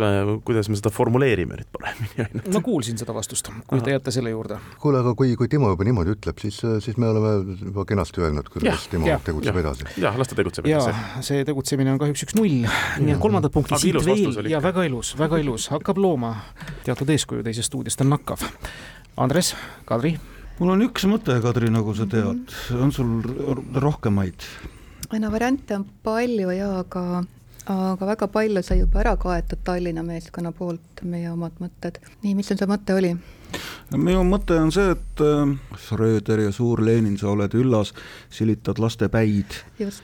kuidas 0.46 0.70
me 0.70 0.78
seda 0.78 0.92
formuleerime 0.94 1.58
nüüd 1.58 1.70
paremini 1.74 2.22
ainult. 2.28 2.50
ma 2.54 2.62
kuulsin 2.66 3.00
seda 3.02 3.16
vastust, 3.16 3.50
kui 3.70 3.82
te 3.82 3.96
jääte 3.96 4.14
selle 4.14 4.34
juurde. 4.34 4.60
kuule, 4.84 5.02
aga 5.02 5.16
kui, 5.18 5.34
kui 5.40 5.50
Timo 5.50 5.72
juba 5.74 5.88
niimoodi 5.88 6.14
ütleb, 6.14 6.42
siis, 6.44 6.60
siis 6.86 7.00
me 7.02 7.10
oleme 7.10 7.56
juba 7.64 7.86
kenasti 7.90 8.22
öelnud, 8.22 8.52
kuidas 8.54 8.88
Timo 8.92 9.10
ja, 9.10 9.18
tegutseb 9.24 9.58
ja. 9.58 9.64
edasi. 9.66 9.88
jah, 10.04 10.20
las 10.20 10.30
ta 10.30 10.38
tegutseb 10.38 10.70
edasi. 10.70 11.24
see 11.26 11.48
tegutsemine 11.48 11.96
on 11.96 12.02
kahjuks 12.04 12.28
üks-null, 12.28 12.68
nii 13.02 13.16
et 13.16 13.24
kolmandat 13.24 13.54
punkti 13.56 13.80
siit 13.82 13.98
veel 14.06 14.52
ja 14.52 14.62
väga 14.64 14.86
ilus, 14.90 15.16
väga 15.20 15.42
ilus, 15.42 15.72
hakkab 15.74 16.02
looma 16.02 16.36
teatud 16.86 17.10
eeskuju 17.10 17.46
teisest 17.46 17.72
stuudiost 17.72 18.06
on 18.06 18.14
nakkav. 18.14 18.46
Andres, 19.18 19.54
Kadri 19.90 20.16
mul 20.60 20.74
on 20.76 20.86
üks 20.86 21.08
mõte, 21.10 21.36
Kadri, 21.44 21.72
nagu 21.74 21.96
sa 21.98 22.06
tead 22.10 22.54
on 22.78 22.94
sul 22.94 23.20
rohkemaid? 23.74 24.46
No 25.20 25.32
variante 25.32 25.76
on 25.76 25.86
palju 26.04 26.52
ja 26.52 26.70
aga 26.80 27.24
aga 27.66 28.06
väga 28.06 28.28
palju 28.28 28.64
sai 28.64 28.80
juba 28.80 29.00
ära 29.04 29.16
kaetud 29.18 29.62
Tallinna 29.64 30.04
meeskonna 30.04 30.52
poolt, 30.52 31.04
meie 31.04 31.32
omad 31.32 31.60
mõtted. 31.64 32.00
nii, 32.24 32.36
mis 32.36 32.48
sul 32.48 32.58
see 32.60 32.68
mõte 32.68 32.98
oli? 32.98 33.14
Minu 33.98 34.24
mõte 34.28 34.58
on 34.62 34.72
see, 34.74 34.94
et 34.96 35.22
äh, 35.24 35.52
Schröder 35.86 36.42
ja 36.46 36.54
suur 36.56 36.82
Lenin, 36.86 37.18
sa 37.20 37.30
oled 37.34 37.54
üllas, 37.58 37.94
silitad 38.34 38.80
laste 38.82 39.10
päid. 39.14 39.56
just, 39.80 40.04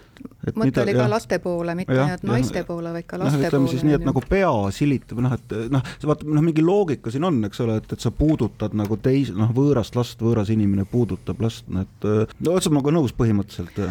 mõte 0.54 0.66
mida, 0.66 0.84
oli 0.84 0.95
ka 0.97 1.08
laste 1.12 1.39
poole, 1.43 1.76
mitte 1.80 1.97
ainult 1.97 2.26
naiste 2.28 2.64
poole, 2.68 2.93
vaid 2.95 3.08
ka 3.10 3.20
laste 3.22 3.39
no, 3.39 3.43
ütleme 3.43 3.66
poole. 3.66 3.74
siis 3.74 3.86
nii, 3.88 3.97
et 3.97 4.08
nagu 4.08 4.24
pea 4.30 4.54
silitab, 4.76 5.24
noh, 5.26 5.36
et 5.39 5.58
noh, 5.74 5.91
vaata, 6.12 6.30
noh, 6.30 6.45
mingi 6.45 6.66
loogika 6.66 7.14
siin 7.14 7.28
on, 7.30 7.41
eks 7.50 7.66
ole, 7.66 7.80
et, 7.82 7.91
et 7.97 8.06
sa 8.06 8.14
puudutad 8.16 8.78
nagu 8.78 9.00
teis-, 9.02 9.34
noh, 9.36 9.52
võõrast 9.56 10.00
last, 10.00 10.24
võõras 10.24 10.54
inimene 10.54 10.88
puudutab 10.89 11.41
last, 11.43 11.68
et 11.70 12.10
no 12.10 12.56
oled 12.56 12.66
sa 12.66 12.74
minuga 12.74 12.95
nõus 12.95 13.16
põhimõtteliselt? 13.18 13.84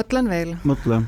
mõtlen 0.00 0.28
veel. 0.30 0.56
mõtle. 0.64 1.02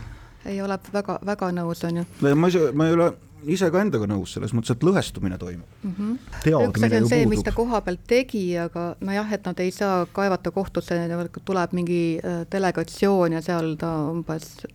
ei 0.49 0.63
ole 0.63 0.79
väga, 0.93 1.21
väga 1.27 1.53
nõus, 1.57 1.85
on 1.89 2.03
ju. 2.03 2.09
ma 2.23 2.33
ei, 2.33 2.73
ma 2.77 2.89
ei 2.89 2.99
ole 2.99 3.13
ise 3.51 3.71
ka 3.73 3.83
endaga 3.83 4.07
nõus, 4.11 4.35
selles 4.37 4.53
mõttes, 4.55 4.75
et 4.75 4.85
lõhestumine 4.87 5.39
toimub 5.41 5.67
mm. 5.83 5.95
-hmm. 5.99 6.69
üks 6.69 6.87
asi 6.87 7.01
on 7.01 7.09
see, 7.11 7.27
mis 7.31 7.43
ta 7.43 7.55
koha 7.57 7.81
peal 7.87 7.99
tegi, 8.07 8.45
aga 8.59 8.93
nojah, 9.01 9.33
et 9.33 9.47
nad 9.47 9.61
ei 9.61 9.71
saa 9.75 10.07
kaevata 10.07 10.51
kohtusse, 10.51 10.99
tuleb 11.45 11.77
mingi 11.77 12.03
äh, 12.19 12.43
delegatsioon 12.53 13.39
ja 13.39 13.43
seal 13.43 13.77
ta 13.81 13.93
umbes 14.11 14.67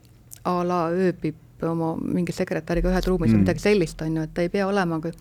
a 0.43 0.61
la 0.63 0.87
ööbib 0.91 1.35
oma 1.65 1.95
mingi 1.97 2.31
sekretäriga 2.35 2.91
ühes 2.91 3.07
ruumis 3.07 3.31
mm. 3.31 3.35
või 3.35 3.45
midagi 3.45 3.63
sellist, 3.63 4.01
on 4.01 4.19
ju, 4.19 4.27
et 4.27 4.33
ta 4.33 4.45
ei 4.45 4.49
pea 4.53 4.67
olema 4.67 4.99
kui 5.01 5.13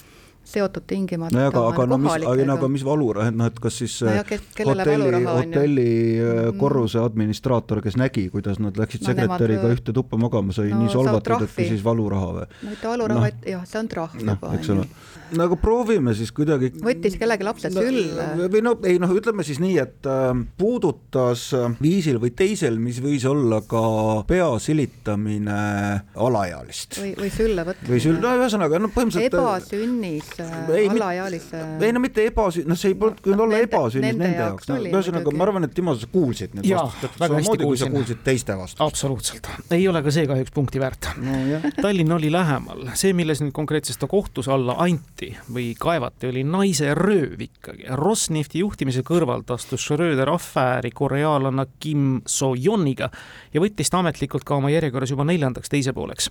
seotud 0.47 0.87
tingimata 0.87 1.35
no 1.35 1.47
aga, 1.51 1.63
aga 1.73 1.87
no 1.91 1.99
mis, 2.01 2.13
aga 2.17 2.47
aga 2.55 2.69
mis 2.71 2.85
valuraha, 2.87 3.31
et 3.33 3.39
noh, 3.39 3.51
et 3.51 3.59
kas 3.63 3.81
siis 3.83 3.97
no 4.07 4.23
kes, 4.29 4.45
hotelli, 4.69 5.23
hotelli 5.27 5.89
äh, 5.89 6.31
mm. 6.35 6.59
korruse 6.61 7.03
administraator, 7.03 7.83
kes 7.85 7.99
nägi, 8.01 8.29
kuidas 8.33 8.61
nad 8.63 8.79
läksid 8.79 9.03
no, 9.03 9.11
sekretäriga 9.11 9.65
nemad, 9.65 9.77
ühte 9.77 9.95
tuppa 9.97 10.21
magama, 10.21 10.55
sai 10.57 10.71
no, 10.71 10.83
nii 10.85 10.93
solvatud, 10.95 11.47
et 11.49 11.55
küsis 11.57 11.85
valuraha 11.87 12.31
või? 12.39 12.49
no 12.63 12.73
mitte 12.75 12.91
valuraha 12.93 13.27
no,, 13.27 13.45
jah, 13.53 13.67
see 13.69 13.83
on 13.83 13.91
trahv 13.93 14.17
no, 14.21 14.37
juba, 14.37 14.53
on 14.55 14.71
ju. 14.71 14.87
no 15.37 15.49
aga 15.49 15.59
proovime 15.61 16.15
siis 16.19 16.31
kuidagi 16.37 16.71
võttis 16.85 17.19
kellegi 17.19 17.49
lapse 17.49 17.73
sülle 17.75 18.29
no,. 18.39 18.49
või 18.53 18.63
no 18.65 18.77
ei 18.87 19.01
noh, 19.03 19.15
ütleme 19.19 19.47
siis 19.47 19.61
nii, 19.63 19.75
et 19.83 20.11
äh, 20.11 20.31
puudutas 20.61 21.49
äh, 21.59 21.69
viisil 21.83 22.21
või 22.23 22.33
teisel, 22.39 22.79
mis 22.83 23.03
võis 23.03 23.27
olla 23.29 23.63
ka 23.67 23.83
pea 24.31 24.49
silitamine 24.63 25.61
alaealist. 26.15 27.01
või, 27.03 27.13
või 27.19 27.35
sülle 27.35 27.67
võtmine. 27.67 27.91
või 27.91 28.03
sülle, 28.07 28.23
no 28.23 28.35
ühesõnaga, 28.39 28.83
no 28.83 28.95
põhimõtteliselt 28.95 29.41
ebasünnis 29.43 30.36
ei, 30.75 30.89
alaealise. 30.91 31.63
ei 31.81 31.93
no 31.95 32.03
mitte 32.03 32.27
ebasünnis, 32.31 32.69
noh, 32.71 32.79
see 32.79 32.93
ei 32.93 32.99
polnud 33.01 33.23
küll 33.25 33.43
olla 33.47 33.61
ebasünnis 33.65 34.17
nende 34.17 34.33
jaoks, 34.39 34.69
no 34.71 34.79
ühesõnaga 34.83 35.35
ma 35.35 35.47
arvan, 35.47 35.69
et 35.69 35.75
Timo, 35.77 35.95
sa 35.99 36.09
kuulsid 36.13 36.57
need 36.57 36.69
vastused 36.71 37.19
samamoodi, 37.21 37.69
kui 37.69 37.81
sa 37.81 37.89
kuulsid 37.93 38.23
teiste 38.27 38.57
vastu. 38.59 38.83
absoluutselt, 38.85 39.51
ei 39.75 39.87
ole 39.89 40.03
ka 40.05 40.15
see 40.15 40.27
kahjuks 40.29 40.55
punkti 40.57 40.83
väärt 40.83 41.11
no,. 41.23 41.61
Tallinn 41.81 42.13
oli 42.17 42.31
lähemal, 42.33 42.87
see, 42.99 43.13
milles 43.17 43.43
nüüd 43.43 43.55
konkreetselt 43.57 44.01
ta 44.03 44.09
kohtus 44.11 44.49
alla 44.53 44.77
anti 44.83 45.33
või 45.53 45.71
kaevati, 45.79 46.31
oli 46.31 46.45
naise 46.47 46.93
rööv 46.97 47.41
ikkagi. 47.47 47.87
Rosnefti 47.99 48.61
juhtimise 48.63 49.05
kõrvalt 49.07 49.51
astus 49.55 49.85
Schröder 49.87 50.31
afääri 50.33 50.91
koreaalanna 50.97 51.67
Kim 51.81 52.21
So-Yoniga 52.27 53.11
ja 53.55 53.63
võttis 53.63 53.91
ta 53.93 54.01
ametlikult 54.03 54.45
ka 54.47 54.59
oma 54.59 54.71
järjekorras 54.73 55.13
juba 55.13 55.27
neljandaks 55.29 55.71
teise 55.73 55.95
pooleks. 55.97 56.31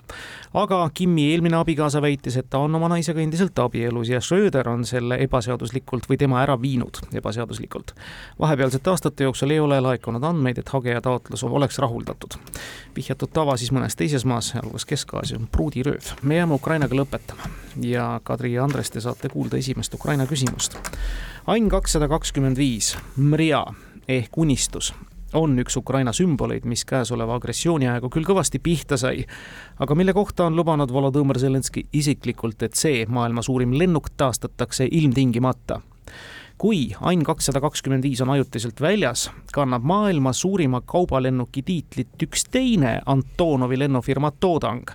aga 0.53 0.83
Kimi 0.93 1.29
eelmine 1.31 1.57
abikaasa 1.59 2.01
väitis, 2.01 2.37
et 2.37 2.49
ta 2.49 2.61
on 2.65 2.75
oma 2.75 2.89
naisega 2.91 3.21
endiselt 3.23 3.59
abielus 3.59 3.94
abielus 3.95 4.09
ja 4.09 4.21
Schröder 4.21 4.67
on 4.69 4.85
selle 4.85 5.17
ebaseaduslikult 5.23 6.09
või 6.09 6.17
tema 6.17 6.41
ära 6.41 6.55
viinud 6.61 6.97
ebaseaduslikult. 7.13 7.93
vahepealsete 8.39 8.89
aastate 8.89 9.23
jooksul 9.23 9.51
ei 9.51 9.59
ole 9.59 9.79
laekunud 9.81 10.23
andmeid, 10.23 10.57
et 10.57 10.69
hageja 10.69 11.01
taotlus 11.01 11.43
oleks 11.43 11.79
rahuldatud. 11.79 12.35
vihjatud 12.95 13.29
tava 13.31 13.57
siis 13.57 13.71
mõnes 13.71 13.95
teises 13.95 14.25
maas, 14.25 14.49
sealhulgas 14.49 14.85
Kesk-Aasias, 14.85 15.39
on 15.39 15.47
pruudirööv. 15.47 16.13
me 16.23 16.35
jääme 16.35 16.53
Ukrainaga 16.53 16.95
lõpetama 16.95 17.49
ja 17.81 18.19
Kadri 18.23 18.53
ja 18.53 18.63
Andres, 18.63 18.91
te 18.91 18.99
saate 18.99 19.29
kuulda 19.29 19.57
esimest 19.57 19.93
Ukraina 19.93 20.25
küsimust. 20.25 20.77
Ain 21.47 21.69
kakssada 21.69 22.07
kakskümmend 22.07 22.57
viis, 22.57 22.97
Mria 23.15 23.65
ehk 24.07 24.37
unistus 24.37 24.93
on 25.35 25.59
üks 25.59 25.77
Ukraina 25.77 26.13
sümboleid, 26.15 26.65
mis 26.65 26.85
käesoleva 26.85 27.35
agressiooni 27.39 27.89
ajaga 27.89 28.09
küll 28.13 28.27
kõvasti 28.27 28.61
pihta 28.63 28.97
sai, 28.97 29.25
aga 29.79 29.95
mille 29.95 30.13
kohta 30.13 30.47
on 30.49 30.55
lubanud 30.55 30.91
Volodõmõr 30.91 31.39
Zelenskõi 31.41 31.87
isiklikult, 31.93 32.63
et 32.63 32.79
see 32.79 33.03
maailma 33.07 33.43
suurim 33.45 33.75
lennuk 33.77 34.13
taastatakse 34.17 34.87
ilmtingimata 34.91 35.81
kui 36.57 36.95
Ain 37.01 37.23
kakssada 37.27 37.59
kakskümmend 37.59 38.05
viis 38.07 38.21
on 38.23 38.29
ajutiselt 38.31 38.79
väljas, 38.81 39.27
kannab 39.53 39.83
maailma 39.83 40.31
suurima 40.33 40.81
kaubalennuki 40.87 41.63
tiitlit 41.67 42.23
üks 42.23 42.47
teine 42.51 43.01
Antonovi 43.05 43.79
lennufirma 43.79 44.31
toodang, 44.39 44.87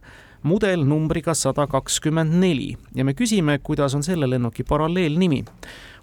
mudel 0.43 0.87
numbriga 0.89 1.35
sada 1.37 1.67
kakskümmend 1.69 2.39
neli 2.41 2.73
ja 2.97 3.05
me 3.05 3.15
küsime, 3.15 3.59
kuidas 3.63 3.95
on 3.95 4.03
selle 4.03 4.31
lennuki 4.31 4.65
paralleelnimi. 4.65 5.45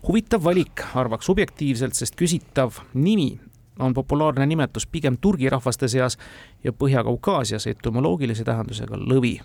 huvitav 0.08 0.44
valik, 0.44 0.84
arvaks 0.94 1.26
subjektiivselt, 1.26 1.94
sest 1.94 2.16
küsitav 2.16 2.78
nimi 2.94 3.40
on 3.80 3.94
populaarne 3.94 4.46
nimetus 4.46 4.88
pigem 4.88 5.18
turgi 5.22 5.50
rahvaste 5.50 5.88
seas 5.88 6.18
ja 6.64 6.72
Põhja-Kaukaasias 6.72 7.68
etümoloogilise 7.68 8.44
tähendusega 8.44 8.98
lõvi. 8.98 9.40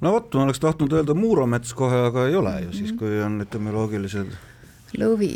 no 0.00 0.12
vot, 0.12 0.34
ma 0.34 0.42
oleks 0.42 0.60
tahtnud 0.60 0.92
öelda 0.92 1.14
Muuromets 1.14 1.74
kohe, 1.74 2.06
aga 2.10 2.26
ei 2.28 2.36
ole 2.36 2.60
ju 2.60 2.72
siis, 2.72 2.92
kui 2.92 3.22
on 3.22 3.40
etümoloogilised 3.40 4.32
lõvi. 4.98 5.32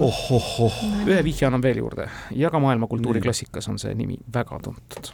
oh, 0.00 0.30
oh, 0.30 0.50
oh. 0.66 0.80
ühe 1.06 1.22
vihje 1.24 1.48
annan 1.48 1.62
veel 1.62 1.82
juurde 1.82 2.08
ja 2.34 2.50
ka 2.50 2.60
maailma 2.62 2.88
kultuuriklassikas 2.90 3.68
on 3.68 3.78
see 3.78 3.94
nimi 3.94 4.18
väga 4.34 4.60
tuntud. 4.64 5.12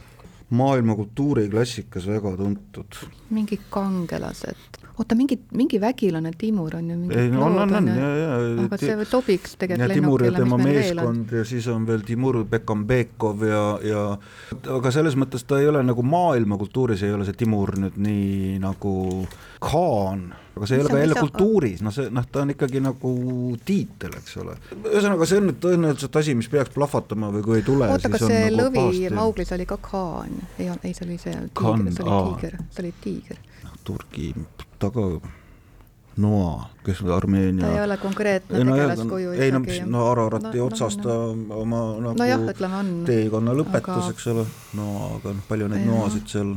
maailma 0.51 0.97
kultuuriklassikas 0.97 2.07
väga 2.07 2.37
tuntud. 2.37 3.03
mingi 3.31 3.61
kangelased 3.71 4.82
oota, 4.99 5.17
mingi, 5.17 5.39
mingi 5.57 5.81
vägilane 5.81 6.33
Timur 6.39 6.77
on 6.77 6.91
ju. 6.91 6.99
ei 7.17 7.31
no 7.33 7.47
on, 7.47 7.59
on, 7.65 7.75
on 7.81 7.89
ja, 7.89 8.11
ja. 8.17 8.35
aga 8.67 8.79
see 8.81 9.07
sobiks 9.09 9.57
tegelikult 9.61 9.95
lennukile, 9.95 10.45
mis 10.45 10.65
meil 10.65 10.81
meeskond 10.81 11.33
ja 11.39 11.45
siis 11.49 11.69
on 11.73 11.87
veel 11.89 12.05
Timur 12.07 12.43
Bekambekov 12.49 13.47
ja, 13.49 13.65
ja 13.87 14.05
aga 14.77 14.93
selles 14.95 15.17
mõttes 15.21 15.47
ta 15.49 15.61
ei 15.63 15.71
ole 15.71 15.85
nagu 15.87 16.05
maailmakultuuris 16.05 17.07
ei 17.07 17.17
ole 17.17 17.29
see 17.29 17.39
Timur 17.45 17.77
nüüd 17.81 17.99
nii 18.03 18.61
nagu 18.63 18.95
Khan, 19.63 20.25
aga 20.57 20.67
see 20.67 20.77
ei 20.77 20.83
ole 20.83 20.91
ka 20.91 20.99
jälle 20.99 21.21
kultuuris, 21.21 21.83
noh, 21.87 21.95
see 21.95 22.11
noh, 22.11 22.25
ta 22.27 22.43
on 22.43 22.51
ikkagi 22.51 22.81
nagu 22.83 23.13
tiitel, 23.63 24.17
eks 24.19 24.35
ole. 24.43 24.57
ühesõnaga, 24.81 25.29
see 25.31 25.39
on 25.39 25.47
nüüd 25.47 25.61
tõenäoliselt 25.63 26.19
asi, 26.19 26.35
mis 26.39 26.51
peaks 26.51 26.75
plahvatama 26.75 27.31
või 27.37 27.45
kui 27.47 27.61
ei 27.61 27.67
tule, 27.69 27.87
oota, 27.95 28.11
kas 28.11 28.27
see 28.27 28.43
nagu 28.49 28.59
lõvi 28.59 28.81
paasti. 28.81 29.15
Mauglis 29.21 29.55
oli 29.55 29.69
ka 29.71 29.79
Khan? 29.87 30.35
ei, 30.59 30.67
ei, 30.75 30.97
see 30.99 31.07
oli 31.07 31.21
see 31.23 31.37
see 31.39 31.79
oli 31.79 31.95
tiiger, 32.11 32.59
see 32.75 32.85
oli 32.85 32.93
tiiger. 33.07 33.41
Turgi 33.87 34.29
taga 34.83 35.07
Noa, 36.17 36.69
kes 36.85 37.01
Armeenia. 37.03 37.67
ta 37.67 37.73
ei 37.73 37.85
ole 37.85 37.97
konkreetne 37.97 38.65
no, 38.65 38.75
tegelaskuju 38.77 39.31
ei 39.33 39.53
no 39.53 39.63
mis, 39.65 39.79
no 39.89 40.03
Ararati 40.11 40.59
no, 40.59 40.67
otsas 40.67 40.99
no, 40.99 41.05
no, 41.05 41.47
ta 41.49 41.55
oma 41.57 41.81
nagu 42.05 42.19
no 42.19 42.27
jah, 42.29 42.45
ütleme 42.53 42.81
on. 42.83 42.91
teekonna 43.09 43.55
lõpetas 43.57 44.03
aga..., 44.03 44.11
eks 44.13 44.29
ole, 44.35 44.45
no 44.77 44.91
aga 45.15 45.33
noh, 45.39 45.47
palju 45.49 45.71
neid 45.73 45.89
noasid 45.89 46.29
seal, 46.35 46.53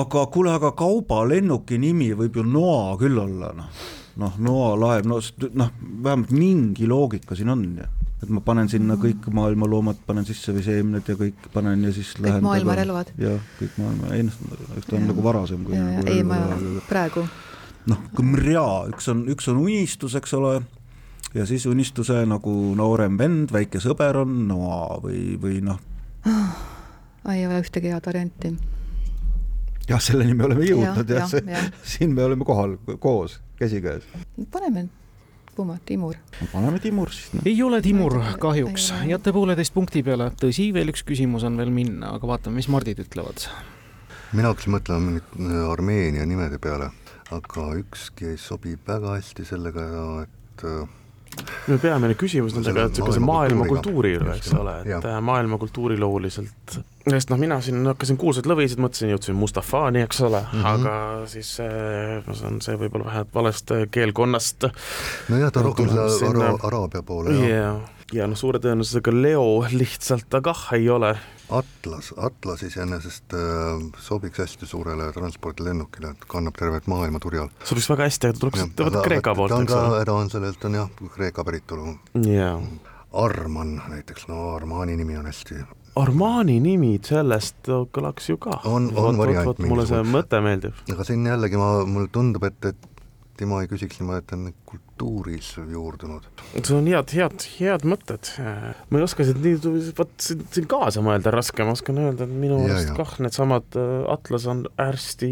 aga 0.00 0.24
kuule, 0.34 0.50
aga 0.58 0.72
kaubalennuki 0.78 1.78
nimi 1.78 2.10
võib 2.18 2.40
ju 2.40 2.46
Noa 2.48 2.98
küll 2.98 3.22
olla, 3.22 3.52
noh. 3.60 3.86
noh, 4.18 4.42
Noa 4.42 4.74
laev, 4.82 5.06
no 5.06 5.22
noh, 5.62 5.72
vähemalt 5.86 6.34
mingi 6.34 6.90
loogika 6.90 7.38
siin 7.38 7.54
on 7.54 7.64
ju 7.78 7.88
et 8.18 8.30
ma 8.34 8.42
panen 8.42 8.66
sinna 8.66 8.96
mm. 8.96 9.02
kõik 9.04 9.26
maailma 9.30 9.66
loomad, 9.70 10.00
panen 10.06 10.26
sisse 10.26 10.50
või 10.50 10.64
seemned 10.66 11.06
ja 11.06 11.14
kõik 11.14 11.52
panen 11.54 11.86
ja 11.86 11.92
siis 11.94 12.16
kõik 12.16 12.24
lähen 12.26 12.42
maailma 12.42 12.74
relvad? 12.80 13.12
jah, 13.14 13.38
kõik 13.60 13.78
maailma, 13.78 14.16
ei 14.16 14.26
noh, 14.26 14.40
eks 14.74 14.88
ta 14.88 14.96
on 14.98 15.04
ja. 15.04 15.10
nagu 15.12 15.22
varasem 15.22 15.62
kui 15.68 15.78
ja, 15.78 15.84
nagu 16.00 16.16
ei, 16.16 16.24
ma 16.26 16.40
praegu 16.90 17.22
noh, 17.86 18.00
Gmrja, 18.16 18.64
üks 18.92 19.08
on, 19.12 19.24
üks 19.32 19.48
on 19.52 19.60
unistus, 19.62 20.16
eks 20.18 20.34
ole, 20.38 20.58
ja 21.34 21.46
siis 21.48 21.66
unistuse 21.66 22.22
nagu 22.28 22.54
noorem 22.78 23.18
vend, 23.20 23.52
väike 23.54 23.80
sõber 23.82 24.22
on 24.24 24.34
Noa 24.48 24.98
või, 25.04 25.36
või 25.40 25.60
noh. 25.64 25.80
ei 27.28 27.46
ole 27.46 27.60
ühtegi 27.62 27.92
head 27.92 28.06
varianti. 28.08 28.54
jah, 29.88 30.00
selleni 30.02 30.36
me 30.36 30.48
oleme 30.48 30.68
jõudnud 30.68 31.10
ja, 31.10 31.24
jah, 31.24 31.50
ja, 31.54 31.64
siin 31.96 32.14
me 32.16 32.24
oleme 32.24 32.48
kohal 32.48 32.78
koos, 33.00 33.40
käsikäes. 33.60 34.08
paneme 34.52 34.88
Puma, 35.58 35.74
Timur. 35.84 36.14
paneme 36.52 36.78
Timur 36.78 37.10
siis 37.10 37.32
no.. 37.34 37.42
ei 37.44 37.62
ole 37.62 37.82
Timur 37.82 38.20
kahjuks, 38.38 38.92
jääte 39.10 39.34
pooleteist 39.34 39.74
punkti 39.74 40.04
peale, 40.06 40.30
tõsi, 40.38 40.70
veel 40.74 40.92
üks 40.94 41.02
küsimus 41.06 41.46
on 41.48 41.58
veel 41.58 41.72
minna, 41.74 42.14
aga 42.14 42.30
vaatame, 42.30 42.60
mis 42.60 42.70
Mardid 42.70 43.02
ütlevad. 43.02 43.48
mina 44.32 44.52
hakkasin 44.52 44.76
mõtlema 44.76 45.02
mingite 45.02 45.66
Armeenia 45.72 46.26
nimede 46.30 46.60
peale 46.62 46.92
aga 47.34 47.66
ükski 47.82 48.32
ei 48.32 48.38
sobi 48.40 48.76
väga 48.86 49.18
hästi 49.18 49.44
sellega 49.48 49.84
ja 49.84 50.06
et 50.24 50.64
no 51.68 51.78
peamine 51.80 52.16
küsimus 52.18 52.54
nendega, 52.56 52.86
et 52.88 52.96
niisuguse 52.96 53.20
maailma 53.22 53.66
kultuuri 53.68 54.14
üle, 54.18 54.36
eks 54.38 54.54
ole, 54.58 54.78
et 54.84 54.94
ja. 54.94 55.18
maailma 55.24 55.58
kultuurilooliselt, 55.60 56.78
sest 57.04 57.32
noh, 57.32 57.40
mina 57.40 57.60
siin 57.64 57.84
hakkasin 57.90 58.18
kuulsaid 58.20 58.48
lõvisid, 58.48 58.80
mõtlesin, 58.82 59.12
jõudsin 59.12 59.38
Mustafani, 59.38 60.02
eks 60.08 60.22
ole 60.26 60.40
mm, 60.40 60.64
-hmm. 60.64 60.72
aga 60.72 61.28
siis 61.30 61.52
ma 62.26 62.38
saan, 62.40 62.58
see 62.64 62.80
võib-olla 62.80 63.10
vähe 63.10 63.26
valest 63.34 63.76
keelkonnast. 63.94 64.70
nojah, 65.28 65.52
ta 65.52 65.62
rohkem 65.68 65.92
sinna 65.92 66.08
ara, 66.32 66.50
Araabia 66.72 67.04
poole 67.12 67.36
jah 67.36 67.48
yeah 67.52 67.97
ja 68.14 68.26
noh, 68.28 68.38
suure 68.38 68.60
tõenäosusega 68.62 69.12
Leo 69.14 69.44
lihtsalt 69.72 70.28
ta 70.32 70.40
kah 70.44 70.68
ei 70.76 70.88
ole. 70.92 71.14
Atlas, 71.54 72.10
Atlas 72.20 72.62
iseenesest 72.66 73.32
äh, 73.36 73.80
sobiks 74.04 74.42
hästi 74.42 74.68
suurele 74.68 75.08
transpordilennukile, 75.16 76.12
et 76.12 76.26
kannab 76.28 76.58
tervet 76.60 76.88
maailma 76.90 77.20
turjal. 77.24 77.48
sobiks 77.64 77.88
väga 77.88 78.08
hästi, 78.08 78.32
aga 78.32 78.42
tuleks 78.42 78.66
vaata 78.80 79.04
Kreeka 79.06 79.34
poolt, 79.38 79.56
eks 79.62 79.78
ole. 79.78 80.04
ta 80.04 80.18
on 80.18 80.30
sellelt, 80.32 80.68
on 80.68 80.78
jah, 80.80 80.92
Kreeka 81.16 81.44
päritolu. 81.44 81.96
jaa. 82.28 82.60
Arman 83.18 83.78
näiteks, 83.88 84.28
no 84.28 84.50
Armani 84.52 84.96
nimi 84.96 85.16
on 85.16 85.26
hästi 85.26 85.62
Armani 85.98 86.58
nimi, 86.62 86.92
sellest 87.02 87.70
kõlaks 87.94 88.28
ju 88.28 88.36
ka. 88.36 88.60
on, 88.68 88.90
on 88.96 89.16
variant. 89.18 89.58
mulle 89.64 89.86
see 89.88 90.04
mõte 90.04 90.40
meeldib. 90.44 90.76
aga 90.92 91.06
siin 91.08 91.26
jällegi 91.26 91.58
ma, 91.60 91.72
mulle 91.88 92.12
tundub, 92.12 92.44
et, 92.44 92.72
et 92.72 92.94
Timo 93.38 93.60
ei 93.62 93.68
küsiks 93.70 94.00
niimoodi, 94.00 94.24
et 94.24 94.32
on 94.34 94.48
kultuuris 94.98 95.56
juurdunud. 95.70 96.22
see 96.64 96.76
on 96.76 96.86
head, 96.86 97.12
head, 97.14 97.44
head 97.58 97.84
mõtted. 97.86 98.30
ma 98.90 98.98
ei 98.98 99.04
oska 99.04 99.26
siin 99.26 99.38
nii, 99.42 99.58
vot 99.98 100.10
siin, 100.22 100.42
siin 100.54 100.66
kaasa 100.70 101.02
mõelda 101.04 101.32
raske, 101.34 101.64
ma 101.66 101.74
oskan 101.76 102.00
öelda, 102.02 102.26
et 102.26 102.34
minu 102.34 102.58
arust 102.64 102.90
kah 102.96 103.14
needsamad 103.22 103.78
äh, 103.78 103.92
Atlas 104.12 104.48
on 104.50 104.64
hästi 104.78 105.30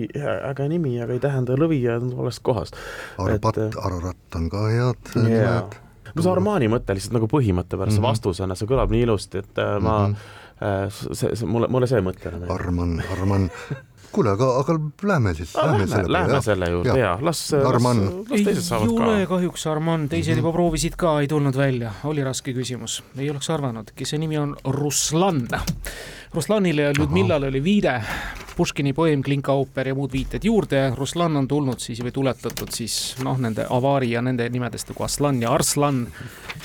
äge 0.50 0.68
nimi, 0.70 0.96
aga 1.02 1.16
ei 1.16 1.22
tähenda 1.22 1.58
lõvi 1.58 1.80
ja 1.82 1.98
on 2.00 2.14
valest 2.18 2.42
kohast. 2.46 2.78
Arbat, 3.22 3.60
äh, 3.64 3.80
Ararat 3.82 4.38
on 4.38 4.48
ka 4.52 4.66
head 4.70 5.12
yeah. 5.16 5.26
nimed. 5.26 5.78
no 6.14 6.22
see 6.22 6.32
Armani 6.32 6.70
mõte 6.72 6.96
lihtsalt 6.96 7.18
nagu 7.18 7.30
põhimõtte 7.30 7.78
pärast 7.78 7.98
mm 7.98 8.02
-hmm. 8.02 8.10
vastusena, 8.10 8.58
see 8.58 8.70
kõlab 8.70 8.94
nii 8.94 9.06
ilusti, 9.08 9.42
et 9.42 9.62
äh, 9.62 9.76
ma 9.80 9.98
mm 10.06 10.14
-hmm. 10.14 10.94
see, 11.12 11.34
see, 11.34 11.50
mulle, 11.50 11.68
mulle 11.68 11.90
see 11.90 12.02
mõte 12.04 12.30
enam 12.30 12.46
ei 12.46 12.54
Arman, 12.54 13.00
Arman 13.18 13.50
kuule, 14.12 14.32
aga, 14.36 14.48
aga 14.60 14.76
lähme 15.10 15.34
siis 15.34 15.54
ah,, 15.56 15.70
lähme 15.70 15.86
selle 15.86 16.02
peale. 16.02 16.18
Lähme 16.18 16.40
selle 16.42 16.70
juurde 16.70 16.94
ja, 16.94 16.96
ja 16.96 17.12
las, 17.20 17.42
las, 17.52 17.82
las 17.82 18.44
teised 18.48 18.62
saavad 18.66 18.92
ka. 18.92 19.04
ei 19.04 19.12
ole 19.12 19.26
kahjuks 19.30 19.66
Arman, 19.66 20.08
teised 20.08 20.32
mm 20.32 20.34
-hmm. 20.34 20.44
juba 20.44 20.52
proovisid 20.52 20.96
ka, 20.96 21.20
ei 21.20 21.28
tulnud 21.28 21.56
välja, 21.56 21.92
oli 22.04 22.24
raske 22.24 22.52
küsimus, 22.52 23.02
ei 23.18 23.30
oleks 23.30 23.50
arvanudki, 23.50 24.04
see 24.04 24.18
nimi 24.18 24.38
on 24.38 24.56
Ruslan. 24.64 25.48
Ruslanile 26.34 26.82
ja 26.82 26.92
Ljudmillale 26.98 27.48
oli 27.48 27.64
viide, 27.64 28.02
Puškini 28.56 28.92
poeem, 28.92 29.22
Klinka 29.22 29.52
ooper 29.52 29.88
ja 29.88 29.94
muud 29.94 30.12
viited 30.12 30.44
juurde, 30.44 30.92
Ruslan 30.96 31.36
on 31.36 31.48
tulnud 31.48 31.80
siis 31.80 32.00
või 32.00 32.12
tuletatud 32.12 32.72
siis 32.72 33.16
noh, 33.24 33.36
nende 33.38 33.66
avaari 33.70 34.10
ja 34.14 34.22
nende 34.24 34.48
nimedest 34.48 34.88
nagu 34.88 35.04
Aslan 35.04 35.42
ja 35.42 35.52
Arslan. 35.52 36.06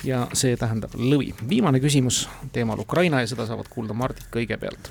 Ja 0.03 0.27
see 0.33 0.55
tähendab 0.57 0.95
lõvi. 0.95 1.33
viimane 1.49 1.79
küsimus 1.79 2.29
teemal 2.51 2.79
Ukraina 2.79 3.19
ja 3.21 3.27
seda 3.27 3.45
saavad 3.45 3.67
kuulda 3.69 3.93
Mardit 3.93 4.31
kõigepealt 4.31 4.87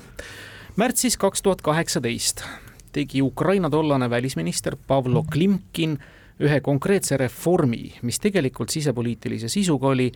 märtsis 0.75 1.17
kaks 1.17 1.41
tuhat 1.41 1.61
kaheksateist 1.61 2.43
tegi 2.91 3.21
Ukraina 3.21 3.69
tollane 3.69 4.09
välisminister 4.09 4.75
Pavlo 4.87 5.23
Klimkin 5.33 5.97
ühe 6.39 6.61
konkreetse 6.61 7.17
reformi, 7.17 7.93
mis 8.01 8.19
tegelikult 8.19 8.69
sisepoliitilise 8.69 9.49
sisuga 9.49 9.87
oli 9.87 10.11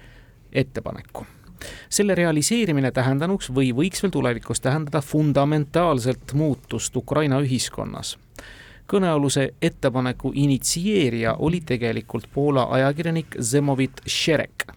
ettepaneku. 0.52 1.26
selle 1.90 2.16
realiseerimine 2.16 2.92
tähendanuks 2.92 3.50
või 3.50 3.72
võiks 3.76 4.04
veel 4.04 4.12
tulevikus 4.12 4.62
tähendada 4.62 5.02
fundamentaalselt 5.02 6.34
muutust 6.34 6.96
Ukraina 6.96 7.40
ühiskonnas. 7.40 8.18
kõnealuse 8.88 9.54
ettepaneku 9.62 10.32
initsieerija 10.36 11.36
oli 11.40 11.62
tegelikult 11.62 12.30
Poola 12.34 12.64
ajakirjanik 12.64 13.28
Zemovit 13.42 14.02
Šerek. 14.08 14.72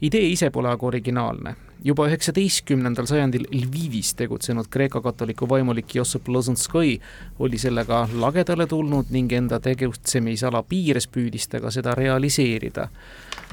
idee 0.00 0.28
ise 0.28 0.50
pole 0.50 0.68
aga 0.68 0.86
originaalne 0.86 1.56
juba 1.86 2.08
üheksateistkümnendal 2.10 3.06
sajandil 3.06 3.44
Lvivis 3.52 4.14
tegutsenud 4.18 4.66
Kreeka 4.70 5.00
katoliku 5.04 5.46
vaimulik 5.48 5.94
Jossip 5.94 6.26
Lozõnskõi 6.28 6.96
oli 7.38 7.60
sellega 7.62 8.00
lagedale 8.12 8.66
tulnud 8.66 9.12
ning 9.14 9.32
enda 9.36 9.60
tegutsemisala 9.62 10.64
piires 10.66 11.06
püüdis 11.06 11.46
ta 11.52 11.60
ka 11.62 11.70
seda 11.70 11.94
realiseerida. 11.94 12.88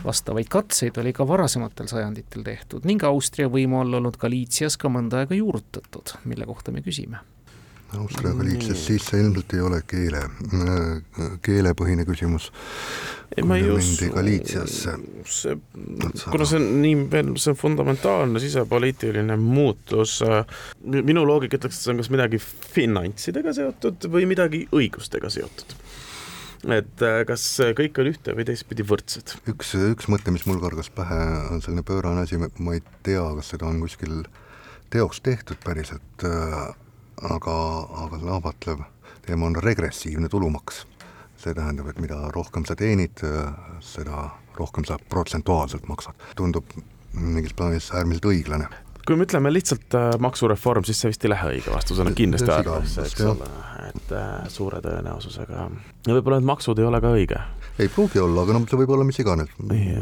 vastavaid 0.04 0.50
katseid 0.50 0.98
oli 0.98 1.14
ka 1.14 1.28
varasematel 1.28 1.88
sajanditel 1.88 2.44
tehtud 2.44 2.86
ning 2.86 3.04
Austria 3.04 3.48
võimu 3.48 3.82
all 3.82 3.94
olnud 3.94 4.18
Galiitsias 4.18 4.78
ka 4.78 4.90
mõnda 4.90 5.22
aega 5.22 5.36
juurutatud, 5.36 6.18
mille 6.26 6.46
kohta 6.46 6.72
me 6.72 6.82
küsime 6.82 7.22
Austriaga 7.94 8.46
liitses, 8.46 8.80
siis 8.88 9.06
see 9.06 9.22
ilmselt 9.22 9.54
ei 9.54 9.62
ole 9.62 9.82
keele, 9.88 10.24
keelepõhine 11.46 12.06
küsimus. 12.08 12.50
ei, 13.36 13.46
ma 13.46 13.58
ei 13.60 13.70
usu, 13.70 14.10
see, 15.30 15.56
kuna 16.26 16.48
see 16.50 16.60
on 16.60 16.68
nii 16.82 16.96
veel, 17.12 17.32
see 17.42 17.54
on 17.54 17.60
fundamentaalne 17.60 18.42
sisepoliitiline 18.42 19.38
muutus, 19.42 20.20
minu 20.84 21.26
loogika 21.28 21.60
ütleks, 21.60 21.80
et 21.80 21.86
see 21.86 21.94
on 21.94 22.02
kas 22.02 22.12
midagi 22.14 22.42
finantsidega 22.42 23.56
seotud 23.58 24.10
või 24.14 24.28
midagi 24.30 24.66
õigustega 24.74 25.32
seotud 25.34 25.78
et 26.72 27.04
kas 27.28 27.44
kõik 27.76 27.98
on 28.00 28.10
ühte 28.14 28.36
või 28.38 28.46
teistpidi 28.48 28.86
võrdsed? 28.88 29.36
üks, 29.52 29.74
üks 29.92 30.08
mõte, 30.12 30.32
mis 30.32 30.46
mul 30.48 30.62
kargas 30.64 30.90
pähe, 30.94 31.20
on 31.52 31.64
selline 31.64 31.84
pöörane 31.86 32.24
asi, 32.24 32.40
ma 32.40 32.78
ei 32.78 32.84
tea, 33.04 33.26
kas 33.40 33.52
seda 33.54 33.68
on 33.68 33.82
kuskil 33.84 34.24
teoks 34.94 35.20
tehtud 35.26 35.60
päriselt, 35.66 36.26
aga, 37.30 37.58
aga 38.06 38.20
see 38.20 38.34
ahvatlev 38.38 38.84
teema 39.26 39.48
on 39.48 39.56
regressiivne 39.56 40.30
tulumaks. 40.30 40.86
see 41.44 41.54
tähendab, 41.54 41.90
et 41.92 42.00
mida 42.00 42.30
rohkem 42.32 42.66
sa 42.66 42.76
teenid, 42.76 43.20
seda 43.84 44.30
rohkem 44.56 44.86
sa 44.86 44.98
protsentuaalselt 45.10 45.88
maksad. 45.88 46.16
tundub 46.36 46.66
mingis 47.14 47.54
plaanis 47.54 47.92
äärmiselt 47.92 48.26
õiglane 48.26 48.68
kui 49.08 49.18
me 49.20 49.28
ütleme 49.28 49.52
lihtsalt 49.52 49.96
äh, 50.00 50.14
maksureform, 50.24 50.86
siis 50.88 51.02
see 51.04 51.12
vist 51.12 51.26
ei 51.26 51.34
lähe 51.34 51.50
õige 51.58 51.74
vastusena 51.74 52.14
kindlasti 52.16 52.52
arvamusse, 52.56 53.08
eks 53.10 53.26
ole, 53.28 53.50
et 53.90 54.14
äh, 54.16 54.30
suure 54.52 54.80
tõenäosusega. 54.84 55.66
ja 56.08 56.16
võib-olla 56.18 56.40
need 56.40 56.48
maksud 56.48 56.80
ei 56.80 56.88
ole 56.88 57.02
ka 57.04 57.12
õige. 57.18 57.42
ei 57.84 57.92
pruugi 57.92 58.24
olla, 58.24 58.46
aga 58.48 58.56
noh, 58.56 58.68
see 58.70 58.80
võib 58.80 58.96
olla 58.96 59.08
mis 59.08 59.20
iganes, 59.20 59.52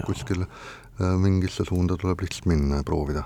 kuskil 0.05 0.45
äh, 0.45 1.15
mingisse 1.21 1.65
suunda 1.65 1.97
tuleb 1.97 2.21
lihtsalt 2.21 2.49
minna 2.53 2.81
ja 2.81 2.87
proovida 2.87 3.25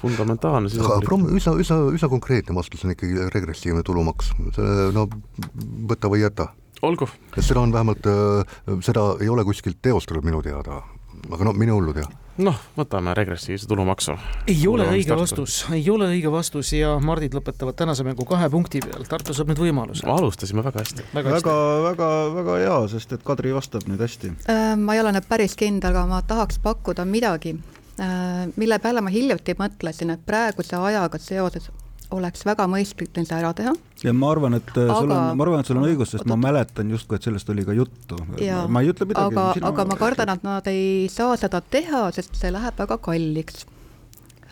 fundamentaalne 0.00 0.70
aga 0.80 0.98
üsna, 1.36 1.54
üsna, 1.60 1.78
üsna 1.94 2.10
konkreetne 2.12 2.56
vastus 2.56 2.84
on 2.84 2.94
ikkagi 2.94 3.28
regressiivne 3.34 3.84
tulumaks, 3.86 4.32
no 4.94 5.06
võta 5.90 6.10
või 6.12 6.24
jäta. 6.24 6.50
olgu. 6.82 7.08
seda 7.38 7.60
on 7.60 7.72
vähemalt, 7.72 8.06
äh, 8.06 8.76
seda 8.80 9.14
ei 9.20 9.28
ole 9.28 9.44
kuskilt 9.44 9.80
teostatud 9.82 10.24
minu 10.24 10.42
teada, 10.42 10.82
aga 11.30 11.44
no 11.44 11.52
mine 11.52 11.72
hullu 11.76 11.94
tea 11.96 12.08
noh, 12.42 12.56
võtame 12.74 13.14
regressiivse 13.14 13.66
tulumaksu. 13.70 14.16
ei 14.50 14.66
ole 14.68 14.86
õige 14.90 15.16
vastus, 15.18 15.60
ei 15.72 15.84
ole 15.90 16.08
õige 16.16 16.30
vastus 16.32 16.72
ja 16.74 16.96
Mardid 17.02 17.34
lõpetavad 17.36 17.76
tänase 17.78 18.06
mängu 18.06 18.26
kahe 18.28 18.48
punkti 18.50 18.82
peal, 18.84 19.06
Tartu 19.08 19.34
saab 19.36 19.52
nüüd 19.52 19.62
võimaluse. 19.62 20.06
alustasime 20.06 20.64
väga 20.64 20.82
hästi. 20.82 21.06
väga, 21.14 21.36
väga, 21.38 21.54
väga, 21.88 22.10
väga 22.40 22.58
hea, 22.62 22.78
sest 22.90 23.14
et 23.14 23.22
Kadri 23.26 23.54
vastab 23.54 23.86
nüüd 23.90 24.02
hästi 24.02 24.32
äh,. 24.48 24.74
ma 24.76 24.96
ei 24.96 25.04
ole 25.04 25.14
nüüd 25.14 25.28
päris 25.28 25.54
kindel, 25.58 25.94
aga 25.94 26.06
ma 26.10 26.22
tahaks 26.26 26.58
pakkuda 26.64 27.06
midagi 27.06 27.56
mille 28.56 28.78
peale 28.82 29.00
ma 29.04 29.10
hiljuti 29.14 29.54
mõtlesin, 29.58 30.10
et 30.14 30.22
praeguse 30.26 30.76
ajaga 30.76 31.18
seoses 31.22 31.70
oleks 32.14 32.44
väga 32.46 32.66
mõistlik 32.70 33.12
see 33.16 33.36
ära 33.36 33.52
teha. 33.56 33.72
ja 34.04 34.12
ma 34.16 34.30
arvan, 34.34 34.58
et 34.58 34.70
aga, 34.76 34.96
sul 35.00 35.10
on, 35.10 35.36
ma 35.36 35.46
arvan, 35.46 35.62
et 35.62 35.70
sul 35.70 35.80
on 35.80 35.88
õigus, 35.88 36.14
sest 36.14 36.24
oot, 36.24 36.30
ma 36.32 36.38
mäletan 36.48 36.90
justkui, 36.94 37.18
et 37.18 37.28
sellest 37.28 37.50
oli 37.50 37.64
ka 37.66 37.76
juttu. 37.76 38.18
ma 38.68 38.82
ei 38.82 38.90
ütle 38.92 39.08
midagi. 39.10 39.34
aga, 39.34 39.68
aga 39.70 39.86
ma 39.90 39.98
kardan, 40.00 40.34
et 40.36 40.46
nad 40.46 40.72
ei 40.72 41.06
saa 41.12 41.36
seda 41.40 41.60
teha, 41.60 42.06
sest 42.16 42.36
see 42.38 42.52
läheb 42.54 42.78
väga 42.78 42.98
kalliks. 43.02 43.66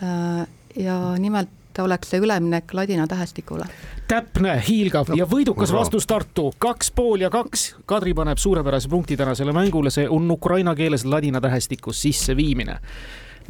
Äh, 0.02 0.46
ja 0.82 0.98
nimelt 1.20 1.78
oleks 1.80 2.10
see 2.12 2.20
üleminek 2.20 2.72
ladina 2.76 3.06
tähestikule. 3.08 3.66
täpne, 4.08 4.56
hiilgav 4.66 5.12
ja 5.16 5.26
võidukas 5.28 5.72
vastus 5.72 6.08
Tartu, 6.08 6.50
kaks 6.58 6.90
pool 6.96 7.24
ja 7.24 7.30
kaks. 7.32 7.74
Kadri 7.86 8.14
paneb 8.14 8.40
suurepärase 8.40 8.88
punkti 8.92 9.16
tänasele 9.16 9.52
mängule, 9.56 9.90
see 9.90 10.08
on 10.08 10.30
ukraina 10.30 10.74
keeles 10.74 11.04
ladina 11.04 11.40
tähestikus 11.40 12.02
sisseviimine 12.02 12.80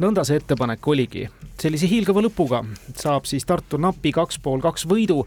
nõnda 0.01 0.25
see 0.27 0.39
ettepanek 0.41 0.87
oligi. 0.87 1.27
sellise 1.59 1.87
hiilgava 1.87 2.23
lõpuga 2.25 2.63
saab 2.95 3.27
siis 3.29 3.45
Tartu 3.45 3.77
napi 3.77 4.11
kaks 4.11 4.39
pool 4.39 4.61
kaks 4.61 4.87
võidu 4.89 5.23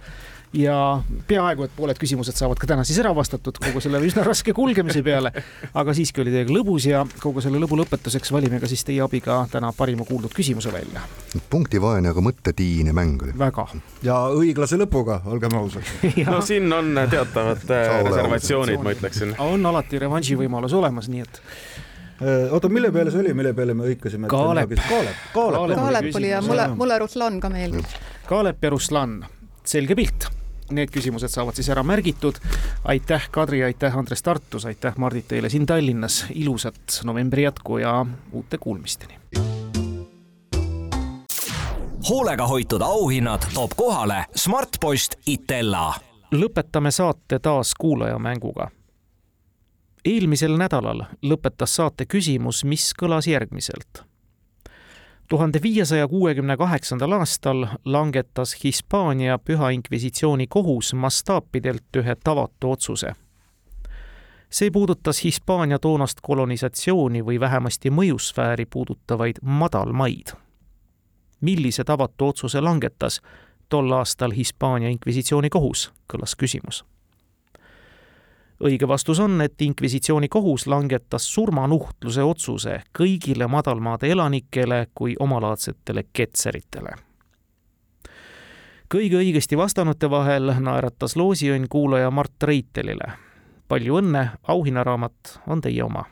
ja 0.56 1.02
peaaegu, 1.28 1.66
et 1.66 1.72
pooled 1.76 1.98
küsimused 2.00 2.36
saavad 2.38 2.58
ka 2.60 2.68
täna 2.70 2.84
siis 2.86 2.98
ära 3.02 3.12
vastatud 3.16 3.58
kogu 3.60 3.80
selle 3.82 4.00
üsna 4.04 4.24
raske 4.26 4.54
kulgemise 4.56 5.02
peale. 5.06 5.32
aga 5.74 5.94
siiski 5.96 6.22
oli 6.22 6.32
teiega 6.34 6.54
lõbus 6.54 6.86
ja 6.88 7.02
kogu 7.22 7.42
selle 7.44 7.60
lõbu 7.62 7.78
lõpetuseks 7.80 8.32
valime 8.32 8.60
ka 8.62 8.70
siis 8.70 8.84
teie 8.86 9.02
abiga 9.04 9.42
täna 9.52 9.72
parima 9.76 10.06
kuuldud 10.08 10.34
küsimuse 10.34 10.72
välja. 10.72 11.02
punktivaene, 11.50 12.10
aga 12.14 12.24
mõttetiine 12.24 12.94
mäng 12.96 13.22
oli. 13.26 13.36
väga. 13.38 13.66
ja 14.06 14.20
õiglase 14.34 14.78
lõpuga, 14.80 15.20
olgem 15.26 15.58
ausad 15.58 15.90
no 16.30 16.40
siin 16.40 16.72
on 16.72 16.94
teatavad 17.10 17.66
äh, 17.70 17.98
reservatsioonid, 18.06 18.82
ma 18.82 18.94
ütleksin. 18.96 19.34
on 19.38 19.66
alati 19.66 19.98
revanši 19.98 20.38
võimalus 20.38 20.76
olemas, 20.76 21.10
nii 21.12 21.26
et 21.26 21.42
oota, 22.50 22.68
mille 22.68 22.90
peale 22.92 23.10
see 23.10 23.20
oli, 23.20 23.34
mille 23.34 23.52
peale 23.54 23.74
me 23.74 23.84
hõikasime? 23.90 24.28
Kaalep. 24.32 24.72
Kaalep, 24.88 25.20
Kaalep, 25.34 25.76
Kaalep 25.76 26.16
oli 26.16 26.30
ja 26.30 26.40
mulle, 26.42 26.68
mulle 26.68 26.98
Ruslan 26.98 27.40
ka 27.40 27.50
meeldis. 27.52 27.96
Kaalep 28.26 28.64
ja 28.64 28.70
Ruslan, 28.70 29.20
selge 29.64 29.94
pilt. 29.94 30.30
Need 30.74 30.90
küsimused 30.90 31.30
saavad 31.30 31.54
siis 31.54 31.68
ära 31.70 31.82
märgitud. 31.86 32.40
aitäh, 32.84 33.28
Kadri, 33.30 33.62
aitäh, 33.64 33.98
Andres 33.98 34.22
Tartus, 34.22 34.66
aitäh, 34.66 34.96
Mardit, 34.96 35.28
teile 35.28 35.48
siin 35.48 35.66
Tallinnas. 35.66 36.24
ilusat 36.34 37.00
novembri 37.04 37.42
jätku 37.42 37.78
ja 37.78 38.06
uute 38.32 38.58
kuulmisteni. 38.58 39.14
hoolega 42.08 42.46
hoitud 42.46 42.82
auhinnad 42.82 43.42
toob 43.54 43.70
kohale 43.76 44.24
Smartpost 44.34 45.14
Itella. 45.26 45.94
lõpetame 46.34 46.90
saate 46.90 47.38
taas 47.38 47.74
kuulajamänguga 47.78 48.70
eelmisel 50.06 50.56
nädalal 50.58 51.02
lõpetas 51.26 51.76
saate 51.78 52.06
küsimus, 52.06 52.64
mis 52.64 52.92
kõlas 53.02 53.26
järgmiselt. 53.26 54.04
tuhande 55.28 55.58
viiesaja 55.62 56.08
kuuekümne 56.08 56.56
kaheksandal 56.56 57.12
aastal 57.12 57.66
langetas 57.84 58.56
Hispaania 58.64 59.38
Püha 59.38 59.70
Inkvisitsiooni 59.70 60.46
kohus 60.46 60.94
mastaapidelt 60.94 61.96
ühe 61.96 62.16
tavatu 62.24 62.70
otsuse. 62.70 63.12
see 64.50 64.70
puudutas 64.70 65.24
Hispaania 65.24 65.78
toonast 65.78 66.18
kolonisatsiooni 66.22 67.24
või 67.24 67.40
vähemasti 67.40 67.90
mõjusfääri 67.90 68.66
puudutavaid 68.66 69.36
madalmaid. 69.42 70.26
millise 71.40 71.84
tavatu 71.84 72.28
otsuse 72.28 72.60
langetas 72.60 73.20
tol 73.68 73.92
aastal 73.92 74.30
Hispaania 74.30 74.88
inkvisitsiooni 74.88 75.48
kohus, 75.48 75.92
kõlas 76.12 76.36
küsimus 76.36 76.84
õige 78.64 78.88
vastus 78.88 79.20
on, 79.20 79.40
et 79.40 79.62
inkvisitsiooni 79.62 80.28
kohus 80.28 80.66
langetas 80.66 81.34
surmanuhtluse 81.34 82.22
otsuse 82.22 82.80
kõigile 82.98 83.48
madalmaade 83.48 84.10
elanikele 84.10 84.86
kui 84.94 85.14
omalaadsetele 85.20 86.04
ketseritele. 86.12 86.96
kõige 88.94 89.16
õigesti 89.16 89.56
vastanute 89.56 90.10
vahel 90.10 90.52
naeratas 90.60 91.16
loosiõnn 91.16 91.68
kuulaja 91.68 92.10
Mart 92.10 92.42
Reitelile. 92.42 93.12
palju 93.68 93.98
õnne, 93.98 94.28
auhinnaraamat 94.48 95.40
on 95.46 95.60
teie 95.60 95.82
oma. 95.84 96.04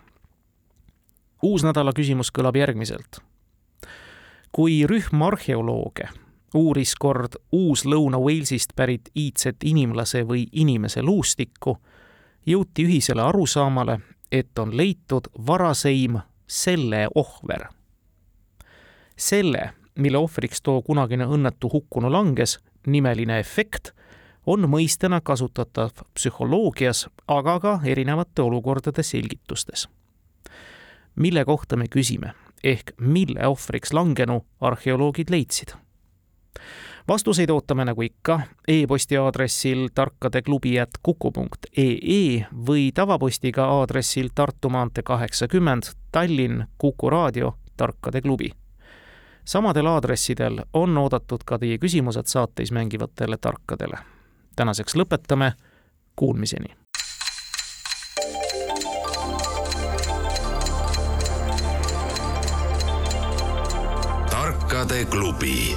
uus 1.43 1.65
nädala 1.65 1.93
küsimus 1.93 2.31
kõlab 2.31 2.57
järgmiselt. 2.57 3.21
kui 4.53 4.87
rühm 4.87 5.23
arheolooge 5.23 6.09
uuris 6.55 6.95
kord 6.95 7.35
Uus-Lõuna-Walesist 7.53 8.77
pärit 8.77 9.09
iidset 9.17 9.57
inimlase 9.65 10.23
või 10.23 10.47
inimese 10.53 11.03
luustikku 11.03 11.79
jõuti 12.47 12.85
ühisele 12.85 13.23
arusaamale, 13.23 14.01
et 14.33 14.59
on 14.59 14.77
leitud 14.77 15.29
varaseim 15.47 16.19
selle 16.47 17.09
ohver. 17.15 17.67
selle, 19.17 19.71
mille 19.95 20.19
ohvriks 20.19 20.63
too 20.63 20.83
kunagine 20.83 21.25
õnnetu 21.25 21.71
hukkunu 21.73 22.13
langes, 22.13 22.59
nimeline 22.87 23.39
efekt 23.39 23.93
on 24.47 24.69
mõistena 24.69 25.21
kasutatav 25.21 25.91
psühholoogias, 26.15 27.09
aga 27.29 27.61
ka 27.61 27.81
erinevate 27.85 28.43
olukordade 28.43 29.03
selgitustes. 29.03 29.89
mille 31.15 31.45
kohta 31.45 31.77
me 31.77 31.87
küsime, 31.89 32.33
ehk 32.65 32.93
mille 32.99 33.47
ohvriks 33.47 33.93
langenu 33.93 34.45
arheoloogid 34.61 35.31
leidsid 35.31 35.84
vastuseid 37.09 37.51
ootame 37.51 37.85
nagu 37.85 38.03
ikka 38.03 38.41
e-posti 38.69 39.17
aadressil 39.17 39.89
tarkadeklubi.kuku.ee 39.95 42.47
või 42.67 42.91
tavapostiga 42.95 43.65
aadressil 43.65 44.29
Tartu 44.35 44.71
maantee 44.71 45.03
kaheksakümmend, 45.03 45.83
Tallinn, 46.13 46.65
Kuku 46.79 47.11
raadio, 47.11 47.55
Tarkade 47.77 48.21
klubi. 48.21 48.51
samadel 49.45 49.87
aadressidel 49.87 50.59
on 50.73 50.99
oodatud 50.99 51.41
ka 51.45 51.59
teie 51.59 51.79
küsimused 51.79 52.27
saates 52.27 52.73
mängivatele 52.73 53.37
tarkadele. 53.37 53.99
tänaseks 54.57 54.97
lõpetame, 54.97 55.53
kuulmiseni 56.17 56.77
tarkade 64.31 65.05
klubi 65.05 65.77